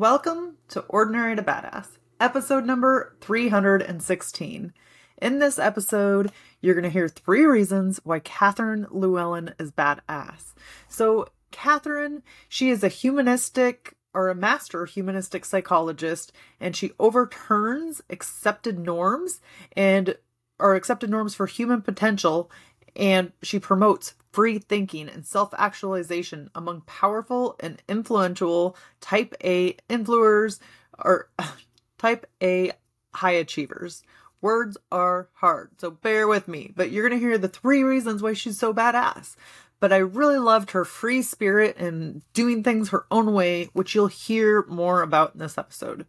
Welcome 0.00 0.56
to 0.68 0.80
Ordinary 0.88 1.36
to 1.36 1.42
Badass, 1.42 1.98
episode 2.18 2.64
number 2.64 3.14
316. 3.20 4.72
In 5.20 5.38
this 5.40 5.58
episode, 5.58 6.32
you're 6.62 6.74
going 6.74 6.84
to 6.84 6.88
hear 6.88 7.06
three 7.06 7.44
reasons 7.44 8.00
why 8.02 8.20
Catherine 8.20 8.86
Llewellyn 8.90 9.52
is 9.58 9.70
badass. 9.70 10.54
So, 10.88 11.28
Catherine, 11.50 12.22
she 12.48 12.70
is 12.70 12.82
a 12.82 12.88
humanistic 12.88 13.94
or 14.14 14.30
a 14.30 14.34
master 14.34 14.86
humanistic 14.86 15.44
psychologist 15.44 16.32
and 16.58 16.74
she 16.74 16.92
overturns 16.98 18.00
accepted 18.08 18.78
norms 18.78 19.42
and 19.76 20.16
or 20.58 20.76
accepted 20.76 21.10
norms 21.10 21.34
for 21.34 21.44
human 21.44 21.82
potential 21.82 22.50
and 22.96 23.32
she 23.42 23.58
promotes 23.58 24.14
free 24.32 24.58
thinking 24.58 25.08
and 25.08 25.26
self-actualization 25.26 26.50
among 26.54 26.82
powerful 26.82 27.56
and 27.60 27.82
influential 27.88 28.76
type 29.00 29.34
A 29.44 29.74
influencers 29.88 30.58
or 30.98 31.30
type 31.98 32.26
A 32.42 32.72
high 33.14 33.32
achievers. 33.32 34.02
Words 34.40 34.78
are 34.90 35.28
hard, 35.34 35.70
so 35.78 35.90
bear 35.90 36.26
with 36.26 36.48
me, 36.48 36.72
but 36.74 36.90
you're 36.90 37.06
going 37.06 37.20
to 37.20 37.26
hear 37.26 37.36
the 37.36 37.48
three 37.48 37.82
reasons 37.82 38.22
why 38.22 38.32
she's 38.32 38.58
so 38.58 38.72
badass 38.72 39.36
but 39.80 39.92
I 39.94 39.96
really 39.96 40.38
loved 40.38 40.72
her 40.72 40.84
free 40.84 41.22
spirit 41.22 41.78
and 41.78 42.22
doing 42.34 42.62
things 42.62 42.90
her 42.90 43.06
own 43.10 43.32
way, 43.32 43.70
which 43.72 43.94
you'll 43.94 44.08
hear 44.08 44.64
more 44.68 45.00
about 45.00 45.32
in 45.32 45.40
this 45.40 45.58
episode. 45.58 46.06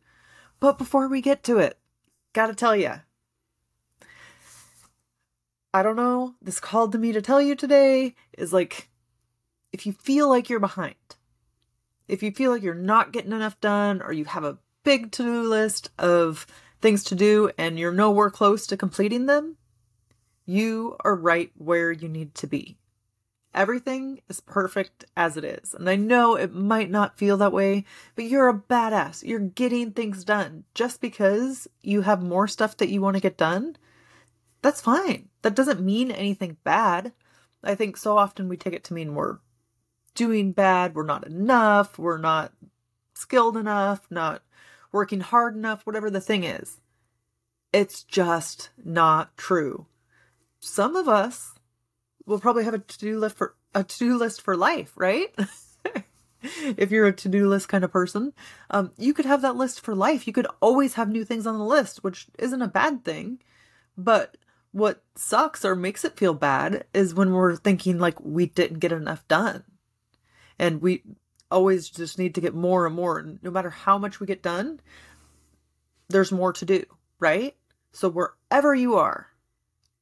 But 0.59 0.77
before 0.77 1.07
we 1.07 1.21
get 1.21 1.41
to 1.45 1.57
it, 1.57 1.79
gotta 2.33 2.53
tell 2.53 2.75
you, 2.75 2.95
I 5.73 5.83
don't 5.83 5.95
know, 5.95 6.35
this 6.41 6.59
called 6.59 6.91
to 6.91 6.97
me 6.97 7.11
to 7.13 7.21
tell 7.21 7.41
you 7.41 7.55
today 7.55 8.15
is 8.37 8.51
like 8.51 8.89
if 9.71 9.85
you 9.85 9.93
feel 9.93 10.27
like 10.27 10.49
you're 10.49 10.59
behind, 10.59 10.95
if 12.07 12.21
you 12.21 12.31
feel 12.31 12.51
like 12.51 12.61
you're 12.61 12.73
not 12.73 13.13
getting 13.13 13.31
enough 13.31 13.59
done, 13.61 14.01
or 14.01 14.11
you 14.11 14.25
have 14.25 14.43
a 14.43 14.57
big 14.83 15.11
to 15.13 15.23
do 15.23 15.43
list 15.43 15.89
of 15.97 16.45
things 16.81 17.03
to 17.05 17.15
do 17.15 17.51
and 17.57 17.79
you're 17.79 17.93
nowhere 17.93 18.29
close 18.29 18.67
to 18.67 18.75
completing 18.75 19.27
them, 19.27 19.55
you 20.45 20.97
are 21.05 21.15
right 21.15 21.51
where 21.55 21.91
you 21.91 22.09
need 22.09 22.35
to 22.35 22.47
be. 22.47 22.77
Everything 23.53 24.21
is 24.29 24.39
perfect 24.39 25.05
as 25.15 25.37
it 25.37 25.43
is. 25.43 25.73
And 25.73 25.89
I 25.89 25.95
know 25.95 26.35
it 26.35 26.53
might 26.53 26.89
not 26.89 27.17
feel 27.17 27.37
that 27.37 27.51
way, 27.51 27.85
but 28.15 28.25
you're 28.25 28.49
a 28.49 28.53
badass. 28.53 29.23
You're 29.23 29.39
getting 29.39 29.91
things 29.91 30.23
done. 30.23 30.63
Just 30.73 31.01
because 31.01 31.67
you 31.81 32.01
have 32.01 32.23
more 32.23 32.47
stuff 32.47 32.77
that 32.77 32.89
you 32.89 33.01
want 33.01 33.15
to 33.15 33.21
get 33.21 33.37
done, 33.37 33.75
that's 34.61 34.81
fine. 34.81 35.29
That 35.41 35.55
doesn't 35.55 35.81
mean 35.81 36.11
anything 36.11 36.57
bad. 36.63 37.13
I 37.63 37.75
think 37.75 37.97
so 37.97 38.17
often 38.17 38.47
we 38.47 38.57
take 38.57 38.73
it 38.73 38.83
to 38.85 38.93
mean 38.93 39.15
we're 39.15 39.37
doing 40.15 40.51
bad, 40.51 40.95
we're 40.95 41.03
not 41.03 41.25
enough, 41.25 41.97
we're 41.97 42.17
not 42.17 42.53
skilled 43.13 43.55
enough, 43.55 44.07
not 44.09 44.41
working 44.91 45.21
hard 45.21 45.55
enough, 45.55 45.85
whatever 45.85 46.09
the 46.09 46.21
thing 46.21 46.43
is. 46.43 46.79
It's 47.71 48.03
just 48.03 48.69
not 48.83 49.37
true. 49.37 49.85
Some 50.59 50.95
of 50.95 51.07
us 51.07 51.53
we'll 52.25 52.39
probably 52.39 52.63
have 52.63 52.73
a 52.73 52.79
to-do 52.79 53.19
list 53.19 53.37
for 53.37 53.55
a 53.73 53.83
to-do 53.83 54.17
list 54.17 54.41
for 54.41 54.55
life, 54.55 54.93
right? 54.95 55.33
if 56.41 56.91
you're 56.91 57.07
a 57.07 57.13
to-do 57.13 57.47
list 57.47 57.69
kind 57.69 57.83
of 57.83 57.91
person, 57.91 58.33
um, 58.69 58.91
you 58.97 59.13
could 59.13 59.25
have 59.25 59.41
that 59.41 59.55
list 59.55 59.81
for 59.81 59.95
life. 59.95 60.27
You 60.27 60.33
could 60.33 60.47
always 60.59 60.95
have 60.95 61.09
new 61.09 61.23
things 61.23 61.47
on 61.47 61.57
the 61.57 61.65
list, 61.65 62.03
which 62.03 62.27
isn't 62.39 62.61
a 62.61 62.67
bad 62.67 63.03
thing. 63.03 63.39
But 63.97 64.37
what 64.71 65.03
sucks 65.15 65.65
or 65.65 65.75
makes 65.75 66.05
it 66.05 66.17
feel 66.17 66.33
bad 66.33 66.85
is 66.93 67.13
when 67.13 67.31
we're 67.31 67.55
thinking 67.55 67.99
like 67.99 68.19
we 68.21 68.45
didn't 68.45 68.79
get 68.79 68.91
enough 68.91 69.27
done. 69.27 69.63
And 70.57 70.81
we 70.81 71.03
always 71.49 71.89
just 71.89 72.17
need 72.17 72.35
to 72.35 72.41
get 72.41 72.53
more 72.53 72.85
and 72.85 72.95
more. 72.95 73.19
And 73.19 73.39
no 73.43 73.51
matter 73.51 73.69
how 73.69 73.97
much 73.97 74.19
we 74.19 74.27
get 74.27 74.43
done, 74.43 74.79
there's 76.09 76.31
more 76.31 76.53
to 76.53 76.65
do, 76.65 76.83
right? 77.19 77.55
So 77.91 78.09
wherever 78.09 78.73
you 78.73 78.95
are, 78.95 79.27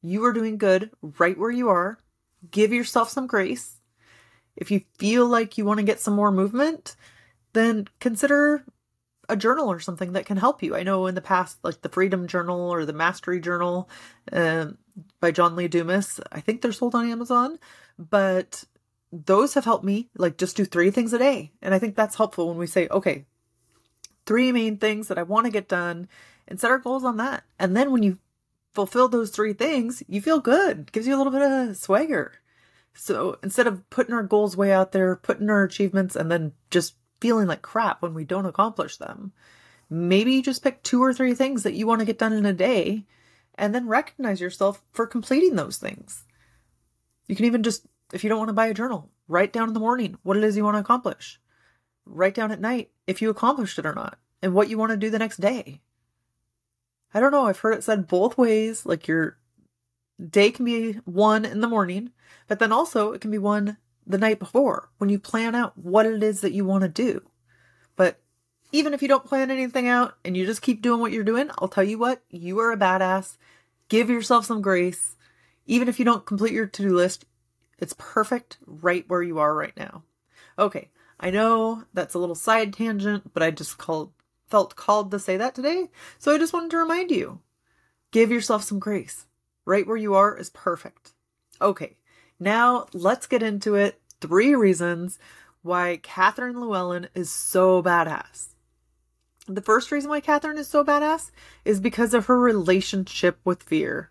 you 0.02 0.24
are 0.26 0.34
doing 0.34 0.58
good 0.58 0.92
right 1.02 1.38
where 1.38 1.52
you 1.52 1.70
are 1.70 1.98
give 2.52 2.74
yourself 2.74 3.10
some 3.10 3.28
grace. 3.28 3.78
If 4.56 4.72
you 4.72 4.82
feel 4.98 5.28
like 5.28 5.58
you 5.58 5.66
want 5.66 5.80
to 5.80 5.86
get 5.86 6.00
some 6.00 6.16
more 6.16 6.32
movement, 6.32 6.96
then 7.54 7.88
consider 8.00 8.64
a 9.30 9.38
journal 9.38 9.72
or 9.72 9.80
something 9.80 10.14
that 10.14 10.26
can 10.26 10.38
help 10.38 10.62
you. 10.62 10.76
I 10.76 10.84
know 10.84 11.08
in 11.08 11.16
the 11.16 11.22
past, 11.22 11.58
like 11.64 11.82
the 11.82 11.90
Freedom 11.90 12.28
Journal 12.28 12.70
or 12.70 12.86
the 12.86 12.94
Mastery 12.94 13.40
Journal 13.40 13.90
uh, 14.32 14.68
by 15.20 15.32
John 15.32 15.56
Lee 15.56 15.68
Dumas, 15.68 16.20
I 16.32 16.42
think 16.42 16.62
they're 16.62 16.72
sold 16.72 16.96
on 16.96 17.10
Amazon, 17.10 17.60
but 17.98 18.66
those 19.12 19.54
have 19.54 19.66
helped 19.66 19.86
me 19.86 20.10
like 20.18 20.38
just 20.38 20.58
do 20.58 20.66
three 20.66 20.92
things 20.92 21.14
a 21.14 21.20
day. 21.20 21.52
And 21.62 21.74
I 21.74 21.80
think 21.80 21.96
that's 21.96 22.16
helpful 22.16 22.48
when 22.48 22.58
we 22.58 22.68
say, 22.68 22.88
okay, 22.90 23.26
three 24.26 24.52
main 24.52 24.78
things 24.78 25.08
that 25.08 25.18
I 25.18 25.24
want 25.24 25.46
to 25.46 25.52
get 25.52 25.70
done 25.70 26.08
and 26.48 26.60
set 26.60 26.72
our 26.72 26.80
goals 26.80 27.04
on 27.04 27.18
that. 27.18 27.44
And 27.58 27.78
then 27.78 27.92
when 27.92 28.04
you 28.04 28.18
fulfill 28.74 29.08
those 29.08 29.32
three 29.32 29.54
things, 29.54 30.04
you 30.08 30.22
feel 30.22 30.40
good. 30.40 30.92
gives 30.92 31.08
you 31.08 31.16
a 31.16 31.18
little 31.18 31.34
bit 31.34 31.42
of 31.42 31.78
swagger. 31.78 32.34
So 32.94 33.38
instead 33.42 33.68
of 33.68 33.90
putting 33.90 34.14
our 34.14 34.24
goals 34.24 34.58
way 34.58 34.72
out 34.72 34.92
there, 34.92 35.16
putting 35.16 35.50
our 35.50 35.64
achievements, 35.64 36.16
and 36.16 36.32
then 36.32 36.54
just 36.70 36.96
feeling 37.20 37.48
like 37.48 37.62
crap 37.62 38.02
when 38.02 38.14
we 38.14 38.24
don't 38.24 38.46
accomplish 38.46 38.98
them, 38.98 39.32
maybe 39.90 40.34
you 40.34 40.44
just 40.44 40.64
pick 40.64 40.84
two 40.84 41.04
or 41.04 41.14
three 41.14 41.34
things 41.34 41.64
that 41.64 41.74
you 41.74 41.88
want 41.88 42.00
to 42.00 42.06
get 42.06 42.18
done 42.18 42.34
in 42.34 42.46
a 42.46 42.54
day 42.54 43.06
and 43.56 43.76
then 43.76 43.88
recognize 43.88 44.40
yourself 44.40 44.82
for 44.92 45.06
completing 45.06 45.56
those 45.56 45.78
things. 45.78 46.24
You 47.28 47.36
can 47.36 47.46
even 47.46 47.64
just, 47.64 47.86
if 48.14 48.24
you 48.24 48.30
don't 48.30 48.40
want 48.40 48.50
to 48.50 48.54
buy 48.54 48.68
a 48.68 48.74
journal, 48.74 49.10
write 49.28 49.54
down 49.54 49.68
in 49.68 49.74
the 49.74 49.80
morning 49.80 50.18
what 50.24 50.38
it 50.38 50.44
is 50.44 50.58
you 50.58 50.64
want 50.64 50.76
to 50.76 50.82
accomplish. 50.82 51.40
Write 52.06 52.34
down 52.34 52.52
at 52.52 52.62
night 52.62 52.92
if 53.06 53.22
you 53.22 53.30
accomplished 53.30 53.78
it 53.78 53.86
or 53.86 53.94
not 53.94 54.18
and 54.42 54.54
what 54.54 54.70
you 54.70 54.78
want 54.78 54.92
to 54.92 54.98
do 54.98 55.10
the 55.10 55.20
next 55.20 55.38
day. 55.38 55.82
I 57.14 57.20
don't 57.20 57.32
know. 57.32 57.48
I've 57.48 57.60
heard 57.60 57.74
it 57.74 57.84
said 57.84 58.08
both 58.08 58.38
ways. 58.38 58.86
Like 58.86 59.08
your 59.08 59.38
day 60.30 60.52
can 60.52 60.66
be 60.66 60.94
one 61.06 61.46
in 61.46 61.62
the 61.62 61.68
morning, 61.68 62.12
but 62.48 62.60
then 62.60 62.72
also 62.72 63.12
it 63.12 63.22
can 63.22 63.32
be 63.32 63.38
one 63.38 63.78
the 64.10 64.18
night 64.18 64.40
before 64.40 64.90
when 64.98 65.10
you 65.10 65.20
plan 65.20 65.56
out 65.56 65.78
what 65.78 66.06
it 66.08 66.22
is 66.24 66.42
that 66.42 66.52
you 66.52 66.66
want 66.66 66.82
to 66.82 66.90
do. 66.90 67.22
But 67.96 68.20
even 68.72 68.94
if 68.94 69.02
you 69.02 69.08
don't 69.08 69.26
plan 69.26 69.52
anything 69.52 69.88
out 69.88 70.16
and 70.26 70.36
you 70.36 70.46
just 70.46 70.64
keep 70.64 70.82
doing 70.82 71.00
what 71.00 71.12
you're 71.12 71.24
doing, 71.24 71.50
I'll 71.60 71.68
tell 71.68 71.84
you 71.84 72.00
what, 72.00 72.24
you 72.30 72.60
are 72.60 72.72
a 72.72 72.78
badass. 72.78 73.38
Give 73.88 74.10
yourself 74.10 74.46
some 74.46 74.62
grace. 74.62 75.16
Even 75.68 75.88
if 75.88 76.00
you 76.00 76.06
don't 76.06 76.26
complete 76.26 76.54
your 76.54 76.66
to 76.66 76.82
do 76.82 76.96
list, 76.96 77.26
it's 77.78 77.96
perfect 77.98 78.58
right 78.66 79.06
where 79.08 79.22
you 79.22 79.38
are 79.38 79.56
right 79.56 79.78
now. 79.78 80.04
Okay, 80.58 80.90
I 81.20 81.30
know 81.30 81.84
that's 81.94 82.16
a 82.16 82.20
little 82.20 82.36
side 82.36 82.74
tangent, 82.74 83.34
but 83.34 83.44
I 83.44 83.52
just 83.52 83.78
called 83.78 84.12
felt 84.48 84.76
called 84.76 85.12
to 85.12 85.20
say 85.20 85.38
that 85.38 85.54
today. 85.54 85.90
So 86.18 86.34
I 86.34 86.40
just 86.40 86.54
wanted 86.54 86.72
to 86.72 86.78
remind 86.78 87.12
you 87.12 87.42
give 88.12 88.32
yourself 88.32 88.64
some 88.64 88.80
grace. 88.80 89.28
Right 89.66 89.86
where 89.86 89.98
you 89.98 90.16
are 90.16 90.36
is 90.36 90.50
perfect. 90.50 91.12
Okay, 91.62 91.98
now 92.40 92.88
let's 92.94 93.28
get 93.28 93.44
into 93.44 93.76
it. 93.76 94.00
Three 94.22 94.56
reasons 94.56 95.20
why 95.62 96.00
Catherine 96.02 96.60
Llewellyn 96.60 97.10
is 97.14 97.32
so 97.32 97.84
badass. 97.84 98.56
The 99.48 99.62
first 99.62 99.92
reason 99.92 100.10
why 100.10 100.22
Catherine 100.22 100.58
is 100.58 100.68
so 100.68 100.84
badass 100.84 101.32
is 101.66 101.80
because 101.80 102.14
of 102.14 102.28
her 102.28 102.40
relationship 102.40 103.40
with 103.44 103.64
fear. 103.64 104.10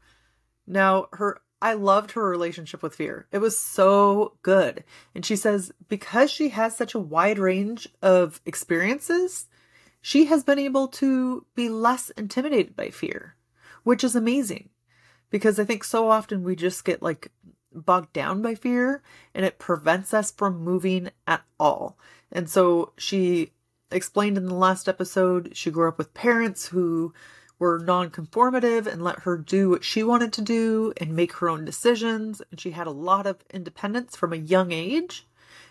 Now, 0.66 1.06
her 1.12 1.40
I 1.60 1.74
loved 1.74 2.12
her 2.12 2.28
relationship 2.28 2.82
with 2.82 2.94
fear. 2.94 3.26
It 3.32 3.38
was 3.38 3.58
so 3.58 4.36
good. 4.42 4.84
And 5.14 5.26
she 5.26 5.34
says 5.34 5.72
because 5.88 6.30
she 6.30 6.50
has 6.50 6.76
such 6.76 6.94
a 6.94 7.00
wide 7.00 7.38
range 7.38 7.88
of 8.00 8.40
experiences, 8.46 9.48
she 10.00 10.26
has 10.26 10.44
been 10.44 10.58
able 10.58 10.88
to 10.88 11.44
be 11.56 11.68
less 11.68 12.10
intimidated 12.10 12.76
by 12.76 12.90
fear, 12.90 13.34
which 13.82 14.04
is 14.04 14.14
amazing 14.14 14.68
because 15.30 15.58
I 15.58 15.64
think 15.64 15.84
so 15.84 16.08
often 16.10 16.44
we 16.44 16.54
just 16.54 16.84
get 16.84 17.02
like 17.02 17.32
bogged 17.72 18.12
down 18.12 18.42
by 18.42 18.54
fear 18.54 19.02
and 19.34 19.44
it 19.44 19.58
prevents 19.58 20.14
us 20.14 20.30
from 20.30 20.64
moving 20.64 21.10
at 21.26 21.42
all. 21.58 21.98
And 22.32 22.48
so 22.48 22.92
she 22.96 23.52
explained 23.90 24.36
in 24.36 24.46
the 24.46 24.54
last 24.54 24.88
episode 24.88 25.56
she 25.56 25.70
grew 25.70 25.88
up 25.88 25.98
with 25.98 26.14
parents 26.14 26.66
who 26.66 27.12
were 27.58 27.78
non-conformative 27.78 28.86
and 28.86 29.02
let 29.02 29.20
her 29.20 29.36
do 29.36 29.70
what 29.70 29.84
she 29.84 30.02
wanted 30.02 30.32
to 30.32 30.42
do 30.42 30.92
and 30.98 31.16
make 31.16 31.32
her 31.34 31.48
own 31.48 31.64
decisions 31.64 32.40
and 32.50 32.60
she 32.60 32.70
had 32.70 32.86
a 32.86 32.92
lot 32.92 33.26
of 33.26 33.44
independence 33.52 34.16
from 34.16 34.32
a 34.32 34.36
young 34.36 34.72
age. 34.72 35.26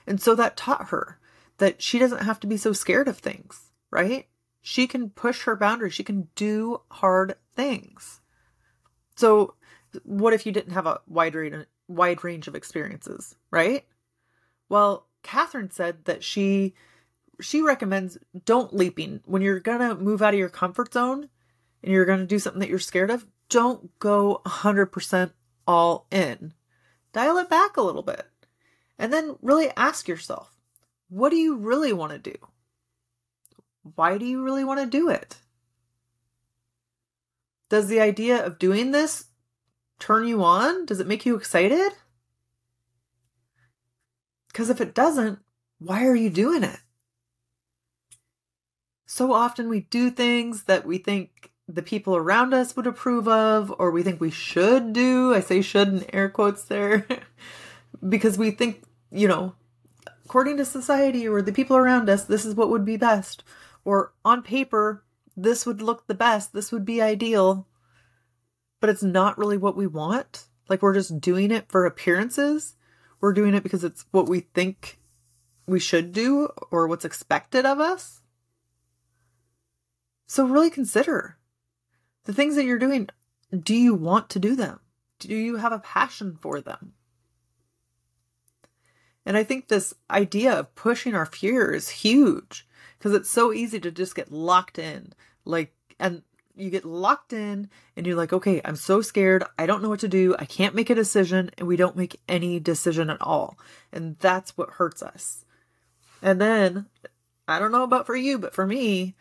And 0.05 0.21
so 0.21 0.35
that 0.35 0.57
taught 0.57 0.89
her 0.89 1.19
that 1.57 1.81
she 1.81 1.99
doesn't 1.99 2.23
have 2.23 2.39
to 2.41 2.47
be 2.47 2.57
so 2.57 2.73
scared 2.73 3.07
of 3.07 3.17
things, 3.17 3.71
right? 3.91 4.27
She 4.61 4.87
can 4.87 5.09
push 5.09 5.43
her 5.43 5.55
boundaries. 5.55 5.93
She 5.93 6.03
can 6.03 6.27
do 6.35 6.81
hard 6.91 7.35
things. 7.55 8.21
So, 9.15 9.55
what 10.03 10.33
if 10.33 10.45
you 10.45 10.51
didn't 10.51 10.73
have 10.73 10.85
a 10.85 10.99
wide 11.07 11.35
range, 11.35 11.65
wide 11.87 12.23
range 12.23 12.47
of 12.47 12.55
experiences, 12.55 13.35
right? 13.51 13.85
Well, 14.69 15.07
Catherine 15.23 15.71
said 15.71 16.05
that 16.05 16.23
she 16.23 16.73
she 17.39 17.61
recommends 17.61 18.17
don't 18.45 18.73
leaping 18.73 19.21
when 19.25 19.41
you're 19.41 19.59
gonna 19.59 19.95
move 19.95 20.21
out 20.21 20.33
of 20.33 20.39
your 20.39 20.49
comfort 20.49 20.93
zone 20.93 21.29
and 21.83 21.91
you're 21.91 22.05
gonna 22.05 22.25
do 22.25 22.39
something 22.39 22.59
that 22.59 22.69
you're 22.69 22.79
scared 22.79 23.11
of. 23.11 23.25
Don't 23.49 23.97
go 23.99 24.41
100% 24.45 25.31
all 25.67 26.07
in. 26.11 26.53
Dial 27.13 27.37
it 27.37 27.49
back 27.49 27.77
a 27.77 27.81
little 27.81 28.03
bit, 28.03 28.25
and 28.99 29.11
then 29.11 29.37
really 29.41 29.69
ask 29.77 30.07
yourself, 30.07 30.51
what 31.09 31.29
do 31.29 31.37
you 31.37 31.55
really 31.55 31.93
want 31.93 32.11
to 32.11 32.19
do? 32.19 32.35
Why 33.95 34.17
do 34.17 34.25
you 34.25 34.43
really 34.43 34.63
want 34.63 34.79
to 34.81 34.85
do 34.85 35.09
it? 35.09 35.37
Does 37.69 37.87
the 37.87 38.01
idea 38.01 38.45
of 38.45 38.59
doing 38.59 38.91
this 38.91 39.25
turn 39.99 40.27
you 40.27 40.43
on? 40.43 40.85
Does 40.85 40.99
it 40.99 41.07
make 41.07 41.25
you 41.25 41.35
excited? 41.35 41.91
Because 44.47 44.69
if 44.69 44.81
it 44.81 44.93
doesn't, 44.93 45.39
why 45.79 46.05
are 46.05 46.15
you 46.15 46.29
doing 46.29 46.63
it? 46.63 46.79
So 49.05 49.31
often 49.31 49.69
we 49.69 49.81
do 49.81 50.09
things 50.09 50.63
that 50.63 50.85
we 50.85 50.97
think 50.97 51.51
the 51.67 51.81
people 51.81 52.15
around 52.15 52.53
us 52.53 52.75
would 52.75 52.87
approve 52.87 53.27
of, 53.27 53.73
or 53.77 53.91
we 53.91 54.03
think 54.03 54.19
we 54.19 54.31
should 54.31 54.93
do. 54.93 55.33
I 55.33 55.41
say 55.41 55.61
should 55.61 55.89
in 55.89 56.15
air 56.15 56.29
quotes 56.29 56.63
there, 56.63 57.05
because 58.09 58.37
we 58.37 58.51
think, 58.51 58.83
you 59.11 59.27
know, 59.27 59.55
according 60.25 60.57
to 60.57 60.65
society 60.65 61.27
or 61.27 61.41
the 61.41 61.51
people 61.51 61.77
around 61.77 62.09
us, 62.09 62.23
this 62.23 62.45
is 62.45 62.55
what 62.55 62.69
would 62.69 62.85
be 62.85 62.97
best. 62.97 63.43
Or 63.85 64.13
on 64.25 64.43
paper, 64.43 65.03
this 65.35 65.65
would 65.65 65.81
look 65.81 66.07
the 66.07 66.13
best, 66.15 66.53
this 66.53 66.71
would 66.71 66.85
be 66.85 67.01
ideal 67.01 67.67
but 68.79 68.89
it's 68.89 69.03
not 69.03 69.37
really 69.37 69.57
what 69.57 69.75
we 69.75 69.87
want. 69.87 70.47
Like 70.69 70.81
we're 70.81 70.93
just 70.93 71.19
doing 71.19 71.51
it 71.51 71.69
for 71.69 71.85
appearances. 71.85 72.75
We're 73.19 73.33
doing 73.33 73.53
it 73.53 73.63
because 73.63 73.83
it's 73.83 74.05
what 74.11 74.29
we 74.29 74.41
think 74.41 74.99
we 75.65 75.79
should 75.79 76.13
do 76.13 76.49
or 76.71 76.87
what's 76.87 77.05
expected 77.05 77.65
of 77.65 77.79
us. 77.79 78.21
So 80.27 80.45
really 80.45 80.69
consider 80.69 81.37
the 82.25 82.33
things 82.33 82.55
that 82.55 82.65
you're 82.65 82.77
doing. 82.77 83.09
Do 83.57 83.75
you 83.75 83.93
want 83.93 84.29
to 84.31 84.39
do 84.39 84.55
them? 84.55 84.79
Do 85.19 85.33
you 85.33 85.55
have 85.55 85.71
a 85.71 85.79
passion 85.79 86.37
for 86.39 86.61
them? 86.61 86.93
And 89.25 89.35
I 89.35 89.43
think 89.43 89.67
this 89.67 89.93
idea 90.09 90.53
of 90.53 90.75
pushing 90.75 91.15
our 91.15 91.25
fear 91.25 91.73
is 91.73 91.89
huge 91.89 92.67
because 92.97 93.13
it's 93.13 93.29
so 93.29 93.51
easy 93.51 93.79
to 93.79 93.91
just 93.91 94.15
get 94.15 94.31
locked 94.31 94.79
in. 94.79 95.13
Like, 95.43 95.73
and 95.99 96.21
you 96.57 96.69
get 96.69 96.85
locked 96.85 97.33
in 97.33 97.69
and 97.95 98.05
you're 98.05 98.15
like, 98.15 98.33
okay, 98.33 98.61
I'm 98.63 98.75
so 98.75 99.01
scared. 99.01 99.43
I 99.57 99.65
don't 99.65 99.81
know 99.81 99.89
what 99.89 99.99
to 100.01 100.07
do. 100.07 100.35
I 100.37 100.45
can't 100.45 100.75
make 100.75 100.89
a 100.89 100.95
decision. 100.95 101.51
And 101.57 101.67
we 101.67 101.75
don't 101.75 101.95
make 101.95 102.19
any 102.27 102.59
decision 102.59 103.09
at 103.09 103.21
all. 103.21 103.57
And 103.91 104.17
that's 104.19 104.57
what 104.57 104.71
hurts 104.71 105.01
us. 105.01 105.45
And 106.21 106.41
then, 106.41 106.87
I 107.47 107.59
don't 107.59 107.71
know 107.71 107.83
about 107.83 108.05
for 108.05 108.15
you, 108.15 108.39
but 108.39 108.53
for 108.53 108.65
me, 108.65 109.15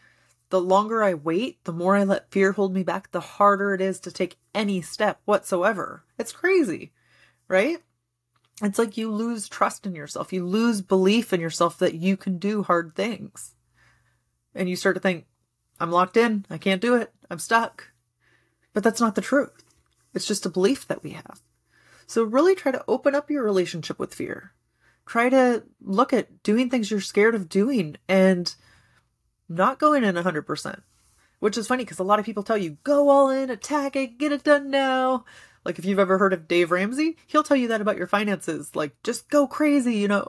the 0.51 0.61
longer 0.61 1.03
I 1.03 1.15
wait, 1.15 1.63
the 1.65 1.73
more 1.73 1.97
I 1.97 2.05
let 2.05 2.31
fear 2.31 2.53
hold 2.53 2.73
me 2.73 2.83
back, 2.83 3.11
the 3.11 3.21
harder 3.21 3.75
it 3.75 3.81
is 3.81 4.01
to 4.01 4.13
take 4.13 4.39
any 4.55 4.81
step 4.81 5.21
whatsoever. 5.25 6.05
It's 6.19 6.33
crazy, 6.33 6.93
right? 7.49 7.79
It's 8.63 8.79
like 8.79 8.97
you 8.97 9.11
lose 9.11 9.49
trust 9.49 9.87
in 9.87 9.95
yourself. 9.95 10.33
You 10.33 10.47
lose 10.47 10.81
belief 10.81 11.33
in 11.33 11.41
yourself 11.41 11.79
that 11.79 11.95
you 11.95 12.17
can 12.17 12.39
do 12.39 12.63
hard 12.63 12.95
things. 12.95 13.55
And 14.55 14.69
you 14.69 14.77
start 14.77 14.97
to 14.97 15.01
think, 15.01 15.27
I'm 15.79 15.91
locked 15.91 16.17
in. 16.17 16.47
I 16.49 16.57
can't 16.57 16.81
do 16.81 16.95
it. 16.95 17.13
I'm 17.31 17.39
stuck. 17.39 17.93
But 18.73 18.83
that's 18.83 19.01
not 19.01 19.15
the 19.15 19.21
truth. 19.21 19.65
It's 20.15 20.27
just 20.27 20.47
a 20.47 20.51
belief 20.51 20.87
that 20.89 21.03
we 21.03 21.11
have. 21.11 21.43
So 22.07 22.23
really 22.23 22.55
try 22.55 22.73
to 22.73 22.85
open 22.87 23.15
up 23.15 23.31
your 23.31 23.43
relationship 23.43 23.99
with 23.99 24.15
fear. 24.15 24.53
Try 25.07 25.29
to 25.29 25.63
look 25.81 26.13
at 26.13 26.43
doing 26.43 26.71
things 26.71 26.91
you're 26.91 27.01
scared 27.01 27.35
of 27.35 27.49
doing 27.49 27.97
and 28.09 28.55
not 29.49 29.79
going 29.79 30.05
in 30.05 30.15
100%. 30.15 30.83
Which 31.39 31.59
is 31.59 31.67
funny 31.67 31.85
because 31.85 31.99
a 31.99 32.05
lot 32.05 32.19
of 32.19 32.25
people 32.25 32.43
tell 32.43 32.57
you, 32.57 32.79
go 32.83 33.09
all 33.09 33.31
in, 33.31 33.51
attack 33.51 33.95
it, 33.95 34.19
get 34.19 34.33
it 34.33 34.43
done 34.43 34.71
now. 34.71 35.25
Like 35.65 35.79
if 35.79 35.85
you've 35.85 35.99
ever 35.99 36.19
heard 36.19 36.33
of 36.33 36.49
Dave 36.49 36.71
Ramsey, 36.71 37.17
he'll 37.27 37.43
tell 37.43 37.57
you 37.57 37.69
that 37.69 37.81
about 37.81 37.99
your 37.99 38.07
finances. 38.07 38.75
Like 38.75 39.03
just 39.03 39.29
go 39.29 39.47
crazy, 39.47 39.97
you 39.97 40.09
know. 40.09 40.29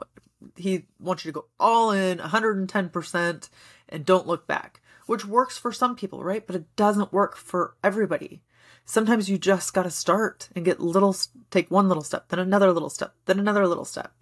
He 0.55 0.85
wants 0.99 1.25
you 1.25 1.31
to 1.31 1.39
go 1.39 1.45
all 1.59 1.91
in 1.91 2.19
110% 2.19 3.49
and 3.89 4.05
don't 4.05 4.27
look 4.27 4.47
back 4.47 4.81
which 5.07 5.25
works 5.25 5.57
for 5.57 5.71
some 5.71 5.95
people, 5.95 6.23
right? 6.23 6.45
But 6.45 6.55
it 6.55 6.75
doesn't 6.75 7.13
work 7.13 7.35
for 7.35 7.75
everybody. 7.83 8.43
Sometimes 8.85 9.29
you 9.29 9.37
just 9.37 9.73
got 9.73 9.83
to 9.83 9.89
start 9.89 10.49
and 10.55 10.63
get 10.63 10.79
little, 10.79 11.15
take 11.49 11.69
one 11.69 11.87
little 11.87 12.03
step, 12.03 12.29
then 12.29 12.39
another 12.39 12.71
little 12.71 12.89
step, 12.89 13.13
then 13.25 13.39
another 13.39 13.67
little 13.67 13.85
step. 13.85 14.13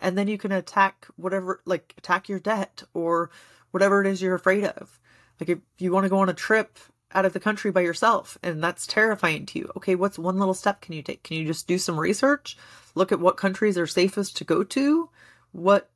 And 0.00 0.18
then 0.18 0.28
you 0.28 0.38
can 0.38 0.52
attack 0.52 1.06
whatever, 1.16 1.60
like 1.64 1.94
attack 1.98 2.28
your 2.28 2.38
debt 2.38 2.82
or 2.92 3.30
whatever 3.70 4.00
it 4.00 4.06
is 4.06 4.22
you're 4.22 4.34
afraid 4.34 4.64
of. 4.64 5.00
Like 5.40 5.48
if 5.48 5.58
you 5.78 5.92
want 5.92 6.04
to 6.04 6.10
go 6.10 6.18
on 6.18 6.28
a 6.28 6.34
trip 6.34 6.78
out 7.12 7.24
of 7.24 7.32
the 7.32 7.40
country 7.40 7.70
by 7.70 7.80
yourself 7.80 8.36
and 8.42 8.62
that's 8.62 8.86
terrifying 8.86 9.46
to 9.46 9.58
you. 9.58 9.70
Okay, 9.76 9.94
what's 9.94 10.18
one 10.18 10.38
little 10.38 10.54
step 10.54 10.80
can 10.80 10.94
you 10.94 11.02
take? 11.02 11.22
Can 11.22 11.36
you 11.36 11.46
just 11.46 11.66
do 11.66 11.78
some 11.78 11.98
research? 11.98 12.56
Look 12.94 13.12
at 13.12 13.20
what 13.20 13.36
countries 13.36 13.78
are 13.78 13.86
safest 13.86 14.36
to 14.38 14.44
go 14.44 14.62
to? 14.64 15.10
What 15.52 15.90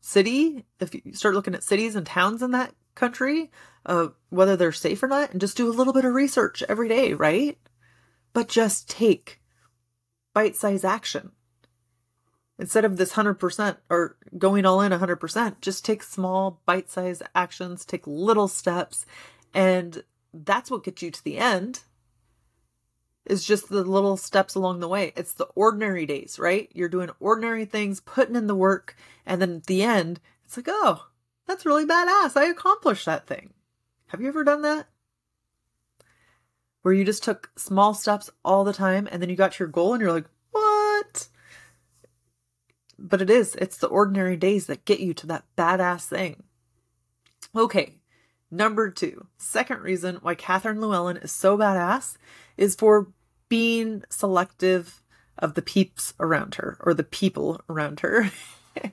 city? 0.00 0.64
If 0.80 0.94
you 0.94 1.14
start 1.14 1.34
looking 1.34 1.54
at 1.54 1.62
cities 1.62 1.96
and 1.96 2.06
towns 2.06 2.42
in 2.42 2.50
that 2.52 2.74
country, 2.94 3.50
uh, 3.86 4.08
whether 4.30 4.56
they're 4.56 4.72
safe 4.72 5.02
or 5.02 5.08
not, 5.08 5.32
and 5.32 5.40
just 5.40 5.56
do 5.56 5.68
a 5.68 5.72
little 5.72 5.92
bit 5.92 6.04
of 6.04 6.14
research 6.14 6.62
every 6.68 6.88
day, 6.88 7.12
right? 7.12 7.58
But 8.32 8.48
just 8.48 8.88
take 8.88 9.40
bite 10.32 10.56
sized 10.56 10.84
action. 10.84 11.32
Instead 12.58 12.84
of 12.84 12.96
this 12.96 13.14
100% 13.14 13.76
or 13.90 14.16
going 14.38 14.64
all 14.64 14.80
in 14.80 14.92
100%, 14.92 15.60
just 15.60 15.84
take 15.84 16.02
small 16.02 16.60
bite 16.64 16.90
sized 16.90 17.22
actions, 17.34 17.84
take 17.84 18.06
little 18.06 18.48
steps, 18.48 19.04
and 19.52 20.04
that's 20.32 20.70
what 20.70 20.84
gets 20.84 21.02
you 21.02 21.10
to 21.10 21.24
the 21.24 21.38
end. 21.38 21.80
Is 23.24 23.44
just 23.44 23.68
the 23.68 23.84
little 23.84 24.16
steps 24.16 24.54
along 24.56 24.80
the 24.80 24.88
way. 24.88 25.12
It's 25.16 25.34
the 25.34 25.46
ordinary 25.54 26.06
days, 26.06 26.38
right? 26.40 26.68
You're 26.74 26.88
doing 26.88 27.10
ordinary 27.20 27.64
things, 27.64 28.00
putting 28.00 28.34
in 28.34 28.48
the 28.48 28.54
work, 28.54 28.96
and 29.24 29.40
then 29.40 29.56
at 29.56 29.66
the 29.66 29.82
end, 29.82 30.20
it's 30.44 30.56
like, 30.56 30.66
oh, 30.68 31.06
that's 31.52 31.66
really 31.66 31.84
badass. 31.84 32.34
I 32.34 32.46
accomplished 32.46 33.04
that 33.04 33.26
thing. 33.26 33.52
Have 34.06 34.22
you 34.22 34.28
ever 34.28 34.42
done 34.42 34.62
that? 34.62 34.86
Where 36.80 36.94
you 36.94 37.04
just 37.04 37.22
took 37.22 37.50
small 37.56 37.92
steps 37.92 38.30
all 38.42 38.64
the 38.64 38.72
time 38.72 39.06
and 39.12 39.20
then 39.20 39.28
you 39.28 39.36
got 39.36 39.52
to 39.52 39.64
your 39.64 39.68
goal 39.68 39.92
and 39.92 40.00
you're 40.00 40.12
like, 40.12 40.24
what? 40.50 41.28
But 42.98 43.20
it 43.20 43.28
is, 43.28 43.54
it's 43.56 43.76
the 43.76 43.88
ordinary 43.88 44.36
days 44.36 44.66
that 44.66 44.86
get 44.86 45.00
you 45.00 45.12
to 45.12 45.26
that 45.26 45.44
badass 45.56 46.06
thing. 46.06 46.42
Okay, 47.54 47.98
number 48.50 48.90
two, 48.90 49.26
second 49.36 49.82
reason 49.82 50.16
why 50.22 50.34
Catherine 50.34 50.80
Llewellyn 50.80 51.18
is 51.18 51.32
so 51.32 51.58
badass 51.58 52.16
is 52.56 52.74
for 52.74 53.08
being 53.50 54.04
selective 54.08 55.02
of 55.38 55.52
the 55.52 55.62
peeps 55.62 56.14
around 56.18 56.54
her 56.54 56.78
or 56.80 56.94
the 56.94 57.04
people 57.04 57.60
around 57.68 58.00
her. 58.00 58.30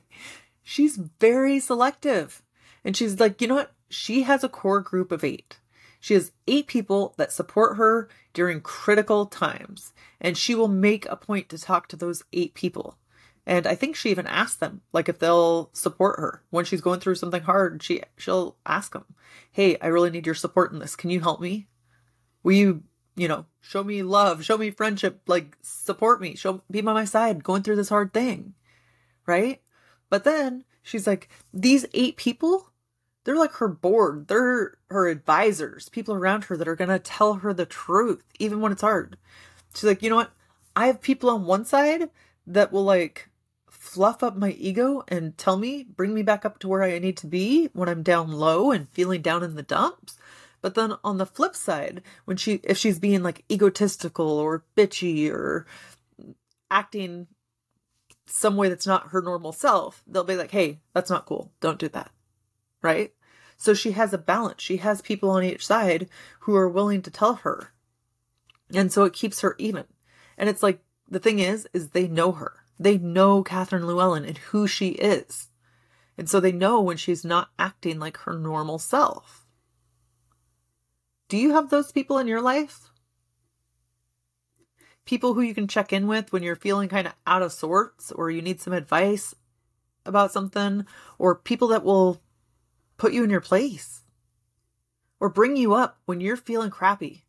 she's 0.61 0.97
very 0.97 1.59
selective. 1.59 2.43
And 2.83 2.95
she's 2.95 3.19
like, 3.19 3.41
you 3.41 3.47
know 3.47 3.55
what? 3.55 3.73
She 3.89 4.23
has 4.23 4.43
a 4.43 4.49
core 4.49 4.81
group 4.81 5.11
of 5.11 5.23
eight. 5.23 5.59
She 5.99 6.13
has 6.13 6.31
eight 6.47 6.67
people 6.67 7.13
that 7.17 7.31
support 7.31 7.77
her 7.77 8.07
during 8.33 8.61
critical 8.61 9.25
times, 9.25 9.91
and 10.21 10.37
she 10.37 10.55
will 10.55 10.69
make 10.69 11.05
a 11.07 11.17
point 11.17 11.49
to 11.49 11.57
talk 11.57 11.87
to 11.89 11.97
those 11.97 12.23
eight 12.31 12.53
people. 12.53 12.97
And 13.45 13.65
I 13.65 13.75
think 13.75 13.95
she 13.95 14.11
even 14.11 14.27
asked 14.27 14.59
them, 14.59 14.81
like, 14.93 15.09
if 15.09 15.19
they'll 15.19 15.71
support 15.73 16.19
her 16.19 16.43
when 16.51 16.65
she's 16.65 16.81
going 16.81 16.99
through 16.99 17.15
something 17.15 17.41
hard. 17.41 17.81
She 17.83 18.01
she'll 18.15 18.55
ask 18.65 18.93
them, 18.93 19.05
"Hey, 19.51 19.77
I 19.79 19.87
really 19.87 20.11
need 20.11 20.25
your 20.25 20.35
support 20.35 20.71
in 20.71 20.79
this. 20.79 20.95
Can 20.95 21.09
you 21.09 21.19
help 21.19 21.41
me? 21.41 21.67
Will 22.43 22.53
you, 22.53 22.83
you 23.15 23.27
know, 23.27 23.45
show 23.59 23.83
me 23.83 24.03
love, 24.03 24.45
show 24.45 24.57
me 24.57 24.71
friendship, 24.71 25.21
like 25.27 25.57
support 25.61 26.21
me, 26.21 26.35
show 26.35 26.61
be 26.69 26.81
by 26.81 26.93
my 26.93 27.05
side 27.05 27.43
going 27.43 27.63
through 27.63 27.77
this 27.77 27.89
hard 27.89 28.13
thing, 28.13 28.53
right?" 29.25 29.61
But 30.09 30.23
then 30.23 30.63
she's 30.81 31.07
like, 31.07 31.29
these 31.53 31.85
eight 31.93 32.17
people, 32.17 32.68
they're 33.29 33.37
like 33.37 33.53
her 33.53 33.67
board. 33.67 34.27
They're 34.27 34.75
her 34.89 35.07
advisors, 35.07 35.87
people 35.87 36.15
around 36.15 36.45
her 36.45 36.57
that 36.57 36.67
are 36.67 36.75
going 36.75 36.89
to 36.89 36.97
tell 36.97 37.35
her 37.35 37.53
the 37.53 37.67
truth, 37.67 38.23
even 38.39 38.59
when 38.59 38.71
it's 38.71 38.81
hard. 38.81 39.17
She's 39.75 39.83
like, 39.83 40.01
you 40.01 40.09
know 40.09 40.15
what? 40.15 40.31
I 40.75 40.87
have 40.87 40.99
people 40.99 41.29
on 41.29 41.45
one 41.45 41.63
side 41.63 42.09
that 42.47 42.71
will 42.71 42.83
like 42.83 43.29
fluff 43.69 44.23
up 44.23 44.35
my 44.35 44.49
ego 44.53 45.03
and 45.07 45.37
tell 45.37 45.57
me, 45.57 45.83
bring 45.83 46.15
me 46.15 46.23
back 46.23 46.43
up 46.43 46.57
to 46.57 46.67
where 46.67 46.81
I 46.81 46.97
need 46.97 47.17
to 47.17 47.27
be 47.27 47.69
when 47.73 47.87
I'm 47.87 48.01
down 48.01 48.31
low 48.31 48.71
and 48.71 48.89
feeling 48.89 49.21
down 49.21 49.43
in 49.43 49.53
the 49.53 49.61
dumps. 49.61 50.17
But 50.61 50.73
then 50.73 50.93
on 51.03 51.19
the 51.19 51.27
flip 51.27 51.55
side, 51.55 52.01
when 52.25 52.35
she, 52.35 52.61
if 52.63 52.79
she's 52.79 52.97
being 52.97 53.21
like 53.21 53.45
egotistical 53.47 54.27
or 54.27 54.65
bitchy 54.75 55.31
or 55.31 55.67
acting 56.71 57.27
some 58.25 58.55
way 58.55 58.69
that's 58.69 58.87
not 58.87 59.09
her 59.09 59.21
normal 59.21 59.51
self, 59.51 60.01
they'll 60.07 60.23
be 60.23 60.35
like, 60.35 60.49
hey, 60.49 60.79
that's 60.95 61.11
not 61.11 61.27
cool. 61.27 61.51
Don't 61.59 61.77
do 61.77 61.89
that. 61.89 62.09
Right? 62.81 63.13
So 63.59 63.73
she 63.73 63.91
has 63.91 64.13
a 64.13 64.17
balance. 64.17 64.61
She 64.61 64.77
has 64.77 65.01
people 65.01 65.29
on 65.29 65.43
each 65.43 65.65
side 65.65 66.09
who 66.41 66.55
are 66.55 66.69
willing 66.69 67.01
to 67.01 67.11
tell 67.11 67.35
her. 67.35 67.73
And 68.73 68.91
so 68.91 69.03
it 69.03 69.11
keeps 69.11 69.41
her 69.41 69.55
even. 69.59 69.83
And 70.37 70.49
it's 70.49 70.63
like, 70.63 70.79
the 71.09 71.19
thing 71.19 71.39
is, 71.39 71.67
is 71.73 71.89
they 71.89 72.07
know 72.07 72.31
her. 72.31 72.53
They 72.79 72.97
know 72.97 73.43
Catherine 73.43 73.85
Llewellyn 73.85 74.23
and 74.23 74.37
who 74.37 74.65
she 74.65 74.91
is. 74.91 75.49
And 76.17 76.29
so 76.29 76.39
they 76.39 76.53
know 76.53 76.79
when 76.79 76.95
she's 76.95 77.25
not 77.25 77.49
acting 77.59 77.99
like 77.99 78.17
her 78.19 78.39
normal 78.39 78.79
self. 78.79 79.45
Do 81.27 81.37
you 81.37 81.51
have 81.51 81.69
those 81.69 81.91
people 81.91 82.17
in 82.17 82.27
your 82.27 82.41
life? 82.41 82.89
People 85.03 85.33
who 85.33 85.41
you 85.41 85.53
can 85.53 85.67
check 85.67 85.91
in 85.91 86.07
with 86.07 86.31
when 86.31 86.43
you're 86.43 86.55
feeling 86.55 86.87
kind 86.87 87.07
of 87.07 87.13
out 87.27 87.41
of 87.41 87.51
sorts 87.51 88.11
or 88.13 88.31
you 88.31 88.41
need 88.41 88.61
some 88.61 88.73
advice 88.73 89.35
about 90.05 90.31
something, 90.31 90.85
or 91.17 91.35
people 91.35 91.67
that 91.67 91.83
will 91.83 92.21
put 92.99 93.13
you 93.13 93.23
in 93.23 93.29
your 93.31 93.41
place 93.41 94.03
or 95.19 95.29
bring 95.29 95.55
you 95.55 95.73
up 95.73 95.97
when 96.05 96.21
you're 96.21 96.37
feeling 96.37 96.69
crappy, 96.69 97.25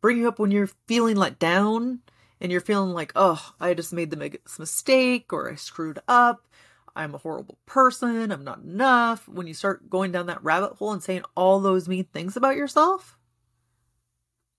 bring 0.00 0.18
you 0.18 0.26
up 0.26 0.38
when 0.38 0.50
you're 0.50 0.70
feeling 0.88 1.16
let 1.16 1.38
down 1.38 2.00
and 2.40 2.50
you're 2.50 2.60
feeling 2.60 2.90
like, 2.90 3.12
oh, 3.14 3.54
I 3.60 3.74
just 3.74 3.92
made 3.92 4.10
the 4.10 4.16
biggest 4.16 4.58
mistake 4.58 5.32
or 5.32 5.50
I 5.50 5.54
screwed 5.54 6.00
up. 6.08 6.48
I'm 6.96 7.14
a 7.14 7.18
horrible 7.18 7.58
person. 7.66 8.32
I'm 8.32 8.44
not 8.44 8.62
enough. 8.62 9.28
When 9.28 9.46
you 9.46 9.54
start 9.54 9.90
going 9.90 10.12
down 10.12 10.26
that 10.26 10.42
rabbit 10.42 10.74
hole 10.74 10.92
and 10.92 11.02
saying 11.02 11.22
all 11.34 11.60
those 11.60 11.88
mean 11.88 12.04
things 12.04 12.36
about 12.36 12.56
yourself, 12.56 13.18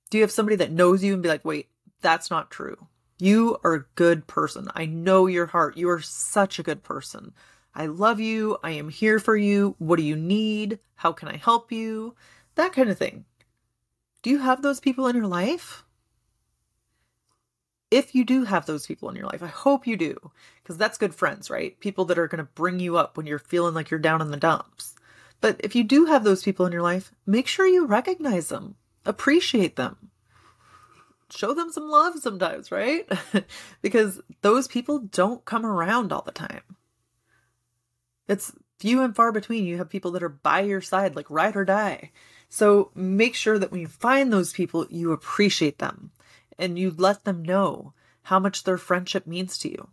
do 0.09 0.19
you 0.19 0.23
have 0.23 0.31
somebody 0.31 0.55
that 0.57 0.71
knows 0.71 1.03
you 1.03 1.13
and 1.13 1.23
be 1.23 1.29
like, 1.29 1.43
wait, 1.43 1.69
that's 2.01 2.29
not 2.29 2.51
true? 2.51 2.87
You 3.19 3.57
are 3.63 3.73
a 3.73 3.85
good 3.95 4.27
person. 4.27 4.69
I 4.75 4.85
know 4.85 5.25
your 5.25 5.47
heart. 5.47 5.75
You 5.75 5.89
are 5.89 6.01
such 6.01 6.59
a 6.59 6.63
good 6.63 6.83
person. 6.83 7.33
I 7.77 7.85
love 7.85 8.19
you. 8.19 8.57
I 8.61 8.71
am 8.71 8.89
here 8.89 9.19
for 9.19 9.37
you. 9.37 9.75
What 9.77 9.95
do 9.95 10.03
you 10.03 10.17
need? 10.17 10.79
How 10.95 11.13
can 11.13 11.29
I 11.29 11.37
help 11.37 11.71
you? 11.71 12.15
That 12.55 12.73
kind 12.73 12.89
of 12.89 12.97
thing. 12.97 13.23
Do 14.21 14.29
you 14.29 14.39
have 14.39 14.61
those 14.61 14.81
people 14.81 15.07
in 15.07 15.15
your 15.15 15.27
life? 15.27 15.85
if 17.89 18.13
you 18.13 18.25
do 18.25 18.43
have 18.43 18.65
those 18.65 18.85
people 18.85 19.09
in 19.09 19.15
your 19.15 19.25
life, 19.25 19.41
I 19.41 19.47
hope 19.47 19.87
you 19.87 19.95
do, 19.95 20.31
because 20.61 20.77
that's 20.77 20.97
good 20.97 21.15
friends, 21.15 21.49
right? 21.49 21.79
People 21.79 22.05
that 22.05 22.17
are 22.17 22.27
going 22.27 22.39
to 22.39 22.51
bring 22.55 22.79
you 22.79 22.97
up 22.97 23.15
when 23.15 23.25
you're 23.25 23.39
feeling 23.39 23.73
like 23.73 23.89
you're 23.89 23.99
down 23.99 24.21
in 24.21 24.31
the 24.31 24.37
dumps. 24.37 24.95
But 25.39 25.61
if 25.63 25.75
you 25.75 25.83
do 25.83 26.05
have 26.05 26.23
those 26.23 26.43
people 26.43 26.65
in 26.65 26.73
your 26.73 26.81
life, 26.81 27.11
make 27.25 27.47
sure 27.47 27.65
you 27.65 27.85
recognize 27.85 28.49
them, 28.49 28.75
appreciate 29.05 29.75
them, 29.75 30.09
show 31.29 31.53
them 31.53 31.71
some 31.71 31.87
love 31.87 32.19
sometimes, 32.19 32.71
right? 32.71 33.07
because 33.81 34.19
those 34.41 34.67
people 34.67 34.99
don't 34.99 35.45
come 35.45 35.65
around 35.65 36.11
all 36.11 36.23
the 36.23 36.31
time. 36.31 36.61
It's 38.27 38.51
few 38.79 39.01
and 39.01 39.15
far 39.15 39.31
between. 39.31 39.65
You 39.65 39.77
have 39.77 39.89
people 39.89 40.11
that 40.11 40.23
are 40.23 40.29
by 40.29 40.61
your 40.61 40.81
side, 40.81 41.15
like 41.15 41.29
ride 41.29 41.55
or 41.55 41.65
die. 41.65 42.11
So 42.49 42.91
make 42.95 43.35
sure 43.35 43.59
that 43.59 43.71
when 43.71 43.81
you 43.81 43.87
find 43.87 44.31
those 44.31 44.53
people, 44.53 44.85
you 44.89 45.11
appreciate 45.11 45.79
them 45.79 46.11
and 46.57 46.77
you 46.77 46.93
let 46.95 47.23
them 47.23 47.43
know 47.43 47.93
how 48.23 48.39
much 48.39 48.63
their 48.63 48.77
friendship 48.77 49.27
means 49.27 49.57
to 49.59 49.69
you. 49.69 49.89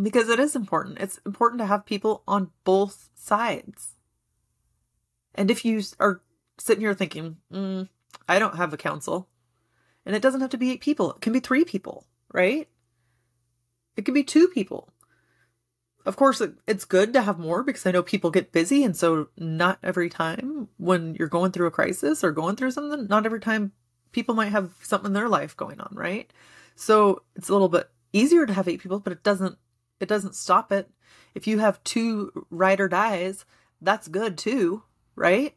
Because 0.00 0.28
it 0.28 0.38
is 0.38 0.56
important. 0.56 0.98
It's 0.98 1.18
important 1.26 1.60
to 1.60 1.66
have 1.66 1.84
people 1.84 2.22
on 2.26 2.50
both 2.64 3.08
sides. 3.14 3.96
And 5.34 5.50
if 5.50 5.64
you 5.64 5.82
are 5.98 6.22
sitting 6.58 6.82
here 6.82 6.94
thinking, 6.94 7.36
mm, 7.52 7.88
I 8.28 8.38
don't 8.38 8.56
have 8.56 8.72
a 8.72 8.78
council, 8.78 9.28
and 10.06 10.14
it 10.14 10.22
doesn't 10.22 10.40
have 10.40 10.50
to 10.50 10.58
be 10.58 10.70
eight 10.70 10.80
people, 10.80 11.12
it 11.12 11.20
can 11.20 11.32
be 11.32 11.40
three 11.40 11.64
people, 11.64 12.06
right? 12.32 12.68
It 13.96 14.04
can 14.04 14.14
be 14.14 14.24
two 14.24 14.48
people. 14.48 14.92
Of 16.06 16.16
course, 16.16 16.42
it's 16.66 16.84
good 16.84 17.12
to 17.12 17.22
have 17.22 17.38
more 17.38 17.62
because 17.62 17.84
I 17.84 17.90
know 17.90 18.02
people 18.02 18.30
get 18.30 18.52
busy. 18.52 18.84
And 18.84 18.96
so, 18.96 19.28
not 19.36 19.78
every 19.82 20.08
time 20.08 20.68
when 20.78 21.14
you're 21.14 21.28
going 21.28 21.52
through 21.52 21.66
a 21.66 21.70
crisis 21.70 22.24
or 22.24 22.32
going 22.32 22.56
through 22.56 22.70
something, 22.70 23.06
not 23.06 23.26
every 23.26 23.40
time 23.40 23.72
people 24.12 24.34
might 24.34 24.52
have 24.52 24.72
something 24.82 25.08
in 25.08 25.12
their 25.12 25.28
life 25.28 25.56
going 25.56 25.80
on, 25.80 25.90
right? 25.92 26.32
So 26.74 27.22
it's 27.36 27.48
a 27.48 27.52
little 27.52 27.68
bit 27.68 27.90
easier 28.12 28.46
to 28.46 28.52
have 28.52 28.68
eight 28.68 28.80
people, 28.80 29.00
but 29.00 29.12
it 29.12 29.22
doesn't 29.22 29.58
it 30.00 30.08
doesn't 30.08 30.34
stop 30.34 30.72
it. 30.72 30.90
If 31.34 31.46
you 31.46 31.58
have 31.58 31.82
two 31.84 32.46
ride 32.50 32.80
or 32.80 32.88
dies, 32.88 33.44
that's 33.82 34.08
good 34.08 34.38
too, 34.38 34.82
right? 35.14 35.54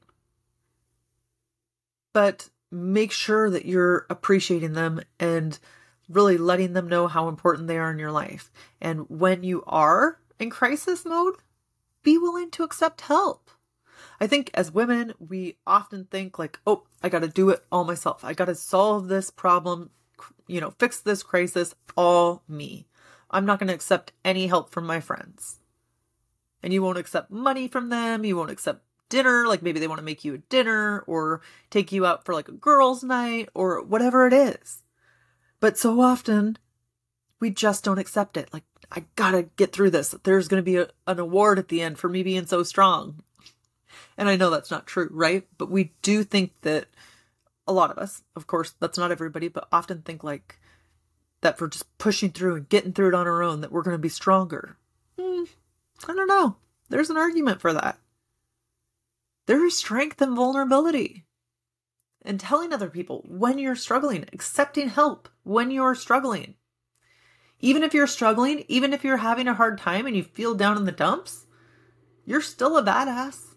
But 2.12 2.50
make 2.70 3.12
sure 3.12 3.50
that 3.50 3.66
you're 3.66 4.06
appreciating 4.10 4.74
them 4.74 5.02
and 5.20 5.58
really 6.10 6.38
letting 6.38 6.74
them 6.74 6.90
know 6.90 7.08
how 7.08 7.30
important 7.30 7.68
they 7.68 7.78
are 7.78 7.90
in 7.90 8.00
your 8.00 8.12
life. 8.12 8.52
And 8.82 9.10
when 9.10 9.44
you 9.44 9.64
are 9.66 10.20
in 10.40 10.50
crisis 10.50 11.06
mode, 11.06 11.36
be 12.04 12.18
willing 12.18 12.52
to 12.52 12.64
accept 12.64 13.02
help. 13.02 13.50
I 14.20 14.28
think 14.28 14.52
as 14.54 14.72
women, 14.72 15.14
we 15.20 15.58
often 15.66 16.06
think 16.06 16.38
like, 16.38 16.60
oh, 16.66 16.84
I 17.02 17.10
got 17.10 17.20
to 17.20 17.28
do 17.28 17.50
it 17.50 17.64
all 17.72 17.84
myself. 17.84 18.24
I 18.24 18.34
got 18.34 18.46
to 18.46 18.56
solve 18.56 19.08
this 19.08 19.30
problem, 19.30 19.90
you 20.48 20.62
know, 20.62 20.72
fix 20.80 21.00
this 21.00 21.24
crisis 21.24 21.76
all 21.96 22.44
me. 22.48 22.88
I'm 23.30 23.46
not 23.46 23.60
going 23.60 23.68
to 23.68 23.74
accept 23.74 24.12
any 24.24 24.48
help 24.48 24.72
from 24.72 24.86
my 24.86 25.00
friends. 25.00 25.60
And 26.62 26.72
you 26.72 26.82
won't 26.82 26.98
accept 26.98 27.32
money 27.32 27.68
from 27.68 27.90
them. 27.90 28.24
You 28.24 28.38
won't 28.38 28.52
accept 28.52 28.86
dinner. 29.10 29.48
Like 29.48 29.62
maybe 29.62 29.80
they 29.80 29.88
want 29.88 30.00
to 30.00 30.06
make 30.06 30.24
you 30.24 30.36
a 30.36 30.40
dinner 30.40 31.04
or 31.08 31.42
take 31.70 31.92
you 31.92 32.06
out 32.06 32.26
for 32.26 32.34
like 32.34 32.48
a 32.48 32.54
girls' 32.54 33.04
night 33.04 33.50
or 33.54 33.82
whatever 33.84 34.28
it 34.28 34.34
is. 34.34 34.84
But 35.60 35.78
so 35.78 36.00
often 36.02 36.58
we 37.40 37.50
just 37.50 37.84
don't 37.84 38.00
accept 38.00 38.38
it. 38.38 38.54
Like, 38.54 38.64
I 38.96 39.06
gotta 39.16 39.44
get 39.56 39.74
through 39.74 39.90
this. 39.90 40.16
There's 40.24 40.48
gonna 40.48 40.62
be 40.62 40.78
a, 40.78 40.88
an 41.08 41.20
award 41.20 41.58
at 41.58 41.68
the 41.68 41.82
end 41.82 41.98
for 41.98 42.08
me 42.08 42.22
being 42.22 42.46
so 42.46 42.64
strong. 42.64 43.24
And 44.18 44.30
I 44.30 44.36
know 44.36 44.50
that's 44.50 44.72
not 44.72 44.86
true, 44.86 45.10
right? 45.12 45.48
But 45.58 45.72
we 45.72 45.94
do 46.04 46.24
think 46.24 46.54
that 46.62 46.86
a 47.68 47.74
lot 47.74 47.90
of 47.90 47.98
us, 47.98 48.22
of 48.36 48.46
course, 48.46 48.76
that's 48.80 48.98
not 48.98 49.12
everybody, 49.12 49.48
but 49.48 49.68
often 49.72 50.02
think 50.02 50.24
like 50.24 50.60
that 51.42 51.58
for 51.58 51.68
just 51.68 51.98
pushing 51.98 52.32
through 52.32 52.56
and 52.56 52.70
getting 52.70 52.94
through 52.94 53.10
it 53.10 53.16
on 53.16 53.28
our 53.28 53.42
own, 53.42 53.62
that 53.62 53.72
we're 53.72 53.84
to 53.84 53.98
be 53.98 54.10
stronger. 54.10 54.78
Hmm, 55.20 55.44
I 56.08 56.14
don't 56.14 56.28
know. 56.28 56.58
There's 56.90 57.10
an 57.10 57.18
argument 57.18 57.62
for 57.62 57.74
that. 57.74 57.98
There 59.46 59.66
is 59.66 59.78
strength 59.78 60.22
in 60.22 60.36
vulnerability. 60.36 61.26
And 62.26 62.40
telling 62.40 62.72
other 62.72 62.90
people 62.90 63.22
when 63.28 63.60
you're 63.60 63.76
struggling, 63.76 64.26
accepting 64.32 64.88
help 64.88 65.28
when 65.44 65.72
you're 65.72 65.96
struggling. 65.96 66.56
Even 67.64 67.82
if 67.82 67.94
you're 67.94 68.08
struggling, 68.08 68.66
even 68.68 68.92
if 68.92 69.06
you're 69.06 69.16
having 69.16 69.48
a 69.48 69.54
hard 69.54 69.78
time 69.78 70.06
and 70.06 70.18
you 70.18 70.24
feel 70.24 70.54
down 70.54 70.76
in 70.76 70.84
the 70.84 70.92
dumps, 70.92 71.46
you're 72.26 72.42
still 72.42 72.78
a 72.78 72.84
badass. 72.84 73.56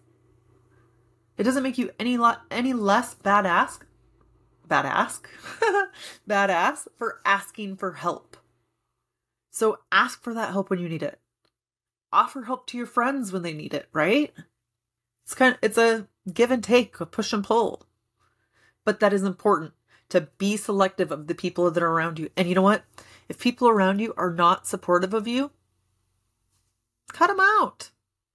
It 1.36 1.42
doesn't 1.42 1.64
make 1.64 1.76
you 1.76 1.90
any 1.98 2.16
lot 2.16 2.42
any 2.48 2.72
less 2.72 3.16
badass 3.16 3.80
badass 4.68 5.20
badass 6.28 6.86
for 6.96 7.20
asking 7.24 7.78
for 7.78 7.94
help. 7.94 8.36
So 9.50 9.80
ask 9.90 10.22
for 10.22 10.32
that 10.34 10.52
help 10.52 10.70
when 10.70 10.78
you 10.78 10.88
need 10.88 11.02
it. 11.02 11.18
Offer 12.12 12.42
help 12.42 12.68
to 12.68 12.78
your 12.78 12.86
friends 12.86 13.32
when 13.32 13.42
they 13.42 13.52
need 13.52 13.74
it, 13.74 13.88
right? 13.92 14.32
It's 15.24 15.34
kind 15.34 15.54
of 15.54 15.58
it's 15.62 15.78
a 15.78 16.06
give 16.32 16.52
and 16.52 16.62
take, 16.62 17.00
a 17.00 17.06
push 17.06 17.32
and 17.32 17.42
pull. 17.42 17.82
But 18.84 19.00
that 19.00 19.12
is 19.12 19.24
important 19.24 19.72
to 20.10 20.28
be 20.38 20.56
selective 20.56 21.10
of 21.10 21.26
the 21.26 21.34
people 21.34 21.68
that 21.68 21.82
are 21.82 21.90
around 21.90 22.20
you. 22.20 22.30
And 22.36 22.48
you 22.48 22.54
know 22.54 22.62
what? 22.62 22.84
If 23.28 23.38
people 23.38 23.68
around 23.68 24.00
you 24.00 24.14
are 24.16 24.32
not 24.32 24.66
supportive 24.66 25.14
of 25.14 25.26
you, 25.26 25.50
cut 27.12 27.28
them 27.28 27.40
out. 27.40 27.90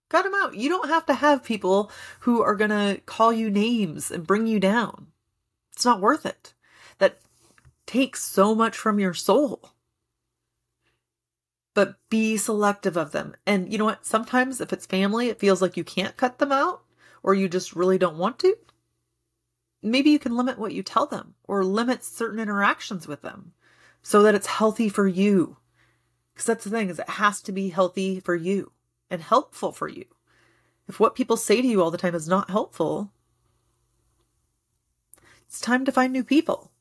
Cut 0.10 0.24
them 0.24 0.34
out. 0.36 0.56
You 0.56 0.68
don't 0.68 0.90
have 0.90 1.06
to 1.06 1.14
have 1.14 1.44
people 1.44 1.90
who 2.22 2.42
are 2.42 2.56
going 2.56 2.72
to 2.72 3.02
call 3.06 3.32
you 3.32 3.50
names 3.50 4.12
and 4.12 4.28
bring 4.28 4.46
you 4.48 4.60
down. 4.60 5.08
It's 5.72 5.86
not 5.86 6.02
worth 6.02 6.26
it. 6.26 6.54
That 6.98 7.20
takes 7.86 8.24
so 8.24 8.54
much 8.54 8.76
from 8.76 9.00
your 9.00 9.14
soul. 9.14 9.72
But 11.74 11.96
be 12.10 12.36
selective 12.36 12.98
of 12.98 13.14
them. 13.14 13.36
And 13.46 13.72
you 13.72 13.78
know 13.78 13.86
what? 13.86 14.06
Sometimes 14.06 14.60
if 14.60 14.74
it's 14.74 14.86
family, 14.86 15.30
it 15.30 15.40
feels 15.40 15.62
like 15.62 15.78
you 15.78 15.86
can't 15.86 16.18
cut 16.18 16.40
them 16.40 16.52
out 16.52 16.82
or 17.24 17.34
you 17.34 17.48
just 17.48 17.74
really 17.74 17.98
don't 17.98 18.18
want 18.18 18.38
to. 18.40 18.58
Maybe 19.82 20.10
you 20.10 20.20
can 20.20 20.36
limit 20.36 20.60
what 20.60 20.74
you 20.74 20.84
tell 20.84 21.06
them 21.06 21.36
or 21.46 21.64
limit 21.64 22.04
certain 22.04 22.40
interactions 22.40 23.08
with 23.08 23.22
them 23.22 23.54
so 24.02 24.24
that 24.24 24.36
it's 24.36 24.48
healthy 24.48 24.90
for 24.90 25.08
you. 25.08 25.58
Because 26.34 26.46
that's 26.46 26.64
the 26.64 26.70
thing 26.70 26.90
is 26.90 27.00
it 27.00 27.10
has 27.10 27.42
to 27.44 27.52
be 27.52 27.70
healthy 27.70 28.20
for 28.20 28.36
you 28.36 28.72
and 29.10 29.22
helpful 29.22 29.72
for 29.72 29.88
you. 29.88 30.06
If 30.88 31.00
what 31.00 31.16
people 31.16 31.38
say 31.38 31.62
to 31.62 31.68
you 31.68 31.82
all 31.82 31.92
the 31.92 31.98
time 31.98 32.16
is 32.16 32.28
not 32.28 32.50
helpful, 32.50 33.12
it's 35.48 35.62
time 35.62 35.86
to 35.86 35.92
find 35.92 36.12
new 36.12 36.24
people. 36.24 36.72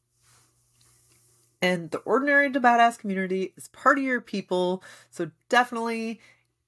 And 1.62 1.90
the 1.90 1.98
Ordinary 1.98 2.50
to 2.50 2.60
Badass 2.60 2.98
community 2.98 3.52
is 3.56 3.68
part 3.68 3.98
of 3.98 4.04
your 4.04 4.20
people. 4.20 4.82
So 5.10 5.30
definitely 5.48 6.20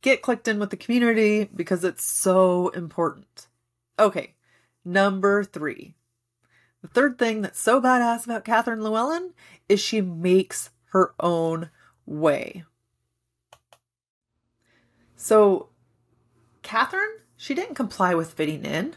get 0.02 0.21
clicked 0.21 0.49
in 0.49 0.59
with 0.59 0.71
the 0.71 0.76
community 0.76 1.49
because 1.54 1.85
it's 1.85 2.04
so 2.04 2.68
important. 2.71 3.47
Okay, 3.99 4.35
number 4.85 5.44
three. 5.44 5.94
The 6.82 6.88
third 6.88 7.18
thing 7.18 7.42
that's 7.42 7.60
so 7.60 7.80
badass 7.80 8.24
about 8.24 8.44
Catherine 8.44 8.82
Llewellyn 8.82 9.32
is 9.68 9.80
she 9.80 10.00
makes 10.00 10.70
her 10.86 11.14
own 11.20 11.70
way. 12.04 12.64
So, 15.16 15.68
Catherine, 16.62 17.18
she 17.36 17.54
didn't 17.54 17.76
comply 17.76 18.14
with 18.14 18.32
fitting 18.32 18.64
in. 18.64 18.94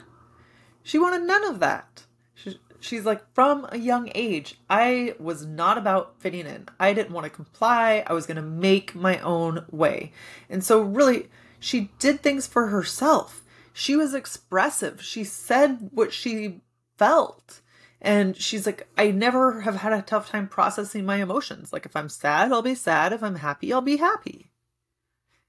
She 0.81 0.97
wanted 0.97 1.21
none 1.21 1.43
of 1.43 1.59
that. 1.59 2.05
She, 2.33 2.59
she's 2.79 3.05
like, 3.05 3.21
from 3.33 3.67
a 3.71 3.77
young 3.77 4.09
age, 4.15 4.59
I 4.67 5.13
was 5.19 5.45
not 5.45 5.77
about 5.77 6.19
fitting 6.19 6.47
in. 6.47 6.67
I 6.79 6.93
didn't 6.93 7.13
want 7.13 7.25
to 7.25 7.29
comply. 7.29 8.03
I 8.07 8.13
was 8.13 8.25
going 8.25 8.37
to 8.37 8.41
make 8.41 8.95
my 8.95 9.19
own 9.19 9.65
way. 9.69 10.11
And 10.49 10.63
so, 10.63 10.81
really, 10.81 11.29
she 11.59 11.91
did 11.99 12.21
things 12.21 12.47
for 12.47 12.67
herself. 12.67 13.43
She 13.71 13.95
was 13.95 14.15
expressive. 14.15 15.03
She 15.03 15.23
said 15.23 15.89
what 15.91 16.11
she 16.11 16.61
felt. 16.97 17.61
And 18.05 18.37
she's 18.37 18.67
like, 18.67 18.87
I 18.99 19.09
never 19.09 19.61
have 19.61 19.77
had 19.77 19.91
a 19.91 20.03
tough 20.03 20.29
time 20.29 20.47
processing 20.47 21.07
my 21.07 21.15
emotions. 21.23 21.73
Like, 21.73 21.87
if 21.87 21.95
I'm 21.95 22.07
sad, 22.07 22.51
I'll 22.51 22.61
be 22.61 22.75
sad. 22.75 23.11
If 23.11 23.23
I'm 23.23 23.37
happy, 23.37 23.73
I'll 23.73 23.81
be 23.81 23.97
happy. 23.97 24.51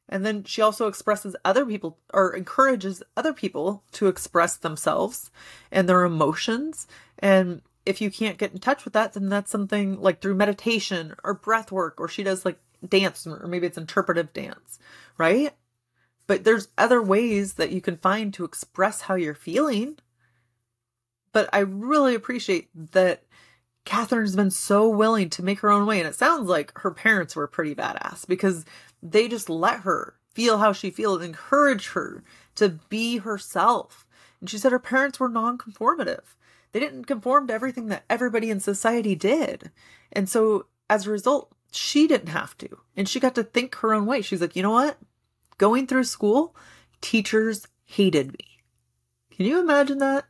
And 0.08 0.24
then 0.24 0.42
she 0.44 0.62
also 0.62 0.88
expresses 0.88 1.36
other 1.44 1.66
people 1.66 1.98
or 2.14 2.34
encourages 2.34 3.02
other 3.14 3.34
people 3.34 3.84
to 3.92 4.06
express 4.06 4.56
themselves 4.56 5.30
and 5.70 5.86
their 5.86 6.04
emotions. 6.04 6.86
And 7.18 7.60
if 7.84 8.00
you 8.00 8.10
can't 8.10 8.38
get 8.38 8.52
in 8.52 8.58
touch 8.58 8.86
with 8.86 8.94
that, 8.94 9.12
then 9.12 9.28
that's 9.28 9.50
something 9.50 10.00
like 10.00 10.22
through 10.22 10.36
meditation 10.36 11.14
or 11.24 11.34
breath 11.34 11.70
work, 11.70 12.00
or 12.00 12.08
she 12.08 12.22
does 12.22 12.46
like 12.46 12.58
dance, 12.88 13.26
or 13.26 13.46
maybe 13.46 13.66
it's 13.66 13.76
interpretive 13.76 14.32
dance, 14.32 14.78
right? 15.18 15.52
But 16.26 16.44
there's 16.44 16.68
other 16.78 17.02
ways 17.02 17.54
that 17.54 17.70
you 17.70 17.82
can 17.82 17.98
find 17.98 18.32
to 18.32 18.44
express 18.44 19.02
how 19.02 19.14
you're 19.14 19.34
feeling. 19.34 19.98
But 21.36 21.50
I 21.52 21.58
really 21.58 22.14
appreciate 22.14 22.70
that 22.92 23.22
Catherine's 23.84 24.34
been 24.34 24.50
so 24.50 24.88
willing 24.88 25.28
to 25.28 25.42
make 25.42 25.60
her 25.60 25.70
own 25.70 25.84
way. 25.84 25.98
And 25.98 26.08
it 26.08 26.14
sounds 26.14 26.48
like 26.48 26.72
her 26.78 26.90
parents 26.90 27.36
were 27.36 27.46
pretty 27.46 27.74
badass 27.74 28.26
because 28.26 28.64
they 29.02 29.28
just 29.28 29.50
let 29.50 29.80
her 29.80 30.14
feel 30.32 30.56
how 30.56 30.72
she 30.72 30.88
feels, 30.88 31.22
encourage 31.22 31.88
her 31.88 32.24
to 32.54 32.70
be 32.88 33.18
herself. 33.18 34.06
And 34.40 34.48
she 34.48 34.56
said 34.56 34.72
her 34.72 34.78
parents 34.78 35.20
were 35.20 35.28
non-conformative. 35.28 36.36
They 36.72 36.80
didn't 36.80 37.04
conform 37.04 37.48
to 37.48 37.52
everything 37.52 37.88
that 37.88 38.04
everybody 38.08 38.48
in 38.48 38.58
society 38.58 39.14
did. 39.14 39.70
And 40.10 40.30
so 40.30 40.64
as 40.88 41.06
a 41.06 41.10
result, 41.10 41.52
she 41.70 42.06
didn't 42.06 42.28
have 42.28 42.56
to. 42.56 42.78
And 42.96 43.06
she 43.06 43.20
got 43.20 43.34
to 43.34 43.44
think 43.44 43.74
her 43.74 43.92
own 43.92 44.06
way. 44.06 44.22
She's 44.22 44.40
like, 44.40 44.56
you 44.56 44.62
know 44.62 44.70
what? 44.70 44.96
Going 45.58 45.86
through 45.86 46.04
school, 46.04 46.56
teachers 47.02 47.68
hated 47.84 48.32
me. 48.32 48.62
Can 49.32 49.44
you 49.44 49.60
imagine 49.60 49.98
that? 49.98 50.24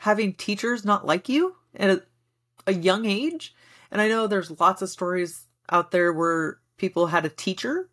Having 0.00 0.34
teachers 0.34 0.84
not 0.84 1.06
like 1.06 1.28
you 1.28 1.56
at 1.74 1.90
a, 1.90 2.02
a 2.66 2.74
young 2.74 3.06
age? 3.06 3.54
And 3.90 4.00
I 4.00 4.08
know 4.08 4.26
there's 4.26 4.60
lots 4.60 4.82
of 4.82 4.90
stories 4.90 5.46
out 5.70 5.90
there 5.90 6.12
where 6.12 6.58
people 6.76 7.06
had 7.06 7.24
a 7.24 7.30
teacher 7.30 7.90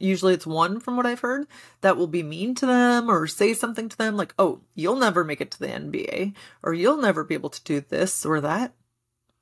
usually 0.00 0.34
it's 0.34 0.46
one 0.46 0.80
from 0.80 0.96
what 0.96 1.06
I've 1.06 1.20
heard 1.20 1.46
that 1.82 1.96
will 1.96 2.06
be 2.06 2.22
mean 2.22 2.54
to 2.56 2.66
them 2.66 3.08
or 3.08 3.26
say 3.26 3.54
something 3.54 3.88
to 3.88 3.96
them 3.96 4.16
like, 4.16 4.34
oh, 4.38 4.60
you'll 4.74 4.96
never 4.96 5.22
make 5.22 5.40
it 5.40 5.50
to 5.52 5.58
the 5.58 5.68
NBA 5.68 6.34
or 6.62 6.72
you'll 6.72 6.96
never 6.96 7.22
be 7.22 7.34
able 7.34 7.50
to 7.50 7.62
do 7.62 7.80
this 7.80 8.24
or 8.24 8.40
that. 8.40 8.74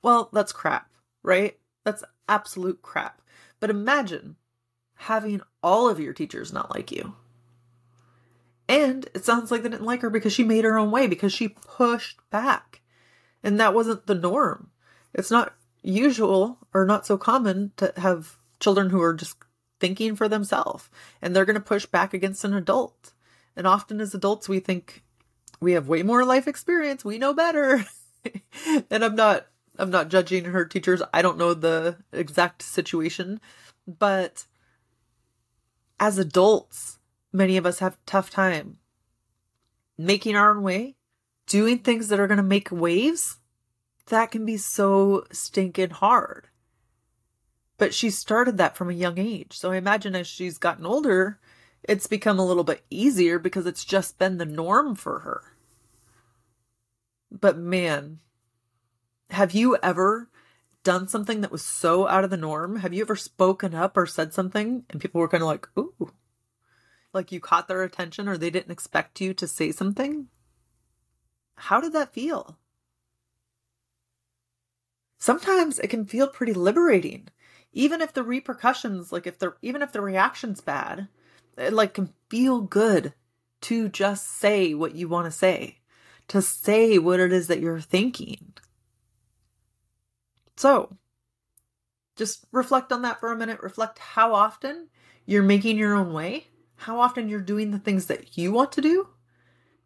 Well, 0.03 0.29
that's 0.33 0.53
crap, 0.53 0.91
right? 1.23 1.57
That's 1.85 2.05
absolute 2.29 2.83
crap. 2.83 3.23
But 3.61 3.71
imagine 3.71 4.37
having 4.97 5.41
all 5.62 5.88
of 5.88 6.00
your 6.00 6.12
teachers 6.12 6.53
not 6.53 6.75
like 6.75 6.91
you. 6.91 7.15
And 8.68 9.08
it 9.14 9.25
sounds 9.25 9.50
like 9.50 9.62
they 9.62 9.70
didn't 9.70 9.87
like 9.87 10.02
her 10.02 10.10
because 10.10 10.32
she 10.32 10.44
made 10.44 10.64
her 10.64 10.78
own 10.78 10.90
way, 10.90 11.06
because 11.06 11.32
she 11.32 11.48
pushed 11.48 12.18
back. 12.30 12.82
And 13.42 13.58
that 13.58 13.75
wasn't 13.75 14.06
the 14.06 14.14
norm. 14.14 14.70
It's 15.14 15.30
not 15.30 15.54
usual 15.82 16.58
or 16.75 16.84
not 16.84 17.06
so 17.06 17.16
common 17.16 17.72
to 17.78 17.92
have 17.96 18.37
children 18.60 18.90
who 18.90 19.00
are 19.00 19.14
just 19.14 19.37
thinking 19.80 20.16
for 20.16 20.28
themselves 20.28 20.90
and 21.22 21.34
they're 21.34 21.44
going 21.44 21.54
to 21.54 21.60
push 21.60 21.87
back 21.87 22.12
against 22.12 22.44
an 22.44 22.52
adult. 22.52 23.12
And 23.56 23.66
often 23.66 24.00
as 24.00 24.14
adults, 24.14 24.48
we 24.48 24.60
think 24.60 25.02
we 25.60 25.72
have 25.72 25.88
way 25.88 26.02
more 26.02 26.25
life 26.25 26.46
experience. 26.46 27.04
We 27.04 27.18
know 27.18 27.33
better. 27.33 27.85
and 28.90 29.04
I'm 29.04 29.14
not, 29.14 29.46
I'm 29.78 29.90
not 29.90 30.09
judging 30.09 30.46
her 30.46 30.64
teachers. 30.64 31.02
I 31.12 31.22
don't 31.22 31.38
know 31.38 31.54
the 31.54 31.96
exact 32.12 32.62
situation, 32.62 33.40
but 33.87 34.44
as 35.98 36.18
adults, 36.18 36.97
many 37.33 37.57
of 37.57 37.67
us 37.67 37.79
have 37.81 37.99
tough 38.07 38.31
time 38.31 38.79
making 39.99 40.37
our 40.37 40.53
own 40.55 40.62
way, 40.62 40.95
doing 41.47 41.79
things 41.81 42.09
that 42.09 42.21
are 42.21 42.29
going 42.29 42.38
to 42.38 42.43
make 42.43 42.71
waves. 42.71 43.38
That 44.07 44.31
can 44.31 44.47
be 44.47 44.57
so 44.57 45.25
stinking 45.33 45.91
hard. 45.91 46.49
But 47.77 47.93
she 47.93 48.11
started 48.11 48.57
that 48.57 48.77
from 48.77 48.88
a 48.88 48.95
young 48.95 49.19
age. 49.19 49.59
So 49.59 49.73
I 49.73 49.77
imagine 49.77 50.14
as 50.14 50.27
she's 50.27 50.57
gotten 50.59 50.87
older, 50.87 51.38
it's 51.83 52.07
become 52.07 52.38
a 52.38 52.47
little 52.47 52.64
bit 52.64 52.85
easier 52.91 53.38
because 53.38 53.67
it's 53.67 53.85
just 53.85 54.19
been 54.19 54.38
the 54.38 54.47
norm 54.47 54.95
for 54.95 55.21
her. 55.21 55.43
But 57.31 57.59
man, 57.59 58.21
have 59.31 59.53
you 59.53 59.77
ever 59.83 60.31
done 60.83 61.07
something 61.07 61.43
that 61.43 61.53
was 61.53 61.62
so 61.62 62.09
out 62.09 62.25
of 62.25 62.31
the 62.31 62.37
norm? 62.37 62.77
Have 62.77 62.95
you 62.95 63.03
ever 63.03 63.17
spoken 63.17 63.75
up 63.75 63.97
or 63.97 64.07
said 64.07 64.33
something 64.33 64.85
and 64.88 65.01
people 65.01 65.21
were 65.21 65.29
kind 65.29 65.43
of 65.43 65.49
like, 65.49 65.69
ooh, 65.79 66.12
like 67.18 67.33
you 67.33 67.40
caught 67.40 67.68
their 67.68 67.83
attention 67.83 68.28
or 68.28 68.38
they 68.38 68.50
didn't 68.50 68.72
expect 68.72 69.20
you 69.20 69.35
to 69.35 69.46
say 69.46 69.72
something? 69.72 70.28
How 71.57 71.81
did 71.81 71.92
that 71.92 72.14
feel? 72.14 72.57
Sometimes 75.18 75.78
it 75.78 75.88
can 75.88 76.07
feel 76.07 76.28
pretty 76.28 76.54
liberating 76.54 77.28
even 77.72 78.00
if 78.00 78.12
the 78.12 78.22
repercussions 78.22 79.12
like 79.12 79.26
if 79.26 79.38
the 79.38 79.54
even 79.62 79.83
if 79.83 79.92
the 79.92 80.00
reaction's 80.00 80.61
bad 80.61 81.09
it 81.57 81.72
like 81.72 81.94
can 81.94 82.12
feel 82.28 82.61
good 82.61 83.12
to 83.61 83.88
just 83.88 84.38
say 84.38 84.74
what 84.74 84.94
you 84.94 85.09
want 85.09 85.26
to 85.26 85.31
say 85.31 85.78
to 86.28 86.40
say 86.40 86.98
what 86.98 87.20
it 87.20 87.33
is 87.33 87.46
that 87.48 87.61
you're 87.61 87.81
thinking 87.81 88.52
so 90.57 90.96
just 92.16 92.46
reflect 92.52 92.92
on 92.92 93.02
that 93.02 93.20
for 93.20 93.31
a 93.31 93.37
minute 93.37 93.62
reflect 93.62 93.98
how 93.98 94.35
often 94.35 94.88
you're 95.26 95.42
making 95.42 95.76
your 95.76 95.94
own 95.94 96.12
way 96.12 96.46
how 96.79 97.01
often 97.01 97.29
you're 97.29 97.41
doing 97.41 97.71
the 97.71 97.79
things 97.79 98.07
that 98.07 98.37
you 98.37 98.53
want 98.53 98.73
to 98.73 98.81
do 98.81 99.09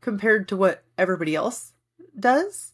compared 0.01 0.49
to 0.49 0.57
what 0.57 0.85
everybody 0.99 1.35
else 1.35 1.73
does 2.19 2.73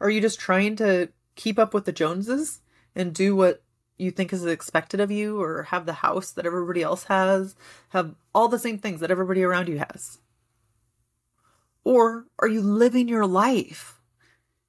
are 0.00 0.10
you 0.10 0.20
just 0.20 0.40
trying 0.40 0.76
to 0.76 1.08
keep 1.36 1.58
up 1.58 1.74
with 1.74 1.84
the 1.84 1.92
joneses 1.92 2.60
and 2.94 3.14
do 3.14 3.36
what 3.36 3.62
you 3.98 4.10
think 4.10 4.32
is 4.32 4.44
expected 4.46 4.98
of 4.98 5.10
you 5.10 5.40
or 5.40 5.64
have 5.64 5.84
the 5.84 5.92
house 5.92 6.32
that 6.32 6.46
everybody 6.46 6.82
else 6.82 7.04
has, 7.04 7.54
have 7.90 8.14
all 8.34 8.48
the 8.48 8.58
same 8.58 8.78
things 8.78 9.00
that 9.00 9.10
everybody 9.10 9.42
around 9.42 9.68
you 9.68 9.78
has? 9.78 10.18
Or 11.84 12.26
are 12.38 12.48
you 12.48 12.62
living 12.62 13.08
your 13.08 13.26
life? 13.26 14.00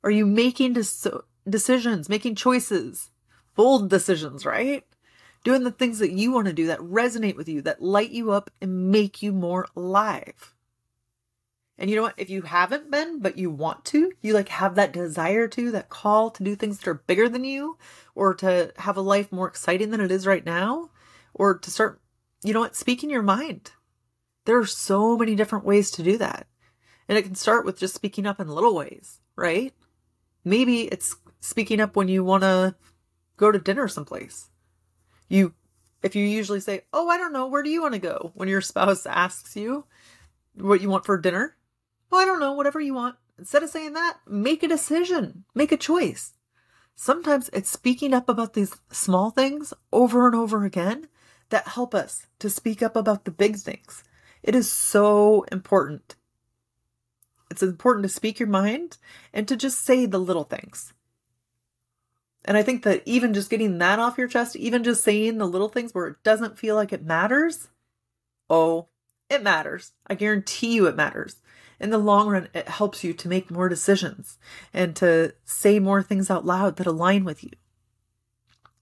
Are 0.04 0.12
you 0.12 0.26
making 0.26 0.74
decisions, 0.74 2.10
making 2.10 2.36
choices, 2.36 3.12
bold 3.56 3.90
decisions, 3.90 4.46
right? 4.46 4.84
Doing 5.44 5.64
the 5.64 5.72
things 5.72 6.00
that 6.00 6.12
you 6.12 6.32
want 6.32 6.48
to 6.48 6.54
do 6.54 6.68
that 6.68 6.80
resonate 6.80 7.36
with 7.36 7.50
you, 7.50 7.62
that 7.64 7.82
light 7.82 8.12
you 8.12 8.32
up 8.32 8.52
and 8.62 8.92
make 8.92 9.24
you 9.24 9.32
more 9.34 9.68
alive. 9.76 10.54
And 11.78 11.90
you 11.90 11.96
know 11.96 12.04
what? 12.04 12.14
If 12.18 12.30
you 12.30 12.44
haven't 12.44 12.92
been, 12.92 13.22
but 13.22 13.40
you 13.40 13.50
want 13.50 13.86
to, 13.86 14.12
you 14.22 14.34
like 14.34 14.50
have 14.50 14.76
that 14.76 14.94
desire 14.94 15.48
to, 15.48 15.72
that 15.72 15.90
call 15.90 16.30
to 16.30 16.44
do 16.44 16.56
things 16.56 16.78
that 16.78 16.88
are 16.88 16.94
bigger 16.94 17.28
than 17.28 17.44
you, 17.44 17.80
or 18.14 18.36
to 18.36 18.72
have 18.78 18.98
a 18.98 19.02
life 19.02 19.32
more 19.32 19.48
exciting 19.48 19.90
than 19.90 20.00
it 20.00 20.12
is 20.12 20.28
right 20.28 20.46
now, 20.46 20.92
or 21.34 21.58
to 21.58 21.72
start, 21.72 22.00
you 22.44 22.54
know 22.54 22.60
what, 22.60 22.76
speaking 22.76 23.10
your 23.10 23.24
mind. 23.24 23.72
There 24.46 24.60
are 24.60 24.66
so 24.68 25.18
many 25.18 25.34
different 25.34 25.66
ways 25.66 25.90
to 25.92 26.04
do 26.04 26.20
that. 26.20 26.46
And 27.10 27.18
it 27.18 27.24
can 27.24 27.34
start 27.34 27.66
with 27.66 27.80
just 27.80 27.96
speaking 27.96 28.28
up 28.28 28.40
in 28.40 28.48
little 28.48 28.76
ways, 28.76 29.20
right? 29.36 29.74
Maybe 30.46 30.84
it's 30.84 31.16
speaking 31.40 31.82
up 31.82 31.96
when 31.96 32.08
you 32.10 32.24
want 32.24 32.44
to 32.44 32.76
go 33.38 33.52
to 33.52 33.58
dinner 33.58 33.88
someplace. 33.88 34.51
You, 35.32 35.54
if 36.04 36.14
you 36.14 36.26
usually 36.26 36.60
say, 36.60 36.82
Oh, 36.92 37.08
I 37.08 37.18
don't 37.18 37.32
know, 37.32 37.48
where 37.48 37.64
do 37.64 37.70
you 37.70 37.82
want 37.82 37.94
to 37.94 38.00
go? 38.00 38.32
When 38.34 38.50
your 38.50 38.60
spouse 38.60 39.06
asks 39.06 39.56
you 39.56 39.86
what 40.56 40.82
you 40.82 40.90
want 40.90 41.06
for 41.06 41.18
dinner, 41.18 41.56
well, 42.10 42.20
I 42.20 42.26
don't 42.26 42.42
know, 42.42 42.52
whatever 42.52 42.82
you 42.82 42.94
want. 42.94 43.16
Instead 43.40 43.64
of 43.64 43.70
saying 43.70 43.94
that, 43.94 44.18
make 44.28 44.62
a 44.62 44.68
decision, 44.68 45.46
make 45.56 45.72
a 45.72 45.78
choice. 45.78 46.34
Sometimes 46.96 47.50
it's 47.54 47.70
speaking 47.70 48.14
up 48.14 48.28
about 48.28 48.56
these 48.56 48.76
small 48.92 49.30
things 49.32 49.74
over 49.94 50.28
and 50.28 50.36
over 50.36 50.66
again 50.66 51.08
that 51.50 51.70
help 51.70 51.96
us 51.96 52.28
to 52.40 52.50
speak 52.50 52.84
up 52.84 52.98
about 52.98 53.24
the 53.24 53.32
big 53.32 53.56
things. 53.56 54.04
It 54.44 54.54
is 54.54 54.70
so 54.70 55.46
important. 55.50 56.16
It's 57.50 57.64
important 57.64 58.04
to 58.04 58.10
speak 58.10 58.38
your 58.38 58.50
mind 58.50 58.98
and 59.34 59.48
to 59.48 59.56
just 59.56 59.86
say 59.86 60.06
the 60.06 60.20
little 60.20 60.44
things. 60.44 60.94
And 62.44 62.58
I 62.58 62.64
think 62.64 62.84
that 62.84 63.04
even 63.06 63.34
just 63.34 63.50
getting 63.50 63.78
that 63.78 64.00
off 64.00 64.18
your 64.18 64.28
chest, 64.28 64.56
even 64.56 64.84
just 64.84 65.04
saying 65.04 65.38
the 65.38 65.48
little 65.48 65.70
things 65.70 65.94
where 65.94 66.08
it 66.08 66.24
doesn't 66.24 66.58
feel 66.58 66.76
like 66.76 66.92
it 66.92 67.06
matters, 67.06 67.68
oh, 68.50 68.88
it 69.30 69.44
matters. 69.44 69.92
I 70.08 70.16
guarantee 70.16 70.74
you 70.74 70.88
it 70.88 70.96
matters 70.96 71.38
in 71.82 71.90
the 71.90 71.98
long 71.98 72.30
run, 72.30 72.48
it 72.54 72.70
helps 72.70 73.04
you 73.04 73.12
to 73.12 73.28
make 73.28 73.50
more 73.50 73.68
decisions 73.68 74.38
and 74.72 74.96
to 74.96 75.34
say 75.44 75.80
more 75.80 76.04
things 76.04 76.30
out 76.30 76.46
loud 76.46 76.76
that 76.76 76.86
align 76.86 77.26
with 77.26 77.44
you. 77.44 77.50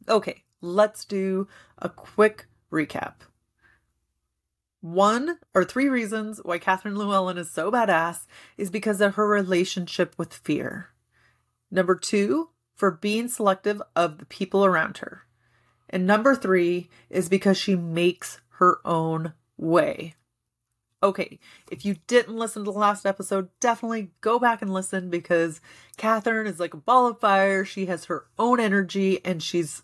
Okay, 0.10 0.44
let's 0.60 1.06
do 1.06 1.48
a 1.78 1.88
quick 1.88 2.48
recap. 2.72 3.14
One 4.82 5.40
or 5.54 5.64
three 5.64 5.88
reasons 5.88 6.42
why 6.44 6.58
Catherine 6.58 6.96
Llewellyn 6.96 7.38
is 7.38 7.50
so 7.50 7.72
badass 7.72 8.26
is 8.58 8.70
because 8.70 9.00
of 9.00 9.16
her 9.16 9.28
relationship 9.28 10.14
with 10.18 10.34
fear. 10.34 10.90
Number 11.72 11.96
two, 11.96 12.50
for 12.80 12.90
being 12.90 13.28
selective 13.28 13.82
of 13.94 14.20
the 14.20 14.26
people 14.26 14.64
around 14.64 15.00
her. 15.00 15.26
And 15.90 16.08
number 16.08 16.34
three 16.34 16.90
is 17.10 17.28
because 17.28 17.58
she 17.58 17.76
makes 17.76 18.40
her 18.52 18.80
own 18.86 19.34
way. 19.58 20.16
Okay, 21.04 21.40
if 21.70 21.86
you 21.86 21.98
didn't 22.08 22.38
listen 22.38 22.64
to 22.64 22.72
the 22.72 22.78
last 22.78 23.06
episode, 23.06 23.50
definitely 23.60 24.12
go 24.22 24.40
back 24.40 24.62
and 24.62 24.74
listen 24.74 25.10
because 25.10 25.60
Catherine 25.98 26.48
is 26.48 26.60
like 26.60 26.74
a 26.74 26.78
ball 26.78 27.08
of 27.08 27.20
fire. 27.20 27.66
She 27.66 27.88
has 27.88 28.06
her 28.06 28.26
own 28.38 28.62
energy 28.62 29.24
and 29.26 29.44
she's 29.44 29.84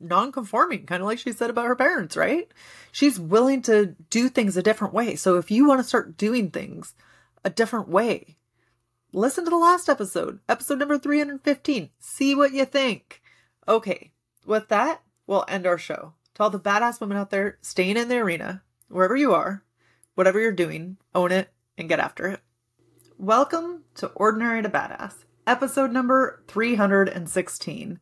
non-conforming 0.00 0.86
kind 0.86 1.02
of 1.02 1.06
like 1.06 1.18
she 1.18 1.30
said 1.30 1.50
about 1.50 1.66
her 1.66 1.76
parents 1.76 2.16
right 2.16 2.50
she's 2.90 3.20
willing 3.20 3.60
to 3.60 3.94
do 4.08 4.30
things 4.30 4.56
a 4.56 4.62
different 4.62 4.94
way 4.94 5.14
so 5.14 5.36
if 5.36 5.50
you 5.50 5.68
want 5.68 5.78
to 5.78 5.86
start 5.86 6.16
doing 6.16 6.50
things 6.50 6.94
a 7.44 7.50
different 7.50 7.86
way 7.86 8.38
listen 9.12 9.44
to 9.44 9.50
the 9.50 9.56
last 9.56 9.88
episode 9.88 10.38
episode 10.48 10.78
number 10.78 10.96
315 10.96 11.90
see 11.98 12.32
what 12.32 12.52
you 12.52 12.64
think. 12.64 13.20
Okay 13.66 14.12
with 14.46 14.68
that 14.68 15.02
we'll 15.26 15.44
end 15.48 15.66
our 15.66 15.78
show. 15.78 16.14
To 16.34 16.44
all 16.44 16.50
the 16.50 16.60
badass 16.60 17.00
women 17.00 17.16
out 17.16 17.30
there 17.30 17.58
staying 17.60 17.96
in 17.96 18.08
the 18.08 18.18
arena 18.18 18.62
wherever 18.88 19.16
you 19.16 19.34
are 19.34 19.64
whatever 20.14 20.38
you're 20.38 20.52
doing 20.52 20.96
own 21.12 21.32
it 21.32 21.52
and 21.76 21.88
get 21.88 21.98
after 21.98 22.28
it. 22.28 22.40
Welcome 23.18 23.82
to 23.96 24.08
ordinary 24.14 24.62
to 24.62 24.68
badass 24.68 25.24
episode 25.44 25.90
number 25.90 26.44
316 26.46 27.98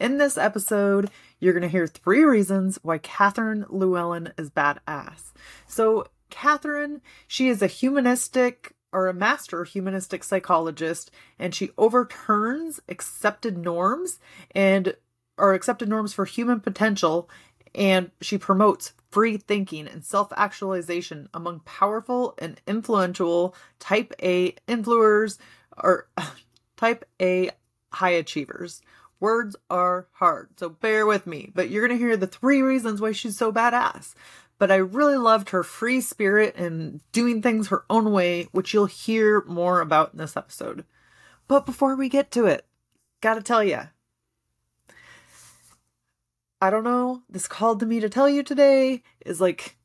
in 0.00 0.18
this 0.18 0.38
episode, 0.38 1.10
you're 1.38 1.52
going 1.52 1.62
to 1.62 1.68
hear 1.68 1.86
three 1.86 2.24
reasons 2.24 2.78
why 2.82 2.98
Catherine 2.98 3.66
Llewellyn 3.68 4.32
is 4.38 4.50
badass. 4.50 5.32
So, 5.66 6.06
Catherine, 6.30 7.02
she 7.28 7.48
is 7.48 7.62
a 7.62 7.66
humanistic 7.66 8.74
or 8.92 9.08
a 9.08 9.14
master 9.14 9.64
humanistic 9.64 10.22
psychologist, 10.22 11.10
and 11.38 11.54
she 11.54 11.70
overturns 11.78 12.80
accepted 12.88 13.56
norms 13.56 14.18
and 14.54 14.94
or 15.38 15.54
accepted 15.54 15.88
norms 15.88 16.12
for 16.12 16.24
human 16.24 16.60
potential, 16.60 17.28
and 17.74 18.10
she 18.20 18.36
promotes 18.36 18.92
free 19.10 19.36
thinking 19.36 19.86
and 19.86 20.04
self-actualization 20.04 21.28
among 21.32 21.60
powerful 21.60 22.34
and 22.38 22.60
influential 22.66 23.54
type 23.78 24.12
A 24.22 24.54
influencers 24.68 25.38
or 25.76 26.08
type 26.76 27.04
A 27.20 27.50
high 27.92 28.10
achievers. 28.10 28.82
Words 29.20 29.54
are 29.70 30.08
hard, 30.12 30.48
so 30.56 30.68
bear 30.68 31.06
with 31.06 31.26
me. 31.26 31.50
But 31.54 31.70
you're 31.70 31.86
going 31.86 31.98
to 31.98 32.04
hear 32.04 32.16
the 32.16 32.26
three 32.26 32.60
reasons 32.60 33.00
why 33.00 33.12
she's 33.12 33.36
so 33.36 33.52
badass. 33.52 34.14
But 34.62 34.70
I 34.70 34.76
really 34.76 35.16
loved 35.16 35.50
her 35.50 35.64
free 35.64 36.00
spirit 36.00 36.54
and 36.54 37.00
doing 37.10 37.42
things 37.42 37.66
her 37.66 37.84
own 37.90 38.12
way, 38.12 38.44
which 38.52 38.72
you'll 38.72 38.86
hear 38.86 39.42
more 39.48 39.80
about 39.80 40.12
in 40.12 40.18
this 40.18 40.36
episode. 40.36 40.84
But 41.48 41.66
before 41.66 41.96
we 41.96 42.08
get 42.08 42.30
to 42.30 42.46
it, 42.46 42.64
gotta 43.20 43.42
tell 43.42 43.64
you, 43.64 43.80
I 46.60 46.70
don't 46.70 46.84
know, 46.84 47.22
this 47.28 47.48
called 47.48 47.80
to 47.80 47.86
me 47.86 47.98
to 47.98 48.08
tell 48.08 48.28
you 48.28 48.44
today 48.44 49.02
is 49.26 49.40
like 49.40 49.78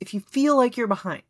if 0.00 0.12
you 0.12 0.18
feel 0.18 0.56
like 0.56 0.76
you're 0.76 0.88
behind, 0.88 1.22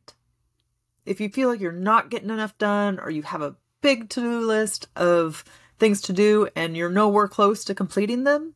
if 1.04 1.20
you 1.20 1.28
feel 1.28 1.50
like 1.50 1.60
you're 1.60 1.72
not 1.72 2.08
getting 2.08 2.30
enough 2.30 2.56
done, 2.56 2.98
or 2.98 3.10
you 3.10 3.20
have 3.20 3.42
a 3.42 3.56
big 3.82 4.08
to 4.08 4.20
do 4.22 4.40
list 4.40 4.86
of 4.96 5.44
things 5.78 6.00
to 6.00 6.14
do 6.14 6.48
and 6.56 6.74
you're 6.74 6.88
nowhere 6.88 7.28
close 7.28 7.64
to 7.64 7.74
completing 7.74 8.24
them, 8.24 8.54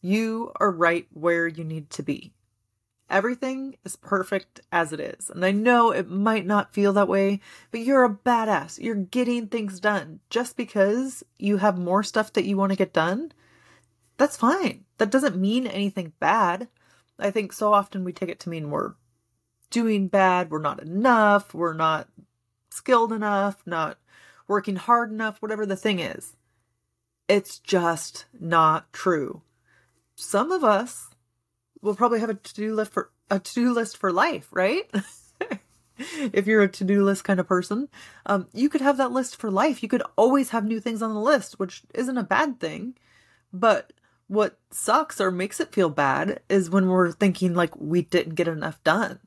you 0.00 0.50
are 0.58 0.72
right 0.72 1.06
where 1.12 1.46
you 1.46 1.62
need 1.62 1.90
to 1.90 2.02
be. 2.02 2.34
Everything 3.10 3.76
is 3.84 3.96
perfect 3.96 4.60
as 4.70 4.92
it 4.92 5.00
is. 5.00 5.30
And 5.30 5.44
I 5.44 5.50
know 5.50 5.90
it 5.90 6.08
might 6.08 6.46
not 6.46 6.72
feel 6.72 6.92
that 6.92 7.08
way, 7.08 7.40
but 7.72 7.80
you're 7.80 8.04
a 8.04 8.14
badass. 8.14 8.78
You're 8.80 8.94
getting 8.94 9.48
things 9.48 9.80
done. 9.80 10.20
Just 10.30 10.56
because 10.56 11.24
you 11.36 11.56
have 11.56 11.76
more 11.76 12.04
stuff 12.04 12.32
that 12.34 12.44
you 12.44 12.56
want 12.56 12.70
to 12.70 12.78
get 12.78 12.92
done, 12.92 13.32
that's 14.16 14.36
fine. 14.36 14.84
That 14.98 15.10
doesn't 15.10 15.36
mean 15.36 15.66
anything 15.66 16.12
bad. 16.20 16.68
I 17.18 17.32
think 17.32 17.52
so 17.52 17.72
often 17.72 18.04
we 18.04 18.12
take 18.12 18.28
it 18.28 18.38
to 18.40 18.48
mean 18.48 18.70
we're 18.70 18.94
doing 19.70 20.08
bad, 20.08 20.50
we're 20.50 20.60
not 20.60 20.80
enough, 20.80 21.52
we're 21.52 21.74
not 21.74 22.08
skilled 22.70 23.12
enough, 23.12 23.62
not 23.66 23.98
working 24.46 24.76
hard 24.76 25.10
enough, 25.10 25.42
whatever 25.42 25.66
the 25.66 25.76
thing 25.76 25.98
is. 25.98 26.36
It's 27.28 27.58
just 27.58 28.26
not 28.38 28.92
true. 28.92 29.42
Some 30.14 30.52
of 30.52 30.64
us 30.64 31.10
will 31.82 31.94
probably 31.94 32.20
have 32.20 32.30
a 32.30 32.34
to-do 32.34 32.74
list 32.74 32.92
for 32.92 33.10
a 33.30 33.38
to-do 33.38 33.72
list 33.72 33.96
for 33.96 34.12
life, 34.12 34.48
right? 34.52 34.90
if 36.32 36.46
you're 36.46 36.62
a 36.62 36.68
to-do 36.68 37.04
list 37.04 37.24
kind 37.24 37.40
of 37.40 37.46
person, 37.46 37.88
um, 38.26 38.48
you 38.52 38.68
could 38.68 38.80
have 38.80 38.96
that 38.96 39.12
list 39.12 39.36
for 39.36 39.50
life. 39.50 39.82
You 39.82 39.88
could 39.88 40.02
always 40.16 40.50
have 40.50 40.64
new 40.64 40.80
things 40.80 41.02
on 41.02 41.14
the 41.14 41.20
list, 41.20 41.58
which 41.58 41.82
isn't 41.94 42.18
a 42.18 42.24
bad 42.24 42.60
thing. 42.60 42.96
But 43.52 43.92
what 44.26 44.58
sucks 44.70 45.20
or 45.20 45.30
makes 45.30 45.60
it 45.60 45.72
feel 45.72 45.90
bad 45.90 46.40
is 46.48 46.70
when 46.70 46.88
we're 46.88 47.12
thinking 47.12 47.54
like 47.54 47.74
we 47.76 48.02
didn't 48.02 48.34
get 48.34 48.48
enough 48.48 48.82
done. 48.84 49.18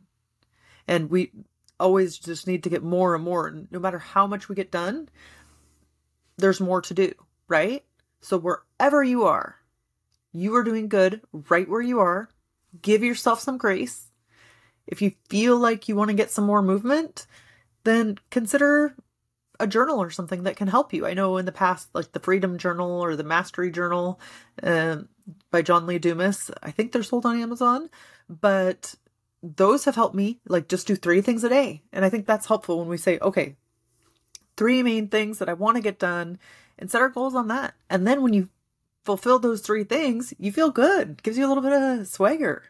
And 0.88 1.10
we 1.10 1.32
always 1.80 2.18
just 2.18 2.48
need 2.48 2.64
to 2.64 2.70
get 2.70 2.84
more 2.84 3.16
and 3.16 3.24
more. 3.24 3.48
And 3.48 3.72
no 3.72 3.80
matter 3.80 4.00
how 4.00 4.28
much 4.28 4.48
we 4.48 4.56
get 4.56 4.72
done, 4.72 5.10
there's 6.38 6.60
more 6.60 6.82
to 6.82 6.94
do, 6.94 7.14
right? 7.48 7.84
So 8.22 8.38
wherever 8.38 9.04
you 9.04 9.24
are, 9.24 9.58
you 10.32 10.56
are 10.56 10.64
doing 10.64 10.88
good 10.88 11.22
right 11.50 11.68
where 11.68 11.82
you 11.82 12.00
are. 12.00 12.30
Give 12.82 13.04
yourself 13.04 13.40
some 13.40 13.58
grace. 13.58 14.10
If 14.88 15.02
you 15.02 15.14
feel 15.30 15.58
like 15.58 15.88
you 15.88 15.96
want 15.96 16.10
to 16.10 16.16
get 16.16 16.32
some 16.32 16.46
more 16.46 16.62
movement, 16.62 17.28
then 17.84 18.18
consider 18.30 18.96
a 19.60 19.68
journal 19.68 20.02
or 20.02 20.10
something 20.10 20.44
that 20.44 20.56
can 20.56 20.68
help 20.68 20.94
you. 20.94 21.06
I 21.06 21.14
know 21.14 21.38
in 21.38 21.46
the 21.46 21.52
past, 21.52 21.90
like 21.94 22.12
the 22.12 22.20
Freedom 22.20 22.58
Journal 22.58 23.02
or 23.02 23.16
the 23.16 23.24
Mastery 23.24 23.72
Journal 23.72 24.20
uh, 24.62 24.98
by 25.52 25.62
John 25.62 25.86
Lee 25.86 26.00
Dumas, 26.00 26.52
I 26.62 26.72
think 26.72 26.92
they're 26.92 27.04
sold 27.04 27.26
on 27.26 27.40
Amazon, 27.40 27.90
but 28.28 28.96
those 29.42 29.86
have 29.86 29.96
helped 29.96 30.16
me 30.16 30.40
like 30.48 30.68
just 30.68 30.88
do 30.88 30.96
three 30.96 31.22
things 31.22 31.44
a 31.44 31.50
day. 31.50 31.82
And 31.92 32.04
I 32.04 32.10
think 32.10 32.26
that's 32.26 32.48
helpful 32.48 32.80
when 32.80 32.88
we 32.88 32.98
say, 32.98 33.20
okay, 33.20 33.56
three 34.58 34.84
main 34.84 35.08
things 35.08 35.40
that 35.40 35.50
I 35.50 35.54
want 35.54 35.78
to 35.78 35.84
get 35.84 36.00
done 36.00 36.40
and 36.80 36.90
set 36.90 37.02
our 37.02 37.10
goals 37.10 37.36
on 37.36 37.48
that. 37.50 37.76
And 37.90 38.08
then 38.08 38.22
when 38.22 38.34
you 38.34 38.50
fulfill 39.04 39.40
those 39.40 39.62
three 39.62 39.84
things, 39.84 40.34
you 40.40 40.52
feel 40.52 40.72
good. 40.72 41.10
It 41.12 41.24
gives 41.24 41.38
you 41.38 41.46
a 41.46 41.50
little 41.50 41.64
bit 41.64 41.74
of 41.74 42.08
swagger. 42.08 42.64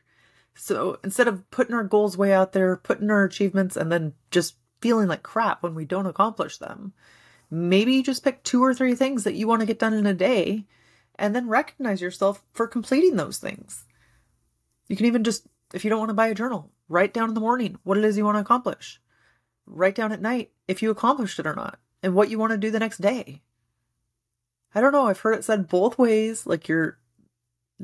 So 0.56 1.00
instead 1.04 1.28
of 1.28 1.50
putting 1.52 1.74
our 1.74 1.84
goals 1.84 2.18
way 2.18 2.34
out 2.34 2.54
there, 2.54 2.76
putting 2.78 3.10
our 3.10 3.24
achievements, 3.24 3.76
and 3.76 3.92
then 3.92 4.14
just 4.32 4.56
feeling 4.82 5.08
like 5.08 5.24
crap 5.24 5.64
when 5.64 5.76
we 5.76 5.86
don't 5.86 6.06
accomplish 6.06 6.58
them, 6.58 6.94
maybe 7.50 7.94
you 7.94 8.04
just 8.04 8.24
pick 8.24 8.44
two 8.44 8.64
or 8.64 8.74
three 8.74 8.96
things 8.96 9.24
that 9.24 9.36
you 9.36 9.48
want 9.48 9.62
to 9.62 9.66
get 9.66 9.80
done 9.80 9.94
in 9.94 10.06
a 10.06 10.14
day 10.14 10.66
and 11.16 11.36
then 11.36 11.48
recognize 11.48 12.02
yourself 12.02 12.44
for 12.52 12.68
completing 12.68 13.16
those 13.16 13.38
things. 13.38 13.86
You 14.88 14.96
can 14.96 15.06
even 15.06 15.24
just 15.24 15.48
if 15.74 15.84
you 15.84 15.90
don't 15.90 16.00
want 16.00 16.10
to 16.10 16.16
buy 16.16 16.28
a 16.28 16.36
journal, 16.36 16.72
write 16.88 17.14
down 17.14 17.30
in 17.30 17.34
the 17.34 17.42
morning 17.42 17.78
what 17.84 17.98
it 17.98 18.06
is 18.06 18.18
you 18.18 18.26
want 18.26 18.36
to 18.36 18.42
accomplish. 18.42 19.02
Write 19.66 19.96
down 19.96 20.12
at 20.12 20.22
night 20.22 20.52
if 20.68 20.82
you 20.82 20.92
accomplished 20.92 21.40
it 21.40 21.48
or 21.48 21.56
not 21.56 21.80
and 22.04 22.14
what 22.14 22.30
you 22.30 22.38
want 22.38 22.52
to 22.52 22.58
do 22.58 22.70
the 22.70 22.80
next 22.80 23.02
day. 23.02 23.42
I 24.76 24.82
don't 24.82 24.92
know, 24.92 25.08
I've 25.08 25.20
heard 25.20 25.36
it 25.36 25.44
said 25.44 25.68
both 25.68 25.98
ways. 25.98 26.46
Like 26.46 26.68
your 26.68 26.98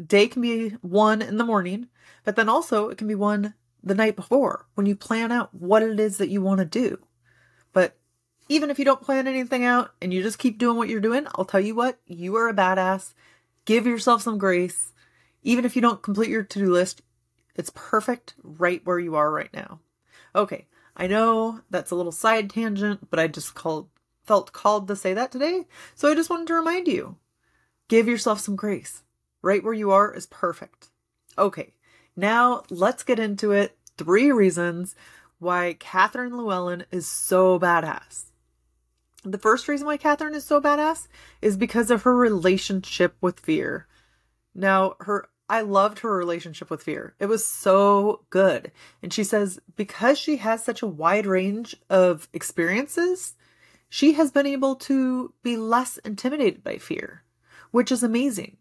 day 0.08 0.28
can 0.28 0.41
be 0.41 0.69
one 0.82 1.21
in 1.21 1.38
the 1.38 1.43
morning, 1.43 1.88
but 2.23 2.36
then 2.36 2.49
also 2.49 2.89
it 2.89 2.97
can 2.97 3.08
be 3.08 3.15
one 3.15 3.54
the 3.84 3.95
night 3.95 4.15
before 4.15 4.65
when 4.75 4.86
you 4.86 4.95
plan 4.95 5.32
out 5.32 5.54
what 5.54 5.84
it 5.84 5.99
is 5.99 6.17
that 6.17 6.30
you 6.30 6.41
want 6.41 6.60
to 6.60 6.65
do. 6.65 6.99
But 7.73 7.97
even 8.47 8.69
if 8.69 8.80
you 8.80 8.86
don't 8.86 9.02
plan 9.02 9.28
anything 9.28 9.63
out 9.63 9.91
and 10.02 10.13
you 10.13 10.23
just 10.23 10.39
keep 10.39 10.58
doing 10.58 10.78
what 10.78 10.89
you're 10.89 10.99
doing, 10.99 11.28
I'll 11.36 11.45
tell 11.45 11.60
you 11.60 11.75
what, 11.75 11.99
you 12.06 12.36
are 12.36 12.49
a 12.49 12.54
badass. 12.54 13.13
Give 13.65 13.86
yourself 13.86 14.23
some 14.23 14.38
grace. 14.38 14.93
Even 15.43 15.65
if 15.65 15.75
you 15.75 15.82
don't 15.82 16.02
complete 16.02 16.30
your 16.30 16.43
to 16.43 16.60
do 16.60 16.71
list, 16.71 17.02
it's 17.56 17.71
perfect 17.75 18.34
right 18.43 18.82
where 18.84 18.99
you 18.99 19.15
are 19.15 19.32
right 19.32 19.54
now. 19.54 19.80
Okay, 20.36 20.67
I 20.97 21.08
know 21.08 21.62
that's 21.69 21.91
a 21.91 21.95
little 21.95 22.12
side 22.12 22.49
tangent, 22.49 23.10
but 23.10 23.19
I 23.19 23.28
just 23.28 23.54
called 23.54 23.89
felt 24.29 24.53
called 24.53 24.87
to 24.87 24.95
say 24.95 25.15
that 25.15 25.31
today, 25.31 25.65
so 25.95 26.07
I 26.07 26.13
just 26.13 26.29
wanted 26.29 26.45
to 26.49 26.53
remind 26.53 26.87
you. 26.87 27.15
Give 27.87 28.07
yourself 28.07 28.39
some 28.39 28.55
grace. 28.55 29.01
Right 29.41 29.63
where 29.63 29.73
you 29.73 29.89
are 29.89 30.13
is 30.13 30.27
perfect. 30.27 30.89
Okay, 31.35 31.73
now 32.15 32.61
let's 32.69 33.01
get 33.01 33.17
into 33.17 33.51
it. 33.51 33.75
Three 33.97 34.31
reasons 34.31 34.95
why 35.39 35.77
Catherine 35.79 36.37
Llewellyn 36.37 36.85
is 36.91 37.07
so 37.07 37.59
badass. 37.59 38.25
The 39.23 39.39
first 39.39 39.67
reason 39.67 39.87
why 39.87 39.97
Catherine 39.97 40.35
is 40.35 40.45
so 40.45 40.61
badass 40.61 41.07
is 41.41 41.57
because 41.57 41.89
of 41.89 42.03
her 42.03 42.15
relationship 42.15 43.15
with 43.21 43.39
fear. 43.39 43.87
Now, 44.53 44.93
her 44.99 45.27
I 45.49 45.61
loved 45.61 45.99
her 45.99 46.15
relationship 46.15 46.69
with 46.69 46.83
fear. 46.83 47.15
It 47.17 47.25
was 47.25 47.43
so 47.43 48.25
good. 48.29 48.71
And 49.01 49.11
she 49.11 49.23
says, 49.23 49.59
because 49.75 50.19
she 50.19 50.37
has 50.37 50.63
such 50.63 50.83
a 50.83 50.87
wide 50.87 51.25
range 51.25 51.75
of 51.89 52.29
experiences, 52.31 53.33
she 53.89 54.13
has 54.13 54.32
been 54.32 54.45
able 54.45 54.75
to 54.75 55.34
be 55.43 55.58
less 55.58 55.97
intimidated 55.97 56.63
by 56.63 56.78
fear, 56.78 57.23
which 57.71 57.91
is 57.91 58.04
amazing. 58.04 58.58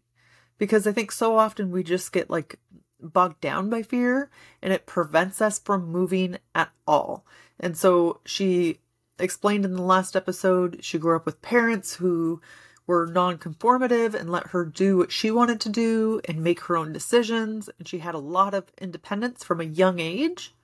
Because 0.57 0.85
I 0.85 0.91
think 0.91 1.11
so 1.11 1.37
often 1.37 1.71
we 1.71 1.83
just 1.83 2.11
get 2.11 2.29
like 2.29 2.59
bogged 2.99 3.39
down 3.39 3.69
by 3.69 3.81
fear 3.81 4.29
and 4.61 4.73
it 4.73 4.85
prevents 4.85 5.41
us 5.41 5.59
from 5.59 5.87
moving 5.87 6.37
at 6.53 6.69
all. 6.85 7.25
And 7.59 7.77
so 7.77 8.19
she 8.25 8.79
explained 9.17 9.65
in 9.65 9.73
the 9.73 9.81
last 9.81 10.15
episode 10.15 10.83
she 10.83 10.97
grew 10.97 11.15
up 11.15 11.25
with 11.25 11.41
parents 11.41 11.95
who 11.95 12.41
were 12.87 13.05
non-conformative 13.05 14.15
and 14.15 14.31
let 14.31 14.47
her 14.47 14.65
do 14.65 14.97
what 14.97 15.11
she 15.11 15.29
wanted 15.29 15.61
to 15.61 15.69
do 15.69 16.19
and 16.25 16.43
make 16.43 16.61
her 16.61 16.75
own 16.75 16.91
decisions 16.91 17.69
and 17.77 17.87
she 17.87 17.99
had 17.99 18.15
a 18.15 18.19
lot 18.19 18.53
of 18.53 18.71
independence 18.79 19.43
from 19.43 19.61
a 19.61 19.65
young 19.65 19.99
age. 19.99 20.55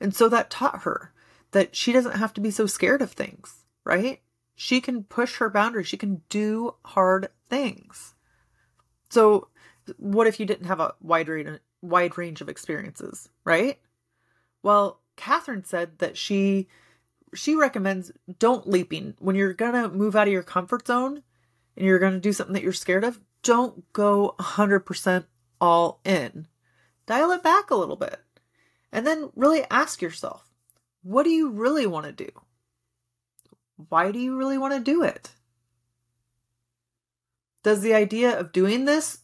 And 0.00 0.14
so 0.14 0.28
that 0.30 0.50
taught 0.50 0.82
her 0.82 1.12
that 1.50 1.76
she 1.76 1.92
doesn't 1.92 2.16
have 2.16 2.32
to 2.34 2.40
be 2.40 2.50
so 2.50 2.66
scared 2.66 3.02
of 3.02 3.12
things, 3.12 3.63
right? 3.84 4.20
She 4.54 4.80
can 4.80 5.04
push 5.04 5.36
her 5.36 5.50
boundaries. 5.50 5.88
She 5.88 5.96
can 5.96 6.22
do 6.28 6.74
hard 6.84 7.28
things. 7.48 8.14
So 9.10 9.48
what 9.98 10.26
if 10.26 10.40
you 10.40 10.46
didn't 10.46 10.66
have 10.66 10.80
a 10.80 10.94
wide 11.00 11.28
range, 11.28 11.60
wide 11.82 12.16
range 12.16 12.40
of 12.40 12.48
experiences, 12.48 13.28
right? 13.44 13.78
Well, 14.62 15.00
Catherine 15.16 15.64
said 15.64 15.98
that 15.98 16.16
she 16.16 16.68
she 17.34 17.54
recommends 17.54 18.12
don't 18.38 18.68
leaping 18.68 19.14
when 19.18 19.36
you're 19.36 19.52
gonna 19.52 19.88
move 19.88 20.16
out 20.16 20.28
of 20.28 20.32
your 20.32 20.42
comfort 20.42 20.86
zone 20.86 21.22
and 21.76 21.86
you're 21.86 21.98
gonna 21.98 22.20
do 22.20 22.32
something 22.32 22.54
that 22.54 22.62
you're 22.62 22.72
scared 22.72 23.04
of. 23.04 23.20
Don't 23.42 23.92
go 23.92 24.34
100% 24.38 25.24
all 25.60 26.00
in. 26.04 26.46
Dial 27.06 27.32
it 27.32 27.42
back 27.42 27.70
a 27.70 27.74
little 27.74 27.96
bit, 27.96 28.20
and 28.90 29.06
then 29.06 29.30
really 29.36 29.64
ask 29.70 30.00
yourself, 30.00 30.48
what 31.02 31.24
do 31.24 31.30
you 31.30 31.50
really 31.50 31.86
want 31.86 32.06
to 32.06 32.12
do? 32.12 32.30
Why 33.76 34.12
do 34.12 34.18
you 34.18 34.36
really 34.36 34.58
want 34.58 34.74
to 34.74 34.80
do 34.80 35.02
it? 35.02 35.30
Does 37.62 37.80
the 37.80 37.94
idea 37.94 38.38
of 38.38 38.52
doing 38.52 38.84
this 38.84 39.20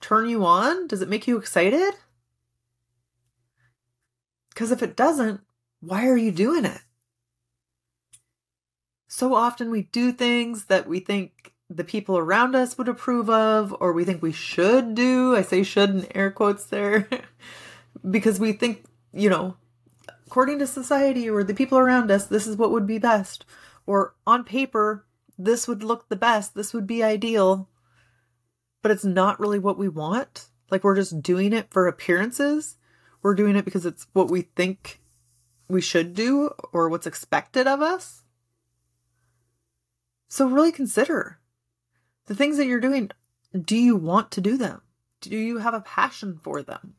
turn 0.00 0.28
you 0.28 0.44
on? 0.44 0.86
Does 0.86 1.00
it 1.00 1.08
make 1.08 1.26
you 1.26 1.38
excited? 1.38 1.94
Because 4.50 4.70
if 4.70 4.82
it 4.82 4.96
doesn't, 4.96 5.40
why 5.80 6.06
are 6.06 6.16
you 6.16 6.30
doing 6.30 6.64
it? 6.64 6.82
So 9.08 9.34
often 9.34 9.70
we 9.70 9.82
do 9.82 10.12
things 10.12 10.66
that 10.66 10.86
we 10.86 11.00
think 11.00 11.52
the 11.68 11.84
people 11.84 12.18
around 12.18 12.54
us 12.54 12.76
would 12.76 12.88
approve 12.88 13.30
of, 13.30 13.74
or 13.80 13.92
we 13.92 14.04
think 14.04 14.22
we 14.22 14.32
should 14.32 14.94
do. 14.94 15.34
I 15.34 15.42
say 15.42 15.62
should 15.62 15.90
in 15.90 16.16
air 16.16 16.30
quotes 16.30 16.64
there, 16.64 17.08
because 18.10 18.38
we 18.38 18.52
think, 18.52 18.84
you 19.12 19.30
know, 19.30 19.56
according 20.26 20.58
to 20.58 20.66
society 20.66 21.28
or 21.28 21.42
the 21.42 21.54
people 21.54 21.78
around 21.78 22.10
us, 22.10 22.26
this 22.26 22.46
is 22.46 22.56
what 22.56 22.70
would 22.70 22.86
be 22.86 22.98
best. 22.98 23.44
Or 23.86 24.14
on 24.26 24.44
paper, 24.44 25.06
this 25.38 25.66
would 25.66 25.82
look 25.82 26.08
the 26.08 26.16
best, 26.16 26.54
this 26.54 26.72
would 26.72 26.86
be 26.86 27.02
ideal 27.02 27.68
but 28.82 28.90
it's 28.90 29.04
not 29.04 29.40
really 29.40 29.60
what 29.60 29.78
we 29.78 29.88
want. 29.88 30.48
Like 30.70 30.84
we're 30.84 30.96
just 30.96 31.22
doing 31.22 31.52
it 31.52 31.70
for 31.70 31.86
appearances. 31.86 32.76
We're 33.22 33.34
doing 33.34 33.56
it 33.56 33.64
because 33.64 33.86
it's 33.86 34.08
what 34.12 34.30
we 34.30 34.42
think 34.42 35.00
we 35.68 35.80
should 35.80 36.14
do 36.14 36.50
or 36.72 36.88
what's 36.88 37.06
expected 37.06 37.66
of 37.66 37.80
us. 37.80 38.24
So 40.28 40.48
really 40.48 40.72
consider 40.72 41.38
the 42.26 42.34
things 42.34 42.56
that 42.56 42.66
you're 42.66 42.80
doing. 42.80 43.10
Do 43.58 43.76
you 43.76 43.96
want 43.96 44.30
to 44.32 44.40
do 44.40 44.56
them? 44.56 44.82
Do 45.20 45.30
you 45.36 45.58
have 45.58 45.74
a 45.74 45.80
passion 45.80 46.40
for 46.42 46.62
them? 46.62 46.94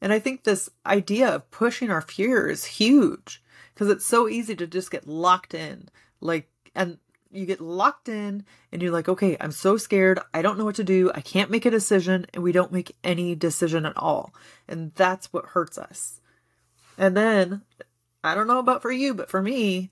And 0.00 0.12
I 0.12 0.18
think 0.18 0.44
this 0.44 0.68
idea 0.84 1.28
of 1.28 1.50
pushing 1.50 1.90
our 1.90 2.02
fear 2.02 2.48
is 2.48 2.64
huge 2.66 3.42
because 3.76 3.90
it's 3.90 4.06
so 4.06 4.26
easy 4.26 4.56
to 4.56 4.66
just 4.66 4.90
get 4.90 5.06
locked 5.06 5.52
in. 5.52 5.90
Like, 6.22 6.48
and 6.74 6.96
you 7.30 7.44
get 7.44 7.60
locked 7.60 8.08
in 8.08 8.46
and 8.72 8.80
you're 8.80 8.90
like, 8.90 9.06
okay, 9.06 9.36
I'm 9.38 9.52
so 9.52 9.76
scared. 9.76 10.18
I 10.32 10.40
don't 10.40 10.56
know 10.56 10.64
what 10.64 10.76
to 10.76 10.84
do. 10.84 11.12
I 11.14 11.20
can't 11.20 11.50
make 11.50 11.66
a 11.66 11.70
decision. 11.70 12.24
And 12.32 12.42
we 12.42 12.52
don't 12.52 12.72
make 12.72 12.96
any 13.04 13.34
decision 13.34 13.84
at 13.84 13.94
all. 13.98 14.34
And 14.66 14.94
that's 14.94 15.30
what 15.30 15.48
hurts 15.48 15.76
us. 15.76 16.22
And 16.96 17.14
then, 17.14 17.60
I 18.24 18.34
don't 18.34 18.46
know 18.46 18.60
about 18.60 18.80
for 18.80 18.90
you, 18.90 19.12
but 19.12 19.28
for 19.28 19.42
me, 19.42 19.90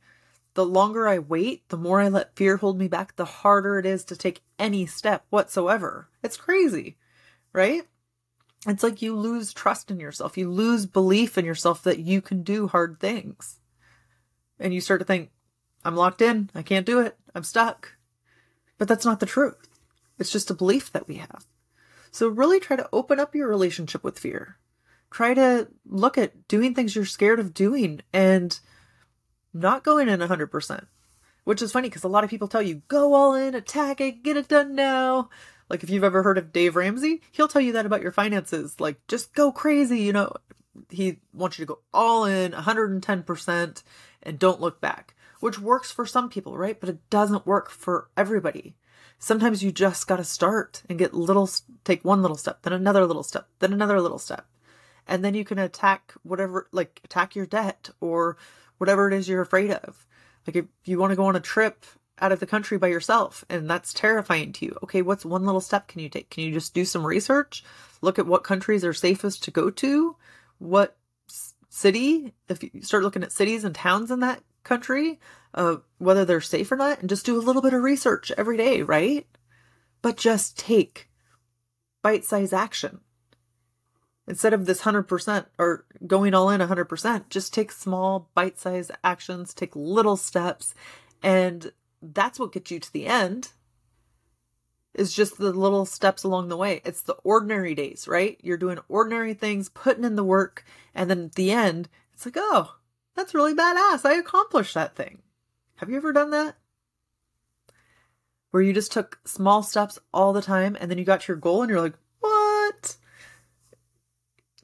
the 0.54 0.64
longer 0.64 1.06
I 1.06 1.18
wait, 1.18 1.68
the 1.68 1.76
more 1.76 2.00
I 2.00 2.08
let 2.08 2.34
fear 2.36 2.56
hold 2.56 2.78
me 2.78 2.88
back, 2.88 3.16
the 3.16 3.26
harder 3.26 3.78
it 3.78 3.84
is 3.84 4.02
to 4.06 4.16
take 4.16 4.40
any 4.58 4.86
step 4.86 5.26
whatsoever. 5.28 6.08
It's 6.22 6.38
crazy, 6.38 6.96
right? 7.52 7.82
It's 8.66 8.82
like 8.82 9.02
you 9.02 9.14
lose 9.14 9.52
trust 9.52 9.90
in 9.90 10.00
yourself. 10.00 10.38
You 10.38 10.50
lose 10.50 10.86
belief 10.86 11.36
in 11.36 11.44
yourself 11.44 11.82
that 11.82 11.98
you 11.98 12.22
can 12.22 12.42
do 12.42 12.66
hard 12.66 12.98
things. 12.98 13.60
And 14.64 14.72
you 14.72 14.80
start 14.80 15.00
to 15.00 15.04
think, 15.04 15.30
I'm 15.84 15.94
locked 15.94 16.22
in. 16.22 16.48
I 16.54 16.62
can't 16.62 16.86
do 16.86 16.98
it. 17.00 17.18
I'm 17.34 17.44
stuck. 17.44 17.96
But 18.78 18.88
that's 18.88 19.04
not 19.04 19.20
the 19.20 19.26
truth. 19.26 19.68
It's 20.18 20.32
just 20.32 20.50
a 20.50 20.54
belief 20.54 20.90
that 20.92 21.06
we 21.06 21.16
have. 21.16 21.44
So 22.10 22.28
really 22.28 22.60
try 22.60 22.76
to 22.76 22.88
open 22.90 23.20
up 23.20 23.34
your 23.34 23.46
relationship 23.46 24.02
with 24.02 24.18
fear. 24.18 24.56
Try 25.10 25.34
to 25.34 25.68
look 25.86 26.16
at 26.16 26.48
doing 26.48 26.74
things 26.74 26.96
you're 26.96 27.04
scared 27.04 27.40
of 27.40 27.52
doing 27.52 28.00
and 28.10 28.58
not 29.52 29.84
going 29.84 30.08
in 30.08 30.20
100%. 30.20 30.86
Which 31.44 31.60
is 31.60 31.70
funny 31.70 31.90
because 31.90 32.04
a 32.04 32.08
lot 32.08 32.24
of 32.24 32.30
people 32.30 32.48
tell 32.48 32.62
you, 32.62 32.76
go 32.88 33.12
all 33.12 33.34
in, 33.34 33.54
attack 33.54 34.00
it, 34.00 34.22
get 34.22 34.38
it 34.38 34.48
done 34.48 34.74
now. 34.74 35.28
Like 35.68 35.82
if 35.82 35.90
you've 35.90 36.04
ever 36.04 36.22
heard 36.22 36.38
of 36.38 36.54
Dave 36.54 36.74
Ramsey, 36.74 37.20
he'll 37.32 37.48
tell 37.48 37.60
you 37.60 37.72
that 37.72 37.84
about 37.84 38.00
your 38.00 38.12
finances. 38.12 38.80
Like 38.80 39.06
just 39.08 39.34
go 39.34 39.52
crazy, 39.52 40.00
you 40.00 40.14
know. 40.14 40.32
He 40.90 41.20
wants 41.32 41.58
you 41.58 41.64
to 41.64 41.74
go 41.74 41.78
all 41.92 42.24
in 42.24 42.52
110% 42.52 43.82
and 44.22 44.38
don't 44.38 44.60
look 44.60 44.80
back 44.80 45.14
which 45.44 45.58
works 45.58 45.92
for 45.92 46.06
some 46.06 46.30
people, 46.30 46.56
right? 46.56 46.80
But 46.80 46.88
it 46.88 47.10
doesn't 47.10 47.46
work 47.46 47.68
for 47.68 48.08
everybody. 48.16 48.76
Sometimes 49.18 49.62
you 49.62 49.72
just 49.72 50.06
got 50.06 50.16
to 50.16 50.24
start 50.24 50.82
and 50.88 50.98
get 50.98 51.12
little, 51.12 51.50
take 51.84 52.02
one 52.02 52.22
little 52.22 52.38
step, 52.38 52.62
then 52.62 52.72
another 52.72 53.04
little 53.04 53.22
step, 53.22 53.46
then 53.58 53.74
another 53.74 54.00
little 54.00 54.18
step. 54.18 54.46
And 55.06 55.22
then 55.22 55.34
you 55.34 55.44
can 55.44 55.58
attack 55.58 56.14
whatever, 56.22 56.66
like 56.72 56.98
attack 57.04 57.36
your 57.36 57.44
debt 57.44 57.90
or 58.00 58.38
whatever 58.78 59.06
it 59.06 59.12
is 59.12 59.28
you're 59.28 59.42
afraid 59.42 59.70
of. 59.70 60.06
Like 60.46 60.56
if 60.56 60.64
you 60.86 60.98
want 60.98 61.10
to 61.10 61.16
go 61.16 61.26
on 61.26 61.36
a 61.36 61.40
trip 61.40 61.84
out 62.18 62.32
of 62.32 62.40
the 62.40 62.46
country 62.46 62.78
by 62.78 62.86
yourself 62.86 63.44
and 63.50 63.68
that's 63.68 63.92
terrifying 63.92 64.50
to 64.54 64.64
you. 64.64 64.78
Okay, 64.82 65.02
what's 65.02 65.26
one 65.26 65.44
little 65.44 65.60
step 65.60 65.88
can 65.88 66.00
you 66.00 66.08
take? 66.08 66.30
Can 66.30 66.44
you 66.44 66.52
just 66.52 66.72
do 66.72 66.86
some 66.86 67.06
research? 67.06 67.62
Look 68.00 68.18
at 68.18 68.26
what 68.26 68.44
countries 68.44 68.82
are 68.82 68.94
safest 68.94 69.44
to 69.44 69.50
go 69.50 69.68
to? 69.68 70.16
What 70.64 70.96
city? 71.68 72.32
If 72.48 72.62
you 72.62 72.80
start 72.80 73.02
looking 73.02 73.22
at 73.22 73.32
cities 73.32 73.64
and 73.64 73.74
towns 73.74 74.10
in 74.10 74.20
that 74.20 74.42
country, 74.62 75.20
uh, 75.52 75.76
whether 75.98 76.24
they're 76.24 76.40
safe 76.40 76.72
or 76.72 76.76
not, 76.76 77.00
and 77.00 77.08
just 77.08 77.26
do 77.26 77.36
a 77.36 77.42
little 77.42 77.60
bit 77.60 77.74
of 77.74 77.82
research 77.82 78.32
every 78.38 78.56
day, 78.56 78.80
right? 78.80 79.26
But 80.00 80.16
just 80.16 80.58
take 80.58 81.10
bite 82.02 82.24
sized 82.24 82.54
action. 82.54 83.00
Instead 84.26 84.54
of 84.54 84.64
this 84.64 84.82
100% 84.82 85.46
or 85.58 85.84
going 86.06 86.32
all 86.32 86.48
in 86.48 86.62
100%, 86.62 87.28
just 87.28 87.52
take 87.52 87.70
small 87.70 88.30
bite 88.34 88.58
sized 88.58 88.90
actions, 89.04 89.52
take 89.52 89.76
little 89.76 90.16
steps, 90.16 90.74
and 91.22 91.72
that's 92.00 92.38
what 92.38 92.52
gets 92.52 92.70
you 92.70 92.80
to 92.80 92.92
the 92.92 93.06
end. 93.06 93.50
Is 94.94 95.12
just 95.12 95.38
the 95.38 95.52
little 95.52 95.86
steps 95.86 96.22
along 96.22 96.48
the 96.48 96.56
way. 96.56 96.80
It's 96.84 97.02
the 97.02 97.16
ordinary 97.24 97.74
days, 97.74 98.06
right? 98.06 98.38
You're 98.42 98.56
doing 98.56 98.78
ordinary 98.88 99.34
things, 99.34 99.68
putting 99.68 100.04
in 100.04 100.14
the 100.14 100.22
work, 100.22 100.64
and 100.94 101.10
then 101.10 101.24
at 101.24 101.34
the 101.34 101.50
end, 101.50 101.88
it's 102.12 102.24
like, 102.24 102.36
oh, 102.38 102.76
that's 103.14 103.34
really 103.34 103.54
badass. 103.54 104.04
I 104.04 104.14
accomplished 104.14 104.74
that 104.74 104.94
thing. 104.94 105.18
Have 105.76 105.90
you 105.90 105.96
ever 105.96 106.12
done 106.12 106.30
that? 106.30 106.56
Where 108.50 108.62
you 108.62 108.72
just 108.72 108.92
took 108.92 109.18
small 109.24 109.62
steps 109.62 109.98
all 110.12 110.32
the 110.32 110.42
time 110.42 110.76
and 110.80 110.90
then 110.90 110.98
you 110.98 111.04
got 111.04 111.22
to 111.22 111.32
your 111.32 111.36
goal 111.36 111.62
and 111.62 111.70
you're 111.70 111.80
like, 111.80 111.98
what? 112.20 112.96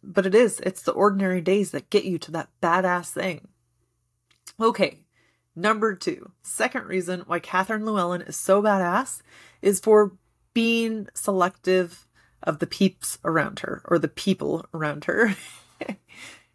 But 0.02 0.26
it 0.26 0.34
is, 0.34 0.60
it's 0.60 0.82
the 0.82 0.92
ordinary 0.92 1.40
days 1.40 1.72
that 1.72 1.90
get 1.90 2.04
you 2.04 2.18
to 2.20 2.30
that 2.30 2.50
badass 2.62 3.10
thing. 3.10 3.48
Okay, 4.60 5.00
number 5.60 5.94
two, 5.94 6.32
second 6.42 6.86
reason 6.86 7.20
why 7.26 7.38
Catherine 7.38 7.84
Llewellyn 7.84 8.22
is 8.22 8.36
so 8.36 8.62
badass 8.62 9.22
is 9.62 9.80
for 9.80 10.12
being 10.54 11.08
selective 11.14 12.06
of 12.42 12.58
the 12.58 12.66
peeps 12.66 13.18
around 13.24 13.60
her 13.60 13.82
or 13.84 13.98
the 13.98 14.08
people 14.08 14.64
around 14.72 15.04
her. 15.04 15.36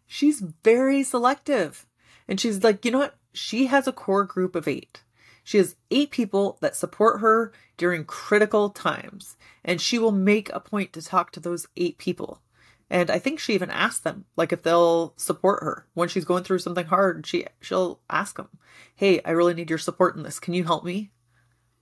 she's 0.06 0.40
very 0.62 1.02
selective. 1.02 1.86
And 2.28 2.40
she's 2.40 2.64
like, 2.64 2.84
you 2.84 2.90
know 2.90 2.98
what? 2.98 3.16
She 3.32 3.66
has 3.66 3.86
a 3.86 3.92
core 3.92 4.24
group 4.24 4.56
of 4.56 4.66
eight. 4.66 5.02
She 5.44 5.58
has 5.58 5.76
eight 5.92 6.10
people 6.10 6.58
that 6.60 6.74
support 6.74 7.20
her 7.20 7.52
during 7.76 8.04
critical 8.04 8.70
times, 8.70 9.36
and 9.64 9.80
she 9.80 9.96
will 9.96 10.10
make 10.10 10.50
a 10.50 10.58
point 10.58 10.92
to 10.94 11.02
talk 11.02 11.30
to 11.32 11.40
those 11.40 11.68
eight 11.76 11.98
people. 11.98 12.40
And 12.88 13.10
I 13.10 13.18
think 13.18 13.40
she 13.40 13.54
even 13.54 13.70
asked 13.70 14.04
them, 14.04 14.26
like, 14.36 14.52
if 14.52 14.62
they'll 14.62 15.12
support 15.16 15.62
her 15.62 15.86
when 15.94 16.08
she's 16.08 16.24
going 16.24 16.44
through 16.44 16.60
something 16.60 16.86
hard. 16.86 17.26
She 17.26 17.46
she'll 17.60 18.00
ask 18.08 18.36
them, 18.36 18.48
"Hey, 18.94 19.20
I 19.24 19.32
really 19.32 19.54
need 19.54 19.70
your 19.70 19.78
support 19.78 20.16
in 20.16 20.22
this. 20.22 20.38
Can 20.38 20.54
you 20.54 20.64
help 20.64 20.84
me? 20.84 21.10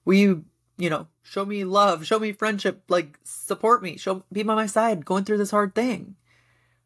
Will 0.05 0.15
you, 0.15 0.45
you 0.79 0.89
know, 0.89 1.09
show 1.23 1.45
me 1.45 1.65
love, 1.65 2.07
show 2.07 2.19
me 2.19 2.33
friendship, 2.33 2.83
like 2.89 3.19
support 3.23 3.83
me, 3.83 3.97
show 3.99 4.25
be 4.33 4.43
by 4.43 4.55
my 4.55 4.67
side 4.67 5.05
going 5.05 5.25
through 5.25 5.39
this 5.39 5.51
hard 5.51 5.75
thing, 5.75 6.17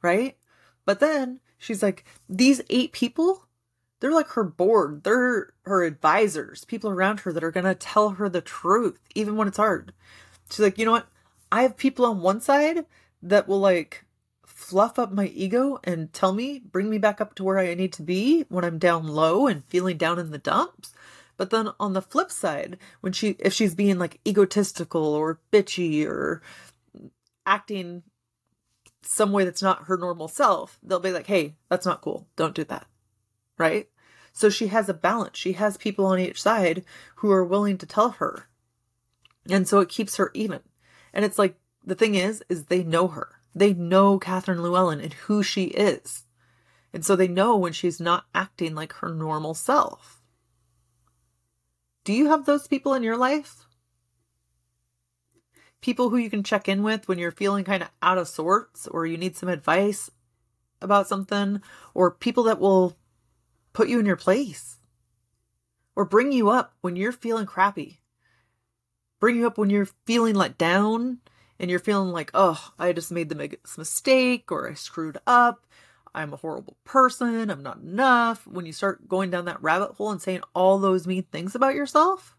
right?" 0.02 0.36
But 0.84 1.00
then 1.00 1.40
she's 1.58 1.82
like, 1.82 2.04
these 2.28 2.62
eight 2.70 2.92
people, 2.92 3.44
they're 4.00 4.10
like 4.10 4.28
her 4.28 4.44
board. 4.44 5.04
They're 5.04 5.52
her 5.66 5.84
advisors, 5.84 6.64
people 6.64 6.90
around 6.90 7.20
her 7.20 7.32
that 7.32 7.44
are 7.44 7.52
to 7.52 7.74
tell 7.74 8.10
her 8.10 8.28
the 8.28 8.40
truth, 8.40 8.98
even 9.14 9.36
when 9.36 9.48
it's 9.48 9.58
hard. 9.58 9.92
She's 10.50 10.60
like, 10.60 10.78
you 10.78 10.86
know 10.86 10.92
what? 10.92 11.08
I 11.52 11.62
have 11.62 11.76
people 11.76 12.06
on 12.06 12.22
one 12.22 12.40
side 12.40 12.86
that 13.22 13.46
will 13.46 13.60
like 13.60 14.04
fluff 14.58 14.98
up 14.98 15.12
my 15.12 15.26
ego 15.26 15.78
and 15.84 16.12
tell 16.12 16.32
me, 16.32 16.58
bring 16.58 16.90
me 16.90 16.98
back 16.98 17.20
up 17.20 17.32
to 17.36 17.44
where 17.44 17.60
I 17.60 17.74
need 17.74 17.92
to 17.92 18.02
be 18.02 18.44
when 18.48 18.64
I'm 18.64 18.78
down 18.78 19.06
low 19.06 19.46
and 19.46 19.64
feeling 19.66 19.96
down 19.96 20.18
in 20.18 20.32
the 20.32 20.36
dumps. 20.36 20.92
But 21.36 21.50
then 21.50 21.68
on 21.78 21.92
the 21.92 22.02
flip 22.02 22.32
side, 22.32 22.76
when 23.00 23.12
she, 23.12 23.36
if 23.38 23.52
she's 23.52 23.76
being 23.76 24.00
like 24.00 24.18
egotistical 24.26 25.14
or 25.14 25.38
bitchy 25.52 26.04
or 26.04 26.42
acting 27.46 28.02
some 29.02 29.30
way 29.30 29.44
that's 29.44 29.62
not 29.62 29.84
her 29.84 29.96
normal 29.96 30.26
self, 30.26 30.80
they'll 30.82 30.98
be 30.98 31.12
like, 31.12 31.28
hey, 31.28 31.54
that's 31.68 31.86
not 31.86 32.00
cool. 32.00 32.26
Don't 32.34 32.56
do 32.56 32.64
that. 32.64 32.88
Right? 33.58 33.88
So 34.32 34.50
she 34.50 34.66
has 34.66 34.88
a 34.88 34.94
balance. 34.94 35.38
She 35.38 35.52
has 35.52 35.76
people 35.76 36.04
on 36.04 36.18
each 36.18 36.42
side 36.42 36.84
who 37.16 37.30
are 37.30 37.44
willing 37.44 37.78
to 37.78 37.86
tell 37.86 38.10
her. 38.10 38.48
And 39.48 39.68
so 39.68 39.78
it 39.78 39.88
keeps 39.88 40.16
her 40.16 40.32
even. 40.34 40.60
And 41.14 41.24
it's 41.24 41.38
like, 41.38 41.54
the 41.84 41.94
thing 41.94 42.16
is, 42.16 42.42
is 42.48 42.64
they 42.64 42.82
know 42.82 43.06
her. 43.06 43.37
They 43.58 43.74
know 43.74 44.20
Catherine 44.20 44.62
Llewellyn 44.62 45.00
and 45.00 45.12
who 45.12 45.42
she 45.42 45.64
is. 45.64 46.24
And 46.92 47.04
so 47.04 47.16
they 47.16 47.26
know 47.26 47.56
when 47.56 47.72
she's 47.72 48.00
not 48.00 48.26
acting 48.32 48.74
like 48.74 48.92
her 48.94 49.08
normal 49.08 49.52
self. 49.52 50.22
Do 52.04 52.12
you 52.12 52.28
have 52.28 52.46
those 52.46 52.68
people 52.68 52.94
in 52.94 53.02
your 53.02 53.16
life? 53.16 53.66
People 55.80 56.08
who 56.08 56.16
you 56.16 56.30
can 56.30 56.44
check 56.44 56.68
in 56.68 56.84
with 56.84 57.08
when 57.08 57.18
you're 57.18 57.32
feeling 57.32 57.64
kind 57.64 57.82
of 57.82 57.90
out 58.00 58.16
of 58.16 58.28
sorts 58.28 58.86
or 58.86 59.06
you 59.06 59.18
need 59.18 59.36
some 59.36 59.48
advice 59.48 60.08
about 60.80 61.08
something, 61.08 61.60
or 61.92 62.12
people 62.12 62.44
that 62.44 62.60
will 62.60 62.96
put 63.72 63.88
you 63.88 63.98
in 63.98 64.06
your 64.06 64.14
place 64.14 64.78
or 65.96 66.04
bring 66.04 66.30
you 66.30 66.48
up 66.48 66.74
when 66.80 66.94
you're 66.94 67.10
feeling 67.10 67.46
crappy, 67.46 67.98
bring 69.18 69.34
you 69.34 69.48
up 69.48 69.58
when 69.58 69.70
you're 69.70 69.88
feeling 70.06 70.36
let 70.36 70.56
down 70.56 71.18
and 71.58 71.70
you're 71.70 71.78
feeling 71.78 72.10
like, 72.10 72.30
oh, 72.34 72.72
I 72.78 72.92
just 72.92 73.12
made 73.12 73.28
the 73.28 73.34
biggest 73.34 73.78
mistake 73.78 74.50
or 74.52 74.70
I 74.70 74.74
screwed 74.74 75.18
up. 75.26 75.66
I'm 76.14 76.32
a 76.32 76.36
horrible 76.36 76.76
person. 76.84 77.50
I'm 77.50 77.62
not 77.62 77.78
enough. 77.78 78.46
When 78.46 78.66
you 78.66 78.72
start 78.72 79.08
going 79.08 79.30
down 79.30 79.44
that 79.44 79.62
rabbit 79.62 79.92
hole 79.92 80.10
and 80.10 80.22
saying 80.22 80.42
all 80.54 80.78
those 80.78 81.06
mean 81.06 81.24
things 81.24 81.54
about 81.54 81.74
yourself, 81.74 82.36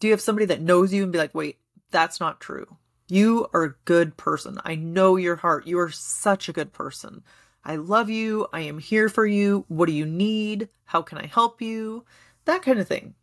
do 0.00 0.06
you 0.06 0.12
have 0.12 0.20
somebody 0.20 0.46
that 0.46 0.60
knows 0.60 0.92
you 0.92 1.02
and 1.02 1.12
be 1.12 1.18
like, 1.18 1.34
wait, 1.34 1.58
that's 1.90 2.20
not 2.20 2.40
true? 2.40 2.76
You 3.08 3.48
are 3.52 3.64
a 3.64 3.74
good 3.84 4.16
person. 4.16 4.60
I 4.64 4.76
know 4.76 5.16
your 5.16 5.36
heart. 5.36 5.66
You 5.66 5.80
are 5.80 5.90
such 5.90 6.48
a 6.48 6.52
good 6.52 6.72
person. 6.72 7.22
I 7.64 7.76
love 7.76 8.08
you. 8.08 8.46
I 8.52 8.60
am 8.60 8.78
here 8.78 9.08
for 9.08 9.26
you. 9.26 9.64
What 9.68 9.86
do 9.86 9.92
you 9.92 10.06
need? 10.06 10.68
How 10.84 11.02
can 11.02 11.18
I 11.18 11.26
help 11.26 11.60
you? 11.60 12.04
That 12.44 12.62
kind 12.62 12.78
of 12.78 12.88
thing. 12.88 13.14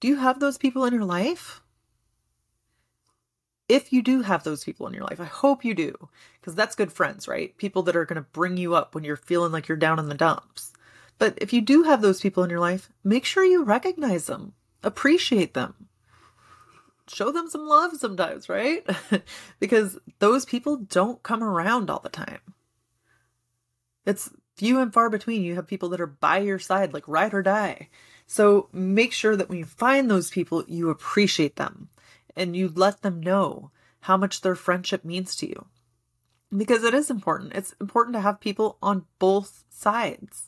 Do 0.00 0.08
you 0.08 0.16
have 0.16 0.40
those 0.40 0.58
people 0.58 0.84
in 0.84 0.92
your 0.92 1.04
life? 1.04 1.62
If 3.68 3.92
you 3.92 4.02
do 4.02 4.22
have 4.22 4.44
those 4.44 4.64
people 4.64 4.86
in 4.86 4.94
your 4.94 5.04
life, 5.04 5.20
I 5.20 5.24
hope 5.24 5.64
you 5.64 5.74
do, 5.74 6.08
because 6.40 6.54
that's 6.54 6.74
good 6.74 6.92
friends, 6.92 7.28
right? 7.28 7.56
People 7.58 7.82
that 7.84 7.96
are 7.96 8.06
going 8.06 8.22
to 8.22 8.28
bring 8.32 8.56
you 8.56 8.74
up 8.74 8.94
when 8.94 9.04
you're 9.04 9.16
feeling 9.16 9.52
like 9.52 9.68
you're 9.68 9.76
down 9.76 9.98
in 9.98 10.08
the 10.08 10.14
dumps. 10.14 10.72
But 11.18 11.34
if 11.38 11.52
you 11.52 11.60
do 11.60 11.82
have 11.82 12.00
those 12.00 12.20
people 12.20 12.44
in 12.44 12.50
your 12.50 12.60
life, 12.60 12.90
make 13.04 13.24
sure 13.24 13.44
you 13.44 13.64
recognize 13.64 14.26
them, 14.26 14.54
appreciate 14.82 15.54
them, 15.54 15.88
show 17.08 17.30
them 17.30 17.50
some 17.50 17.66
love 17.66 17.96
sometimes, 17.96 18.48
right? 18.48 18.86
because 19.60 19.98
those 20.18 20.44
people 20.44 20.76
don't 20.76 21.22
come 21.22 21.42
around 21.42 21.90
all 21.90 22.00
the 22.00 22.08
time. 22.08 22.40
It's 24.06 24.30
few 24.56 24.78
and 24.78 24.92
far 24.92 25.10
between. 25.10 25.42
You 25.42 25.56
have 25.56 25.66
people 25.66 25.90
that 25.90 26.00
are 26.00 26.06
by 26.06 26.38
your 26.38 26.58
side, 26.58 26.94
like 26.94 27.06
ride 27.06 27.34
or 27.34 27.42
die. 27.42 27.88
So 28.26 28.68
make 28.72 29.12
sure 29.12 29.36
that 29.36 29.48
when 29.48 29.58
you 29.58 29.64
find 29.64 30.10
those 30.10 30.30
people, 30.30 30.64
you 30.66 30.88
appreciate 30.88 31.56
them 31.56 31.88
and 32.38 32.56
you 32.56 32.72
let 32.74 33.02
them 33.02 33.20
know 33.20 33.70
how 34.00 34.16
much 34.16 34.40
their 34.40 34.54
friendship 34.54 35.04
means 35.04 35.34
to 35.36 35.48
you. 35.48 35.66
Because 36.56 36.84
it 36.84 36.94
is 36.94 37.10
important. 37.10 37.52
It's 37.54 37.74
important 37.80 38.14
to 38.14 38.20
have 38.20 38.40
people 38.40 38.78
on 38.80 39.04
both 39.18 39.64
sides. 39.68 40.46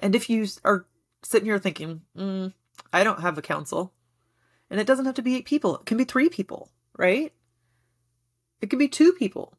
And 0.00 0.16
if 0.16 0.28
you 0.28 0.46
are 0.64 0.86
sitting 1.22 1.46
here 1.46 1.58
thinking, 1.58 2.00
mm, 2.16 2.52
I 2.92 3.04
don't 3.04 3.20
have 3.20 3.38
a 3.38 3.42
council, 3.42 3.92
and 4.70 4.80
it 4.80 4.86
doesn't 4.86 5.04
have 5.04 5.14
to 5.16 5.22
be 5.22 5.36
eight 5.36 5.44
people, 5.44 5.76
it 5.76 5.86
can 5.86 5.98
be 5.98 6.04
three 6.04 6.28
people, 6.28 6.70
right? 6.96 7.32
It 8.60 8.70
could 8.70 8.78
be 8.78 8.88
two 8.88 9.12
people. 9.12 9.54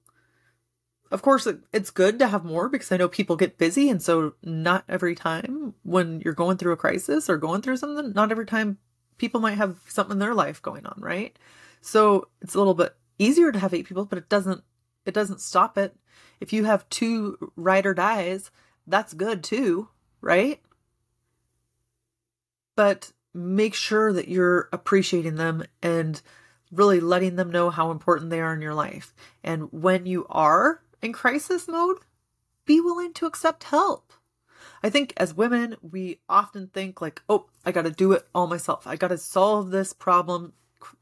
Of 1.11 1.21
course, 1.21 1.47
it's 1.71 1.89
good 1.89 2.19
to 2.19 2.27
have 2.27 2.43
more 2.43 2.67
because 2.69 2.91
I 2.91 2.97
know 2.97 3.07
people 3.07 3.35
get 3.35 3.57
busy. 3.57 3.89
And 3.89 4.01
so, 4.01 4.33
not 4.43 4.83
every 4.87 5.15
time 5.15 5.73
when 5.83 6.21
you're 6.21 6.33
going 6.33 6.57
through 6.57 6.73
a 6.73 6.77
crisis 6.77 7.29
or 7.29 7.37
going 7.37 7.61
through 7.61 7.77
something, 7.77 8.13
not 8.13 8.31
every 8.31 8.45
time 8.45 8.77
people 9.19 9.39
might 9.39 9.57
have 9.57 9.77
something 9.87 10.13
in 10.13 10.19
their 10.19 10.33
life 10.33 10.61
going 10.61 10.85
on, 10.87 10.95
right? 10.97 11.37
So 11.81 12.29
it's 12.41 12.55
a 12.55 12.57
little 12.57 12.73
bit 12.73 12.95
easier 13.19 13.51
to 13.51 13.59
have 13.59 13.73
eight 13.73 13.85
people, 13.85 14.05
but 14.05 14.17
it 14.17 14.29
doesn't 14.29 14.63
it 15.05 15.13
doesn't 15.13 15.41
stop 15.41 15.77
it. 15.77 15.95
If 16.39 16.51
you 16.51 16.65
have 16.65 16.89
two 16.89 17.51
ride 17.55 17.85
or 17.85 17.93
dies, 17.93 18.49
that's 18.87 19.13
good 19.13 19.43
too, 19.43 19.89
right? 20.21 20.59
But 22.75 23.11
make 23.33 23.75
sure 23.75 24.11
that 24.13 24.27
you're 24.27 24.69
appreciating 24.73 25.35
them 25.35 25.63
and 25.81 26.21
really 26.71 26.99
letting 26.99 27.35
them 27.35 27.51
know 27.51 27.69
how 27.69 27.91
important 27.91 28.29
they 28.29 28.41
are 28.41 28.53
in 28.53 28.61
your 28.61 28.73
life. 28.73 29.13
And 29.43 29.71
when 29.71 30.05
you 30.05 30.25
are 30.29 30.81
in 31.01 31.13
crisis 31.13 31.67
mode, 31.67 31.97
be 32.65 32.79
willing 32.79 33.13
to 33.13 33.25
accept 33.25 33.65
help. 33.65 34.13
I 34.83 34.89
think 34.89 35.13
as 35.17 35.33
women, 35.33 35.75
we 35.81 36.19
often 36.29 36.67
think 36.67 37.01
like, 37.01 37.21
oh, 37.29 37.47
I 37.65 37.71
got 37.71 37.83
to 37.83 37.91
do 37.91 38.11
it 38.13 38.27
all 38.33 38.47
myself. 38.47 38.87
I 38.87 38.95
got 38.95 39.09
to 39.09 39.17
solve 39.17 39.71
this 39.71 39.93
problem, 39.93 40.53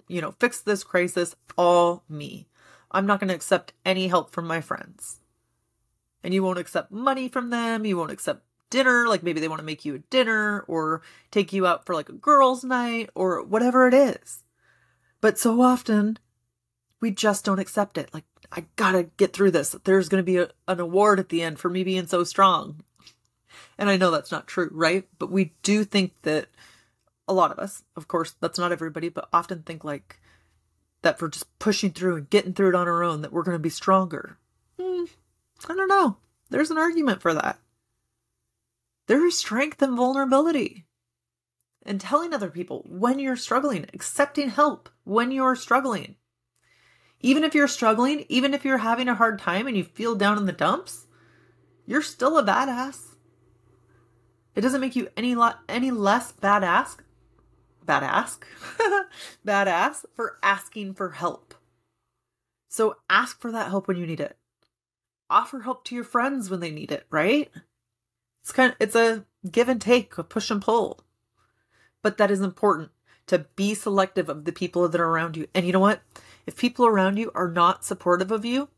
you 0.08 0.22
know, 0.22 0.32
fix 0.40 0.60
this 0.62 0.84
crisis 0.84 1.36
all 1.58 2.04
me. 2.10 2.48
I'm 2.92 3.06
not 3.06 3.20
going 3.20 3.30
to 3.30 3.36
accept 3.36 3.74
any 3.86 4.08
help 4.08 4.32
from 4.32 4.48
my 4.48 4.62
friends. 4.62 5.20
And 6.24 6.34
you 6.34 6.44
won't 6.44 6.60
accept 6.60 6.92
money 6.92 7.28
from 7.30 7.50
them. 7.50 7.86
You 7.86 7.98
won't 7.98 8.12
accept 8.12 8.44
dinner. 8.70 9.08
Like 9.08 9.24
maybe 9.24 9.40
they 9.40 9.48
want 9.48 9.60
to 9.60 9.66
make 9.66 9.86
you 9.86 9.96
a 9.96 10.00
dinner 10.00 10.62
or 10.68 11.02
take 11.32 11.54
you 11.54 11.66
out 11.66 11.86
for 11.86 11.94
like 11.94 12.10
a 12.10 12.14
girls' 12.14 12.64
night 12.64 13.10
or 13.16 13.44
whatever 13.44 13.88
it 13.88 13.94
is. 13.94 14.44
But 15.22 15.38
so 15.38 15.62
often 15.62 16.20
we 17.00 17.12
just 17.12 17.46
don't 17.46 17.60
accept 17.60 17.98
it. 17.98 18.14
Like, 18.14 18.26
I 18.52 18.66
gotta 18.76 19.04
get 19.18 19.34
through 19.34 19.52
this. 19.52 19.76
There's 19.84 20.10
gonna 20.10 20.24
be 20.24 20.38
a, 20.38 20.50
an 20.68 20.80
award 20.80 21.20
at 21.20 21.30
the 21.30 21.42
end 21.42 21.60
for 21.60 21.70
me 21.70 21.84
being 21.84 22.08
so 22.08 22.24
strong. 22.24 22.82
And 23.78 23.90
I 23.90 23.98
know 23.98 24.12
that's 24.12 24.32
not 24.32 24.48
true, 24.48 24.70
right? 24.74 25.08
But 25.20 25.32
we 25.32 25.54
do 25.64 25.84
think 25.84 26.14
that 26.24 26.48
a 27.28 27.34
lot 27.34 27.52
of 27.52 27.60
us, 27.60 27.84
of 27.96 28.08
course, 28.08 28.36
that's 28.40 28.60
not 28.60 28.72
everybody, 28.72 29.10
but 29.10 29.30
often 29.34 29.64
think 29.64 29.84
like 29.84 30.20
that 31.02 31.20
for 31.20 31.30
just 31.30 31.58
pushing 31.60 31.92
through 31.92 32.16
and 32.16 32.30
getting 32.30 32.54
through 32.54 32.70
it 32.70 32.76
on 32.76 32.88
our 32.88 33.04
own, 33.04 33.22
that 33.22 33.32
we're 33.32 33.44
going 33.44 33.56
to 33.56 33.60
be 33.60 33.70
stronger. 33.70 34.38
Mm, 34.80 35.10
I 35.68 35.76
don't 35.76 35.88
know. 35.88 36.18
There's 36.50 36.72
an 36.72 36.78
argument 36.78 37.22
for 37.22 37.34
that. 37.34 37.60
There 39.08 39.26
is 39.26 39.38
strength 39.38 39.82
in 39.82 39.96
vulnerability. 39.96 40.86
And 41.86 42.02
telling 42.02 42.34
other 42.34 42.50
people 42.50 42.84
when 42.90 43.20
you're 43.20 43.38
struggling, 43.38 43.86
accepting 43.94 44.50
help 44.50 44.90
when 45.06 45.32
you're 45.32 45.56
struggling. 45.56 46.16
Even 47.22 47.46
if 47.46 47.56
you're 47.56 47.70
struggling, 47.70 48.26
even 48.28 48.54
if 48.54 48.66
you're 48.66 48.80
having 48.80 49.08
a 49.08 49.16
hard 49.16 49.40
time 49.40 49.68
and 49.68 49.78
you 49.78 49.86
feel 49.86 50.14
down 50.14 50.38
in 50.38 50.46
the 50.46 50.52
dumps, 50.52 51.08
you're 51.86 52.02
still 52.02 52.38
a 52.38 52.44
badass. 52.44 53.07
It 54.58 54.62
doesn't 54.62 54.82
make 54.82 54.96
you 54.96 55.08
any 55.16 55.36
lot 55.36 55.60
any 55.70 55.92
less 55.92 56.32
badass 56.32 56.98
badass 57.86 58.40
badass 59.46 60.04
for 60.16 60.40
asking 60.42 60.96
for 60.96 61.12
help. 61.12 61.54
So 62.68 62.96
ask 63.08 63.40
for 63.40 63.52
that 63.52 63.70
help 63.70 63.88
when 63.88 63.98
you 63.98 64.08
need 64.08 64.20
it. 64.20 64.36
Offer 65.30 65.60
help 65.60 65.84
to 65.86 65.96
your 65.96 66.04
friends 66.04 66.50
when 66.50 66.60
they 66.60 66.72
need 66.72 66.92
it, 66.92 67.06
right? 67.12 67.52
It's 68.42 68.52
kind 68.52 68.72
of 68.72 68.78
it's 68.80 68.96
a 68.96 69.26
give 69.50 69.70
and 69.70 69.80
take, 69.80 70.18
a 70.18 70.24
push 70.24 70.50
and 70.50 70.60
pull. 70.60 71.02
But 72.02 72.18
that 72.18 72.32
is 72.32 72.42
important 72.42 72.90
to 73.28 73.46
be 73.56 73.76
selective 73.76 74.28
of 74.28 74.46
the 74.46 74.52
people 74.52 74.90
that 74.90 75.00
are 75.00 75.08
around 75.08 75.38
you. 75.38 75.46
And 75.54 75.68
you 75.68 75.72
know 75.72 75.80
what? 75.80 76.02
If 76.48 76.58
people 76.58 76.88
around 76.88 77.18
you 77.18 77.32
are 77.36 77.52
not 77.52 77.86
supportive 77.86 78.32
of 78.32 78.44
you, 78.44 78.70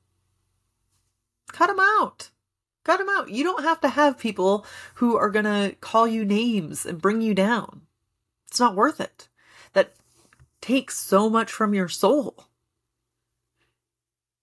cut 1.53 1.67
them 1.67 1.80
out. 1.80 2.32
Cut 2.89 2.97
them 2.97 3.09
out. 3.09 3.29
You 3.29 3.43
don't 3.43 3.65
have 3.65 3.79
to 3.81 3.87
have 3.87 4.17
people 4.17 4.65
who 4.95 5.15
are 5.15 5.29
going 5.29 5.45
to 5.45 5.75
call 5.79 6.07
you 6.07 6.25
names 6.25 6.87
and 6.87 6.99
bring 6.99 7.21
you 7.21 7.35
down. 7.35 7.81
It's 8.47 8.59
not 8.59 8.75
worth 8.75 8.99
it. 8.99 9.29
That 9.73 9.93
takes 10.59 10.97
so 10.97 11.29
much 11.29 11.51
from 11.51 11.75
your 11.75 11.87
soul. 11.87 12.47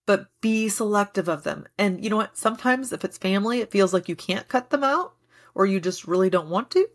But 0.07 0.29
be 0.41 0.69
selective 0.69 1.29
of 1.29 1.43
them. 1.43 1.67
And 1.77 2.05
you 2.05 2.09
know 2.09 2.19
what? 2.19 2.39
Sometimes 2.39 2.93
if 2.93 3.05
it's 3.05 3.19
family, 3.19 3.59
it 3.59 3.73
feels 3.73 3.93
like 3.93 4.09
you 4.09 4.15
can't 4.15 4.47
cut 4.47 4.71
them 4.71 4.85
out 4.85 5.15
or 5.53 5.67
you 5.67 5.81
just 5.81 6.07
really 6.07 6.31
don't 6.31 6.49
want 6.49 6.71
to. 6.71 6.89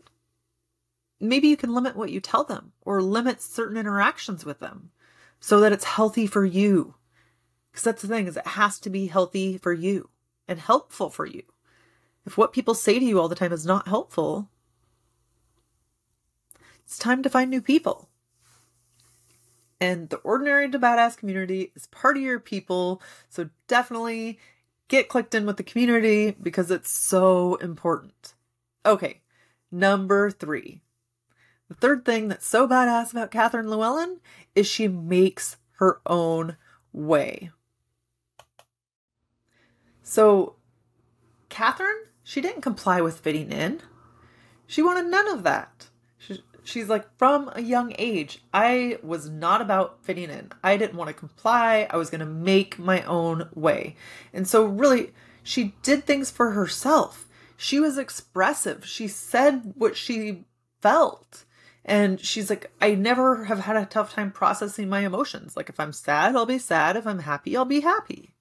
Maybe 1.20 1.48
you 1.48 1.58
can 1.58 1.74
limit 1.74 1.96
what 1.96 2.10
you 2.10 2.20
tell 2.20 2.44
them 2.44 2.72
or 2.80 3.02
limit 3.02 3.42
certain 3.42 3.76
interactions 3.76 4.46
with 4.46 4.60
them 4.60 4.90
so 5.38 5.60
that 5.60 5.72
it's 5.72 5.84
healthy 5.84 6.26
for 6.26 6.46
you. 6.46 6.94
Because 7.70 7.84
that's 7.84 8.00
the 8.00 8.08
thing 8.08 8.26
is 8.26 8.38
it 8.38 8.46
has 8.46 8.78
to 8.78 8.88
be 8.88 9.08
healthy 9.08 9.58
for 9.58 9.74
you 9.74 10.08
and 10.52 10.60
helpful 10.60 11.10
for 11.10 11.26
you. 11.26 11.42
If 12.24 12.38
what 12.38 12.52
people 12.52 12.74
say 12.74 12.98
to 12.98 13.04
you 13.04 13.18
all 13.18 13.28
the 13.28 13.34
time 13.34 13.52
is 13.52 13.66
not 13.66 13.88
helpful, 13.88 14.48
it's 16.84 16.98
time 16.98 17.22
to 17.24 17.30
find 17.30 17.50
new 17.50 17.62
people. 17.62 18.08
And 19.80 20.10
the 20.10 20.18
Ordinary 20.18 20.70
to 20.70 20.78
Badass 20.78 21.16
community 21.16 21.72
is 21.74 21.86
part 21.88 22.16
of 22.16 22.22
your 22.22 22.38
people. 22.38 23.02
So 23.28 23.48
definitely 23.66 24.38
get 24.86 25.08
clicked 25.08 25.34
in 25.34 25.46
with 25.46 25.56
the 25.56 25.64
community 25.64 26.36
because 26.40 26.70
it's 26.70 26.90
so 26.90 27.56
important. 27.56 28.34
Okay, 28.86 29.22
number 29.72 30.30
three. 30.30 30.82
The 31.68 31.74
third 31.74 32.04
thing 32.04 32.28
that's 32.28 32.46
so 32.46 32.68
badass 32.68 33.10
about 33.10 33.30
Catherine 33.30 33.68
Llewellyn 33.68 34.20
is 34.54 34.66
she 34.66 34.86
makes 34.86 35.56
her 35.78 36.00
own 36.06 36.56
way. 36.92 37.50
So, 40.12 40.56
Catherine, 41.48 42.02
she 42.22 42.42
didn't 42.42 42.60
comply 42.60 43.00
with 43.00 43.20
fitting 43.20 43.50
in. 43.50 43.80
She 44.66 44.82
wanted 44.82 45.06
none 45.06 45.26
of 45.26 45.42
that. 45.44 45.86
She, 46.18 46.44
she's 46.62 46.90
like, 46.90 47.16
from 47.16 47.50
a 47.54 47.62
young 47.62 47.94
age, 47.96 48.42
I 48.52 48.98
was 49.02 49.30
not 49.30 49.62
about 49.62 50.04
fitting 50.04 50.28
in. 50.28 50.52
I 50.62 50.76
didn't 50.76 50.98
want 50.98 51.08
to 51.08 51.14
comply. 51.14 51.86
I 51.88 51.96
was 51.96 52.10
going 52.10 52.20
to 52.20 52.26
make 52.26 52.78
my 52.78 53.00
own 53.04 53.48
way. 53.54 53.96
And 54.34 54.46
so, 54.46 54.66
really, 54.66 55.14
she 55.42 55.74
did 55.82 56.04
things 56.04 56.30
for 56.30 56.50
herself. 56.50 57.26
She 57.56 57.80
was 57.80 57.96
expressive. 57.96 58.84
She 58.84 59.08
said 59.08 59.72
what 59.78 59.96
she 59.96 60.44
felt. 60.82 61.46
And 61.86 62.20
she's 62.20 62.50
like, 62.50 62.70
I 62.82 62.96
never 62.96 63.46
have 63.46 63.60
had 63.60 63.78
a 63.78 63.86
tough 63.86 64.12
time 64.12 64.30
processing 64.30 64.90
my 64.90 65.06
emotions. 65.06 65.56
Like, 65.56 65.70
if 65.70 65.80
I'm 65.80 65.94
sad, 65.94 66.36
I'll 66.36 66.44
be 66.44 66.58
sad. 66.58 66.98
If 66.98 67.06
I'm 67.06 67.20
happy, 67.20 67.56
I'll 67.56 67.64
be 67.64 67.80
happy. 67.80 68.31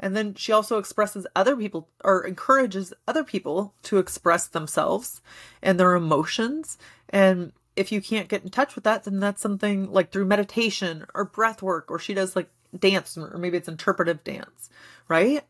And 0.00 0.16
then 0.16 0.34
she 0.34 0.50
also 0.50 0.78
expresses 0.78 1.26
other 1.36 1.54
people 1.54 1.88
or 2.02 2.26
encourages 2.26 2.92
other 3.06 3.22
people 3.22 3.74
to 3.82 3.98
express 3.98 4.46
themselves 4.48 5.20
and 5.62 5.78
their 5.78 5.94
emotions. 5.94 6.78
And 7.10 7.52
if 7.76 7.92
you 7.92 8.00
can't 8.00 8.28
get 8.28 8.42
in 8.42 8.48
touch 8.48 8.74
with 8.74 8.84
that, 8.84 9.04
then 9.04 9.20
that's 9.20 9.42
something 9.42 9.92
like 9.92 10.10
through 10.10 10.24
meditation 10.24 11.04
or 11.14 11.24
breath 11.24 11.62
work, 11.62 11.90
or 11.90 11.98
she 11.98 12.14
does 12.14 12.34
like 12.34 12.50
dance, 12.76 13.16
or 13.16 13.36
maybe 13.38 13.58
it's 13.58 13.68
interpretive 13.68 14.24
dance, 14.24 14.70
right? 15.06 15.44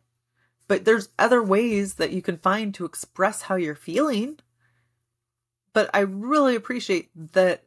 But 0.68 0.84
there's 0.84 1.08
other 1.18 1.42
ways 1.42 1.94
that 1.94 2.12
you 2.12 2.22
can 2.22 2.36
find 2.36 2.74
to 2.74 2.84
express 2.84 3.42
how 3.42 3.56
you're 3.56 3.74
feeling. 3.74 4.38
But 5.72 5.90
I 5.94 6.00
really 6.00 6.56
appreciate 6.56 7.10
that 7.32 7.64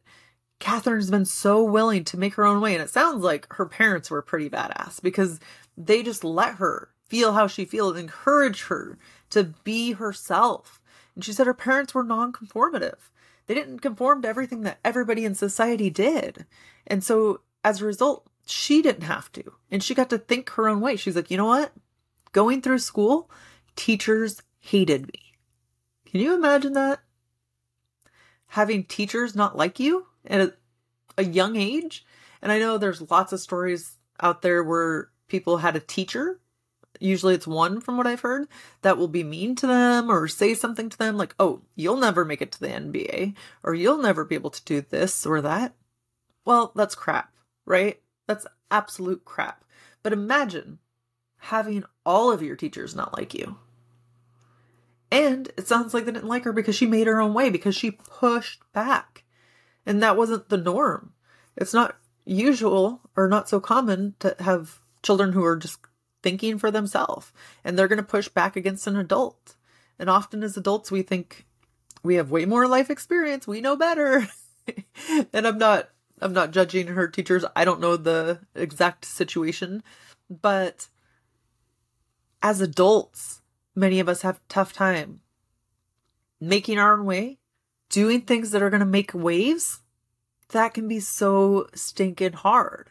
Catherine's 0.60 1.10
been 1.10 1.24
so 1.24 1.62
willing 1.62 2.04
to 2.04 2.18
make 2.18 2.34
her 2.34 2.44
own 2.44 2.60
way. 2.60 2.74
And 2.74 2.82
it 2.82 2.90
sounds 2.90 3.22
like 3.22 3.52
her 3.54 3.66
parents 3.66 4.10
were 4.10 4.22
pretty 4.22 4.48
badass 4.48 5.02
because 5.02 5.40
they 5.76 6.02
just 6.02 6.24
let 6.24 6.56
her 6.56 6.90
feel 7.08 7.32
how 7.32 7.46
she 7.46 7.64
feels, 7.64 7.96
encourage 7.96 8.64
her 8.64 8.98
to 9.30 9.44
be 9.64 9.92
herself. 9.92 10.80
And 11.14 11.24
she 11.24 11.32
said 11.32 11.46
her 11.46 11.54
parents 11.54 11.94
were 11.94 12.02
non-conformative. 12.02 13.10
They 13.46 13.54
didn't 13.54 13.80
conform 13.80 14.22
to 14.22 14.28
everything 14.28 14.62
that 14.62 14.78
everybody 14.84 15.24
in 15.24 15.34
society 15.34 15.90
did. 15.90 16.46
And 16.86 17.04
so 17.04 17.40
as 17.62 17.80
a 17.80 17.84
result, 17.84 18.26
she 18.46 18.82
didn't 18.82 19.02
have 19.02 19.30
to. 19.32 19.42
And 19.70 19.82
she 19.82 19.94
got 19.94 20.10
to 20.10 20.18
think 20.18 20.50
her 20.50 20.68
own 20.68 20.80
way. 20.80 20.96
She's 20.96 21.16
like, 21.16 21.30
you 21.30 21.36
know 21.36 21.46
what? 21.46 21.72
Going 22.32 22.62
through 22.62 22.78
school, 22.78 23.30
teachers 23.76 24.42
hated 24.60 25.06
me. 25.06 25.34
Can 26.06 26.20
you 26.20 26.34
imagine 26.34 26.72
that? 26.72 27.00
Having 28.48 28.84
teachers 28.84 29.34
not 29.34 29.56
like 29.56 29.80
you 29.80 30.06
at 30.26 30.40
a, 30.40 30.54
a 31.18 31.24
young 31.24 31.56
age? 31.56 32.04
And 32.40 32.52
I 32.52 32.58
know 32.58 32.78
there's 32.78 33.10
lots 33.10 33.32
of 33.32 33.40
stories 33.40 33.98
out 34.20 34.42
there 34.42 34.62
where 34.62 35.10
people 35.28 35.58
had 35.58 35.76
a 35.76 35.80
teacher 35.80 36.40
usually 37.00 37.34
it's 37.34 37.46
one 37.46 37.80
from 37.80 37.96
what 37.96 38.06
I've 38.06 38.20
heard 38.20 38.48
that 38.82 38.98
will 38.98 39.08
be 39.08 39.24
mean 39.24 39.54
to 39.56 39.66
them 39.66 40.10
or 40.10 40.28
say 40.28 40.54
something 40.54 40.88
to 40.88 40.98
them 40.98 41.16
like, 41.16 41.34
oh, 41.38 41.62
you'll 41.74 41.96
never 41.96 42.24
make 42.24 42.42
it 42.42 42.52
to 42.52 42.60
the 42.60 42.68
NBA 42.68 43.34
or 43.62 43.74
you'll 43.74 43.98
never 43.98 44.24
be 44.24 44.34
able 44.34 44.50
to 44.50 44.64
do 44.64 44.80
this 44.80 45.26
or 45.26 45.40
that. 45.40 45.74
Well, 46.44 46.72
that's 46.74 46.94
crap, 46.94 47.32
right? 47.64 48.00
That's 48.26 48.46
absolute 48.70 49.24
crap. 49.24 49.64
But 50.02 50.12
imagine 50.12 50.78
having 51.38 51.84
all 52.04 52.30
of 52.30 52.42
your 52.42 52.56
teachers 52.56 52.94
not 52.94 53.16
like 53.16 53.34
you. 53.34 53.56
And 55.10 55.50
it 55.56 55.68
sounds 55.68 55.94
like 55.94 56.06
they 56.06 56.12
didn't 56.12 56.28
like 56.28 56.44
her 56.44 56.52
because 56.52 56.74
she 56.74 56.86
made 56.86 57.06
her 57.06 57.20
own 57.20 57.34
way, 57.34 57.48
because 57.48 57.76
she 57.76 57.92
pushed 57.92 58.60
back. 58.72 59.24
And 59.86 60.02
that 60.02 60.16
wasn't 60.16 60.48
the 60.48 60.56
norm. 60.56 61.12
It's 61.56 61.74
not 61.74 61.96
usual 62.24 63.00
or 63.16 63.28
not 63.28 63.48
so 63.48 63.60
common 63.60 64.14
to 64.20 64.34
have 64.40 64.80
children 65.04 65.32
who 65.32 65.44
are 65.44 65.56
just 65.56 65.78
thinking 66.22 66.58
for 66.58 66.70
themselves 66.70 67.32
and 67.62 67.78
they're 67.78 67.86
going 67.88 67.98
to 67.98 68.02
push 68.02 68.28
back 68.28 68.56
against 68.56 68.86
an 68.86 68.96
adult. 68.96 69.54
And 69.98 70.10
often 70.10 70.42
as 70.42 70.56
adults, 70.56 70.90
we 70.90 71.02
think 71.02 71.46
we 72.02 72.16
have 72.16 72.30
way 72.30 72.46
more 72.46 72.66
life 72.66 72.90
experience. 72.90 73.46
We 73.46 73.60
know 73.60 73.76
better. 73.76 74.26
and 75.32 75.46
I'm 75.46 75.58
not, 75.58 75.90
I'm 76.20 76.32
not 76.32 76.50
judging 76.50 76.88
her 76.88 77.06
teachers. 77.06 77.44
I 77.54 77.64
don't 77.64 77.80
know 77.80 77.96
the 77.96 78.40
exact 78.54 79.04
situation, 79.04 79.82
but 80.28 80.88
as 82.42 82.60
adults, 82.60 83.42
many 83.74 84.00
of 84.00 84.08
us 84.08 84.22
have 84.22 84.40
tough 84.48 84.72
time 84.72 85.20
making 86.40 86.78
our 86.78 86.98
own 86.98 87.04
way, 87.04 87.38
doing 87.88 88.20
things 88.20 88.50
that 88.50 88.62
are 88.62 88.70
going 88.70 88.80
to 88.80 88.86
make 88.86 89.14
waves. 89.14 89.80
That 90.50 90.74
can 90.74 90.88
be 90.88 91.00
so 91.00 91.68
stinking 91.74 92.34
hard. 92.34 92.90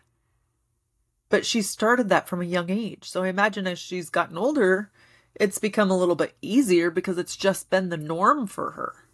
But 1.34 1.48
she 1.48 1.64
started 1.64 2.10
that 2.10 2.30
from 2.30 2.44
a 2.44 2.46
young 2.46 2.70
age. 2.70 3.10
So 3.10 3.24
I 3.24 3.28
imagine 3.28 3.66
as 3.66 3.80
she's 3.80 4.12
gotten 4.12 4.38
older, 4.38 4.92
it's 5.34 5.58
become 5.58 5.90
a 5.90 5.98
little 5.98 6.14
bit 6.14 6.38
easier 6.44 6.92
because 6.92 7.18
it's 7.18 7.36
just 7.36 7.72
been 7.72 7.90
the 7.90 7.98
norm 7.98 8.46
for 8.46 8.74
her. 8.74 9.08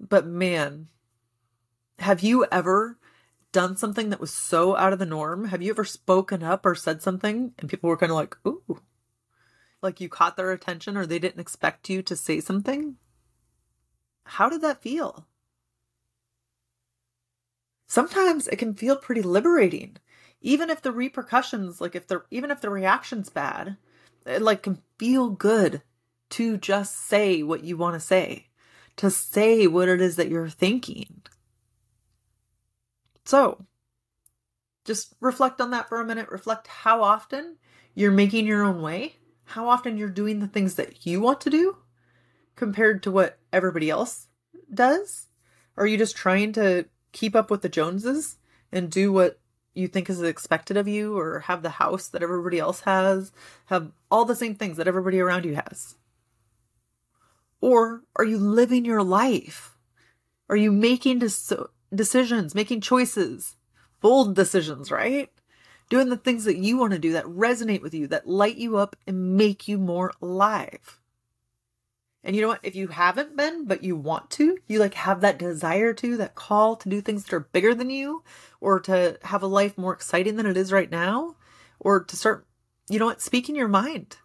But 0.00 0.26
man, 0.26 0.88
have 2.00 2.24
you 2.24 2.46
ever 2.50 2.98
done 3.52 3.76
something 3.76 4.10
that 4.10 4.18
was 4.18 4.32
so 4.32 4.74
out 4.74 4.92
of 4.92 4.98
the 4.98 5.06
norm? 5.06 5.44
Have 5.44 5.62
you 5.62 5.70
ever 5.70 5.84
spoken 5.84 6.42
up 6.42 6.66
or 6.66 6.74
said 6.74 7.00
something 7.00 7.52
and 7.56 7.70
people 7.70 7.88
were 7.88 7.96
kind 7.96 8.10
of 8.10 8.16
like, 8.16 8.36
ooh, 8.44 8.80
like 9.82 10.00
you 10.00 10.08
caught 10.08 10.36
their 10.36 10.50
attention 10.50 10.96
or 10.96 11.06
they 11.06 11.20
didn't 11.20 11.38
expect 11.38 11.88
you 11.88 12.02
to 12.02 12.16
say 12.16 12.40
something? 12.40 12.96
How 14.24 14.48
did 14.48 14.62
that 14.62 14.82
feel? 14.82 15.28
Sometimes 17.86 18.48
it 18.48 18.56
can 18.56 18.74
feel 18.74 18.96
pretty 18.96 19.22
liberating 19.22 19.98
even 20.40 20.70
if 20.70 20.82
the 20.82 20.92
repercussions 20.92 21.80
like 21.80 21.94
if 21.94 22.06
the 22.06 22.22
even 22.30 22.50
if 22.50 22.60
the 22.60 22.70
reaction's 22.70 23.28
bad 23.28 23.76
it 24.26 24.42
like 24.42 24.62
can 24.62 24.78
feel 24.98 25.28
good 25.30 25.82
to 26.28 26.56
just 26.56 26.96
say 26.96 27.42
what 27.42 27.64
you 27.64 27.76
want 27.76 27.94
to 27.94 28.00
say 28.00 28.46
to 28.96 29.10
say 29.10 29.66
what 29.66 29.88
it 29.88 30.00
is 30.00 30.16
that 30.16 30.28
you're 30.28 30.48
thinking. 30.48 31.22
So 33.24 33.64
just 34.84 35.14
reflect 35.20 35.60
on 35.60 35.70
that 35.70 35.88
for 35.88 36.00
a 36.00 36.04
minute. 36.04 36.28
Reflect 36.30 36.66
how 36.66 37.02
often 37.02 37.56
you're 37.94 38.10
making 38.10 38.46
your 38.46 38.62
own 38.62 38.82
way 38.82 39.14
how 39.50 39.68
often 39.68 39.96
you're 39.96 40.08
doing 40.08 40.38
the 40.38 40.46
things 40.46 40.76
that 40.76 41.04
you 41.04 41.20
want 41.20 41.40
to 41.40 41.50
do 41.50 41.76
compared 42.54 43.02
to 43.02 43.10
what 43.10 43.38
everybody 43.52 43.90
else 43.90 44.28
does. 44.72 45.26
Are 45.76 45.86
you 45.86 45.98
just 45.98 46.14
trying 46.14 46.52
to 46.52 46.86
keep 47.10 47.34
up 47.34 47.50
with 47.50 47.62
the 47.62 47.68
joneses 47.68 48.36
and 48.70 48.88
do 48.88 49.12
what 49.12 49.39
you 49.74 49.88
think 49.88 50.10
is 50.10 50.22
expected 50.22 50.76
of 50.76 50.88
you 50.88 51.16
or 51.18 51.40
have 51.40 51.62
the 51.62 51.70
house 51.70 52.08
that 52.08 52.22
everybody 52.22 52.58
else 52.58 52.80
has, 52.80 53.32
have 53.66 53.92
all 54.10 54.24
the 54.24 54.34
same 54.34 54.54
things 54.54 54.76
that 54.76 54.88
everybody 54.88 55.20
around 55.20 55.44
you 55.44 55.54
has? 55.54 55.96
Or 57.60 58.02
are 58.16 58.24
you 58.24 58.38
living 58.38 58.84
your 58.84 59.02
life? 59.02 59.76
Are 60.48 60.56
you 60.56 60.72
making 60.72 61.18
decisions, 61.18 62.54
making 62.54 62.80
choices, 62.80 63.56
bold 64.00 64.34
decisions, 64.34 64.90
right? 64.90 65.30
Doing 65.88 66.08
the 66.08 66.16
things 66.16 66.44
that 66.44 66.56
you 66.56 66.76
want 66.78 66.92
to 66.92 66.98
do 66.98 67.12
that 67.12 67.24
resonate 67.24 67.82
with 67.82 67.94
you, 67.94 68.06
that 68.08 68.28
light 68.28 68.56
you 68.56 68.76
up 68.76 68.96
and 69.06 69.36
make 69.36 69.68
you 69.68 69.76
more 69.78 70.12
alive. 70.22 70.99
And 72.22 72.36
you 72.36 72.42
know 72.42 72.48
what? 72.48 72.60
If 72.62 72.76
you 72.76 72.88
haven't 72.88 73.36
been, 73.36 73.64
but 73.64 73.82
you 73.82 73.96
want 73.96 74.30
to, 74.32 74.58
you 74.66 74.78
like 74.78 74.94
have 74.94 75.22
that 75.22 75.38
desire 75.38 75.94
to, 75.94 76.16
that 76.18 76.34
call 76.34 76.76
to 76.76 76.88
do 76.88 77.00
things 77.00 77.24
that 77.24 77.32
are 77.32 77.40
bigger 77.40 77.74
than 77.74 77.88
you, 77.88 78.22
or 78.60 78.78
to 78.80 79.18
have 79.22 79.42
a 79.42 79.46
life 79.46 79.78
more 79.78 79.94
exciting 79.94 80.36
than 80.36 80.46
it 80.46 80.56
is 80.56 80.72
right 80.72 80.90
now, 80.90 81.36
or 81.78 82.04
to 82.04 82.16
start, 82.16 82.46
you 82.90 82.98
know 82.98 83.06
what, 83.06 83.22
speaking 83.22 83.56
your 83.56 83.68
mind. 83.68 84.18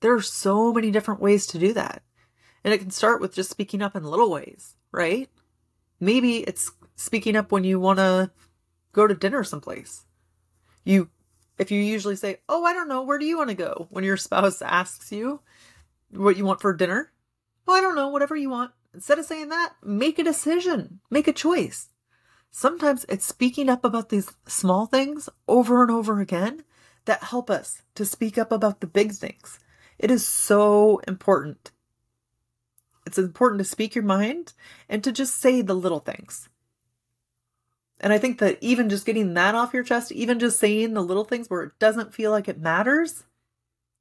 There 0.00 0.14
are 0.14 0.22
so 0.22 0.72
many 0.72 0.90
different 0.90 1.20
ways 1.20 1.46
to 1.48 1.58
do 1.58 1.72
that. 1.74 2.02
And 2.64 2.74
it 2.74 2.78
can 2.78 2.90
start 2.90 3.20
with 3.20 3.34
just 3.34 3.50
speaking 3.50 3.80
up 3.80 3.94
in 3.94 4.02
little 4.02 4.30
ways, 4.30 4.74
right? 4.90 5.28
Maybe 6.00 6.38
it's 6.38 6.72
speaking 6.96 7.36
up 7.36 7.52
when 7.52 7.64
you 7.64 7.78
want 7.78 7.98
to 7.98 8.30
go 8.92 9.06
to 9.06 9.14
dinner 9.14 9.44
someplace. 9.44 10.04
You, 10.84 11.10
if 11.58 11.70
you 11.70 11.80
usually 11.80 12.16
say, 12.16 12.38
Oh, 12.48 12.64
I 12.64 12.72
don't 12.72 12.88
know, 12.88 13.02
where 13.02 13.18
do 13.18 13.24
you 13.24 13.38
want 13.38 13.50
to 13.50 13.54
go? 13.54 13.86
When 13.90 14.04
your 14.04 14.16
spouse 14.16 14.60
asks 14.62 15.12
you 15.12 15.40
what 16.10 16.36
you 16.36 16.44
want 16.44 16.60
for 16.60 16.74
dinner, 16.74 17.12
well, 17.66 17.76
I 17.76 17.80
don't 17.80 17.96
know, 17.96 18.08
whatever 18.08 18.36
you 18.36 18.50
want. 18.50 18.72
Instead 18.92 19.18
of 19.18 19.24
saying 19.24 19.48
that, 19.50 19.74
make 19.82 20.18
a 20.18 20.24
decision, 20.24 21.00
make 21.10 21.28
a 21.28 21.32
choice. 21.32 21.88
Sometimes 22.50 23.06
it's 23.08 23.24
speaking 23.24 23.68
up 23.68 23.84
about 23.84 24.08
these 24.08 24.32
small 24.46 24.86
things 24.86 25.28
over 25.46 25.82
and 25.82 25.90
over 25.90 26.20
again 26.20 26.64
that 27.04 27.24
help 27.24 27.48
us 27.48 27.82
to 27.94 28.04
speak 28.04 28.36
up 28.36 28.50
about 28.50 28.80
the 28.80 28.86
big 28.86 29.12
things. 29.12 29.60
It 29.98 30.10
is 30.10 30.26
so 30.26 31.00
important. 31.06 31.70
It's 33.06 33.18
important 33.18 33.60
to 33.60 33.64
speak 33.64 33.94
your 33.94 34.04
mind 34.04 34.52
and 34.88 35.02
to 35.04 35.12
just 35.12 35.40
say 35.40 35.62
the 35.62 35.74
little 35.74 36.00
things. 36.00 36.48
And 38.00 38.12
I 38.12 38.18
think 38.18 38.38
that 38.38 38.58
even 38.60 38.88
just 38.88 39.06
getting 39.06 39.34
that 39.34 39.54
off 39.54 39.74
your 39.74 39.84
chest, 39.84 40.10
even 40.10 40.38
just 40.38 40.58
saying 40.58 40.94
the 40.94 41.02
little 41.02 41.24
things 41.24 41.48
where 41.48 41.62
it 41.62 41.78
doesn't 41.78 42.14
feel 42.14 42.30
like 42.30 42.48
it 42.48 42.58
matters, 42.58 43.24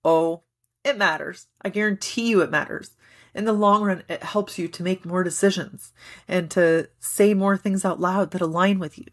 oh, 0.06 0.44
it 0.84 0.98
matters. 0.98 1.48
I 1.62 1.70
guarantee 1.70 2.30
you 2.30 2.42
it 2.42 2.50
matters. 2.52 2.92
In 3.34 3.46
the 3.46 3.54
long 3.54 3.84
run, 3.84 4.04
it 4.10 4.24
helps 4.24 4.58
you 4.58 4.68
to 4.68 4.84
make 4.84 5.06
more 5.06 5.24
decisions 5.24 5.94
and 6.28 6.50
to 6.52 6.90
say 7.00 7.34
more 7.34 7.58
things 7.58 7.86
out 7.86 8.00
loud 8.00 8.32
that 8.32 8.42
align 8.42 8.80
with 8.80 8.98
you. 8.98 9.06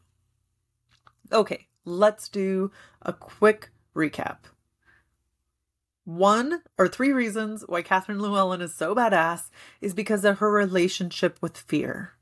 Okay, 1.33 1.67
let's 1.85 2.29
do 2.29 2.71
a 3.03 3.13
quick 3.13 3.71
recap. 3.95 4.39
One 6.05 6.63
or 6.79 6.87
three 6.87 7.13
reasons 7.13 7.65
why 7.67 7.83
Catherine 7.83 8.21
Llewellyn 8.21 8.61
is 8.61 8.75
so 8.75 8.95
badass 8.95 9.51
is 9.81 9.93
because 9.93 10.25
of 10.25 10.39
her 10.39 10.51
relationship 10.51 11.39
with 11.41 11.57
fear. 11.59 12.13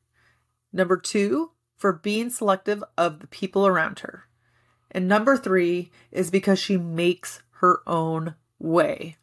Number 0.72 0.96
two, 0.96 1.50
for 1.76 1.92
being 1.92 2.30
selective 2.30 2.82
of 2.96 3.20
the 3.20 3.26
people 3.26 3.66
around 3.66 3.98
her. 4.00 4.24
And 4.90 5.06
number 5.06 5.36
three 5.36 5.90
is 6.10 6.30
because 6.30 6.58
she 6.58 6.76
makes 6.76 7.42
her 7.60 7.82
own 7.86 8.36
way. 8.58 9.16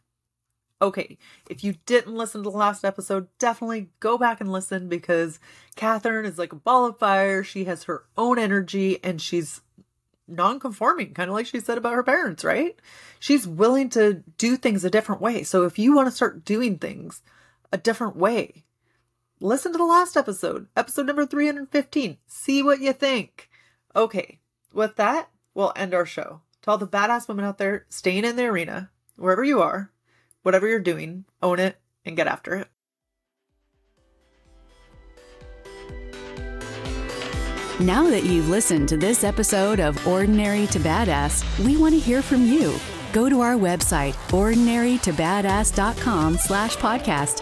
Okay, 0.82 1.18
if 1.50 1.64
you 1.64 1.76
didn't 1.86 2.16
listen 2.16 2.44
to 2.44 2.50
the 2.50 2.58
last 2.58 2.84
episode, 2.84 3.28
definitely 3.38 3.90
go 4.00 4.18
back 4.18 4.42
and 4.42 4.52
listen 4.52 4.90
because 4.90 5.40
Catherine 5.76 6.26
is 6.26 6.40
like 6.40 6.54
a 6.54 6.56
ball 6.56 6.88
of 6.88 6.98
fire. 6.98 7.44
She 7.44 7.66
has 7.66 7.84
her 7.84 8.06
own 8.18 8.40
energy 8.40 9.04
and 9.04 9.22
she's 9.22 9.62
non-conforming 10.28 11.14
kind 11.14 11.30
of 11.30 11.36
like 11.36 11.46
she 11.46 11.60
said 11.60 11.78
about 11.78 11.94
her 11.94 12.04
parents 12.04 12.44
right? 12.44 12.80
She's 13.20 13.46
willing 13.46 13.90
to 13.90 14.24
do 14.38 14.56
things 14.58 14.84
a 14.84 14.90
different 14.90 15.22
way. 15.22 15.44
So 15.44 15.66
if 15.66 15.78
you 15.78 15.94
want 15.94 16.08
to 16.08 16.16
start 16.16 16.46
doing 16.46 16.78
things 16.78 17.22
a 17.72 17.78
different 17.78 18.16
way 18.16 18.64
listen 19.40 19.72
to 19.72 19.78
the 19.78 19.84
last 19.84 20.16
episode 20.16 20.68
episode 20.76 21.08
number 21.08 21.26
315 21.26 22.18
see 22.28 22.64
what 22.64 22.80
you 22.80 22.94
think. 22.94 23.50
Okay 23.96 24.40
with 24.74 24.96
that 24.96 25.30
we'll 25.54 25.74
end 25.76 25.94
our 25.94 26.06
show. 26.06 26.42
To 26.62 26.72
all 26.72 26.78
the 26.78 26.88
badass 26.88 27.28
women 27.28 27.46
out 27.46 27.58
there 27.58 27.86
staying 27.90 28.24
in 28.24 28.36
the 28.36 28.46
arena 28.46 28.90
wherever 29.16 29.44
you 29.44 29.62
are 29.62 29.91
whatever 30.44 30.68
you're 30.68 30.80
doing 30.80 31.26
own 31.42 31.60
it 31.60 31.78
and 32.06 32.16
get 32.16 32.28
after 32.28 32.56
it 32.56 32.68
Now 37.82 38.10
that 38.12 38.24
you've 38.26 38.50
listened 38.50 38.90
to 38.90 38.98
this 38.98 39.24
episode 39.24 39.80
of 39.80 40.06
Ordinary 40.06 40.68
to 40.68 40.80
Badass, 40.80 41.66
we 41.66 41.78
want 41.78 41.96
to 41.96 42.00
hear 42.00 42.22
from 42.22 42.46
you. 42.46 42.76
Go 43.12 43.28
to 43.28 43.42
our 43.42 43.56
website, 43.56 44.14
ordinarytobadass.com 44.30 46.38
slash 46.38 46.76
podcast, 46.76 47.42